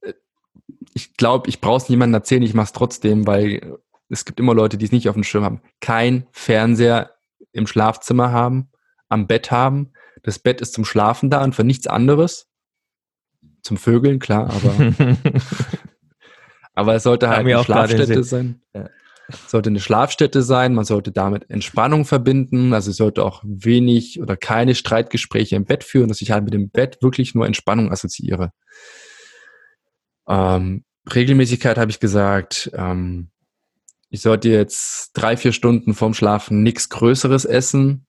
[0.00, 0.14] Äh,
[0.94, 3.78] ich glaube, ich brauche es niemandem erzählen, ich mache es trotzdem, weil
[4.08, 5.60] es gibt immer Leute, die es nicht auf dem Schirm haben.
[5.80, 7.12] Kein Fernseher
[7.52, 8.70] im Schlafzimmer haben,
[9.08, 9.92] am Bett haben.
[10.22, 12.48] Das Bett ist zum Schlafen da und für nichts anderes.
[13.62, 15.16] Zum Vögeln, klar, aber
[16.74, 18.62] Aber es sollte halt eine Schlafstätte sein.
[18.74, 18.88] Ja.
[19.46, 20.74] Sollte eine Schlafstätte sein.
[20.74, 22.74] Man sollte damit Entspannung verbinden.
[22.74, 26.70] Also sollte auch wenig oder keine Streitgespräche im Bett führen, dass ich halt mit dem
[26.70, 28.52] Bett wirklich nur Entspannung assoziiere.
[30.28, 32.70] Ähm, Regelmäßigkeit habe ich gesagt.
[32.74, 33.30] Ähm,
[34.10, 38.06] ich sollte jetzt drei, vier Stunden vorm Schlafen nichts Größeres essen,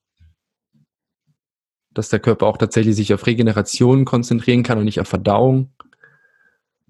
[1.94, 5.74] dass der Körper auch tatsächlich sich auf Regeneration konzentrieren kann und nicht auf Verdauung.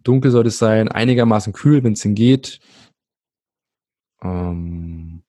[0.04, 2.60] Dunkel sollte es sein, einigermaßen kühl, wenn es denn geht.
[4.24, 5.24] Ähm,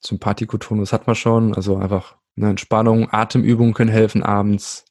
[0.00, 4.84] Sympathikotonus hat man schon, also einfach eine Entspannung, Atemübungen können helfen abends.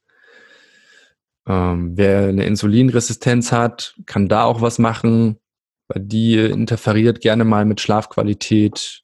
[1.48, 5.40] Ähm, wer eine Insulinresistenz hat, kann da auch was machen,
[5.88, 9.04] weil die interferiert gerne mal mit Schlafqualität.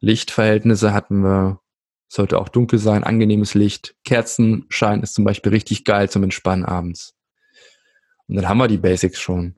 [0.00, 1.58] Lichtverhältnisse hatten wir.
[2.08, 3.94] Sollte auch dunkel sein, angenehmes Licht.
[4.04, 7.14] Kerzenschein ist zum Beispiel richtig geil zum Entspannen abends.
[8.28, 9.56] Und dann haben wir die Basics schon.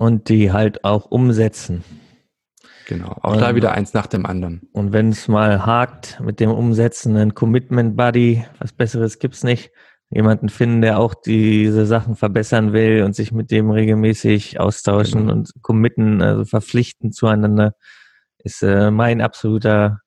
[0.00, 1.84] Und die halt auch umsetzen.
[2.86, 4.62] Genau, auch und, da wieder eins nach dem anderen.
[4.72, 9.70] Und wenn es mal hakt mit dem Umsetzen, ein Commitment Buddy, was Besseres gibt's nicht.
[10.08, 15.34] Jemanden finden, der auch diese Sachen verbessern will und sich mit dem regelmäßig austauschen genau.
[15.34, 17.74] und committen, also verpflichten zueinander,
[18.38, 20.00] ist äh, mein absoluter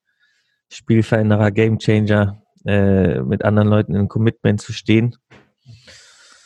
[0.69, 5.15] Spielveränderer, Gamechanger, äh, mit anderen Leuten in Commitment zu stehen.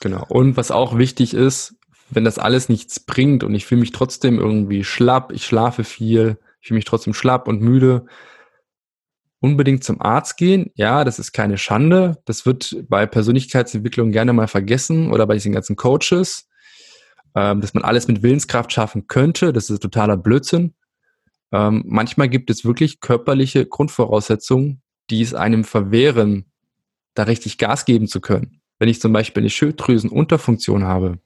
[0.01, 0.25] Genau.
[0.27, 1.76] Und was auch wichtig ist,
[2.09, 6.37] wenn das alles nichts bringt und ich fühle mich trotzdem irgendwie schlapp, ich schlafe viel,
[6.61, 8.05] ich fühle mich trotzdem schlapp und müde,
[9.39, 10.71] unbedingt zum Arzt gehen.
[10.75, 12.17] Ja, das ist keine Schande.
[12.25, 16.47] Das wird bei Persönlichkeitsentwicklung gerne mal vergessen oder bei diesen ganzen Coaches,
[17.35, 19.53] ähm, dass man alles mit Willenskraft schaffen könnte.
[19.53, 20.73] Das ist totaler Blödsinn.
[21.51, 26.51] Ähm, manchmal gibt es wirklich körperliche Grundvoraussetzungen, die es einem verwehren,
[27.13, 28.61] da richtig Gas geben zu können.
[28.79, 31.19] Wenn ich zum Beispiel eine Schilddrüsenunterfunktion habe,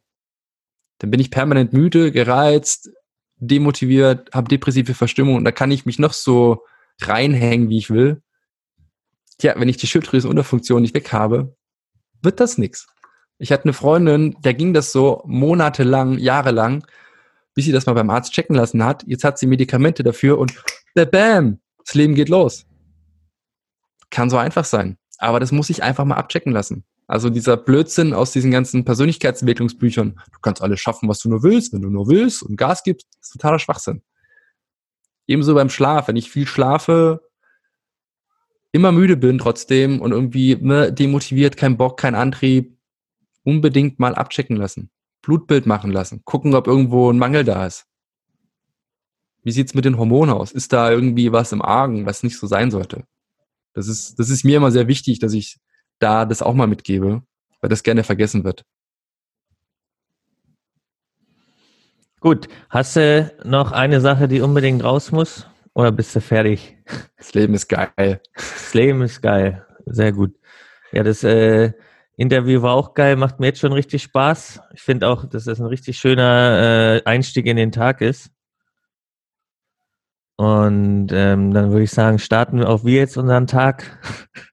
[1.02, 2.90] dann bin ich permanent müde, gereizt,
[3.38, 6.64] demotiviert, habe depressive Verstimmung und da kann ich mich noch so
[7.02, 8.22] reinhängen, wie ich will.
[9.40, 11.56] Tja, wenn ich die Schilddrüsenunterfunktion nicht weg habe,
[12.22, 12.88] wird das nichts.
[13.40, 16.86] Ich hatte eine Freundin, der ging das so monatelang, jahrelang
[17.54, 19.04] bis sie das mal beim Arzt checken lassen hat.
[19.08, 20.54] Jetzt hat sie Medikamente dafür und
[20.94, 22.66] bam, das Leben geht los.
[24.10, 24.98] Kann so einfach sein.
[25.18, 26.84] Aber das muss ich einfach mal abchecken lassen.
[27.12, 31.74] Also dieser Blödsinn aus diesen ganzen Persönlichkeitsentwicklungsbüchern, du kannst alles schaffen, was du nur willst,
[31.74, 34.02] wenn du nur willst und Gas gibst, ist totaler Schwachsinn.
[35.28, 37.20] Ebenso beim Schlaf, wenn ich viel schlafe,
[38.72, 42.78] immer müde bin trotzdem und irgendwie ne, demotiviert, kein Bock, kein Antrieb,
[43.44, 44.90] unbedingt mal abchecken lassen.
[45.22, 47.88] Blutbild machen lassen, gucken, ob irgendwo ein Mangel da ist.
[49.44, 50.54] Wie sieht's mit den Hormonen aus?
[50.54, 53.04] Ist da irgendwie was im Argen, was nicht so sein sollte?
[53.74, 55.60] Das ist, das ist mir immer sehr wichtig, dass ich
[56.02, 57.24] da das auch mal mitgebe,
[57.62, 58.66] weil das gerne vergessen wird.
[62.20, 65.48] Gut, hast du noch eine Sache, die unbedingt raus muss?
[65.74, 66.78] Oder bist du fertig?
[67.18, 68.22] Das Leben ist geil.
[68.36, 69.66] Das Leben ist geil.
[69.86, 70.36] Sehr gut.
[70.92, 71.72] Ja, das äh,
[72.18, 74.62] Interview war auch geil, macht mir jetzt schon richtig Spaß.
[74.74, 78.30] Ich finde auch, dass das ein richtig schöner äh, Einstieg in den Tag ist.
[80.36, 84.00] Und ähm, dann würde ich sagen, starten wir auch wir jetzt unseren Tag.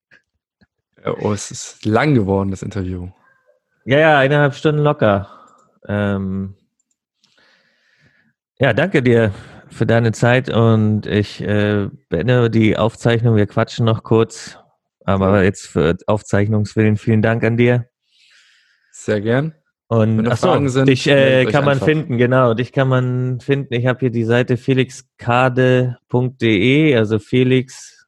[1.04, 3.08] Oh, es ist lang geworden, das Interview.
[3.84, 5.30] Ja, ja, eineinhalb Stunden locker.
[5.86, 6.54] Ähm,
[8.58, 9.32] ja, danke dir
[9.70, 13.36] für deine Zeit und ich äh, beende die Aufzeichnung.
[13.36, 14.58] Wir quatschen noch kurz
[15.08, 17.86] Aber jetzt für Aufzeichnungswillen vielen Dank an dir.
[18.92, 19.54] Sehr gern.
[19.86, 21.86] Und Wenn achso, Fragen sind, dich äh, kann man einfach.
[21.86, 22.52] finden, genau.
[22.52, 23.72] Dich kann man finden.
[23.72, 28.06] Ich habe hier die Seite felixkade.de, also felix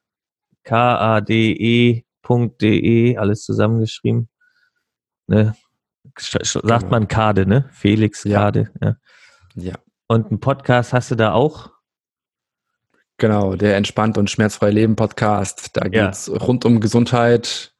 [0.63, 2.03] k-a-d-e.de,
[2.61, 4.29] E alles zusammengeschrieben.
[5.27, 5.55] Ne?
[6.17, 6.89] Sagt Genau.
[6.89, 7.69] man Kade, ne?
[7.71, 8.39] Felix Ja.
[8.41, 8.71] Kade.
[8.81, 8.95] Ja.
[9.55, 9.75] Ja,
[10.07, 11.71] Und einen Podcast hast du da auch?
[13.17, 13.55] genau.
[13.55, 15.69] Der Entspannt und Schmerzfrei Leben Podcast.
[15.77, 16.05] Da Ja.
[16.07, 17.73] geht's rund um Gesundheit.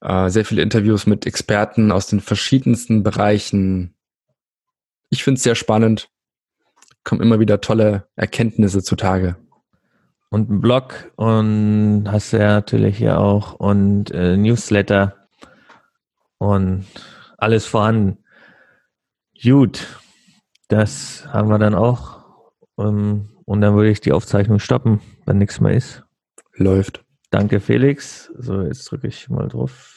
[0.00, 3.94] Äh, sehr viele Interviews mit Experten aus den verschiedensten Bereichen.
[5.10, 6.08] Ich finde es sehr spannend.
[7.04, 9.36] Kommen immer wieder tolle Erkenntnisse zutage.
[10.30, 15.28] Und einen Blog und hast du ja natürlich hier auch und äh, Newsletter
[16.38, 16.86] und
[17.38, 18.18] alles vorhanden.
[19.42, 19.86] Gut,
[20.68, 22.24] das haben wir dann auch.
[22.78, 26.02] Ähm, und dann würde ich die Aufzeichnung stoppen, wenn nichts mehr ist.
[26.54, 27.04] Läuft.
[27.30, 28.32] Danke, Felix.
[28.36, 29.95] So, jetzt drücke ich mal drauf.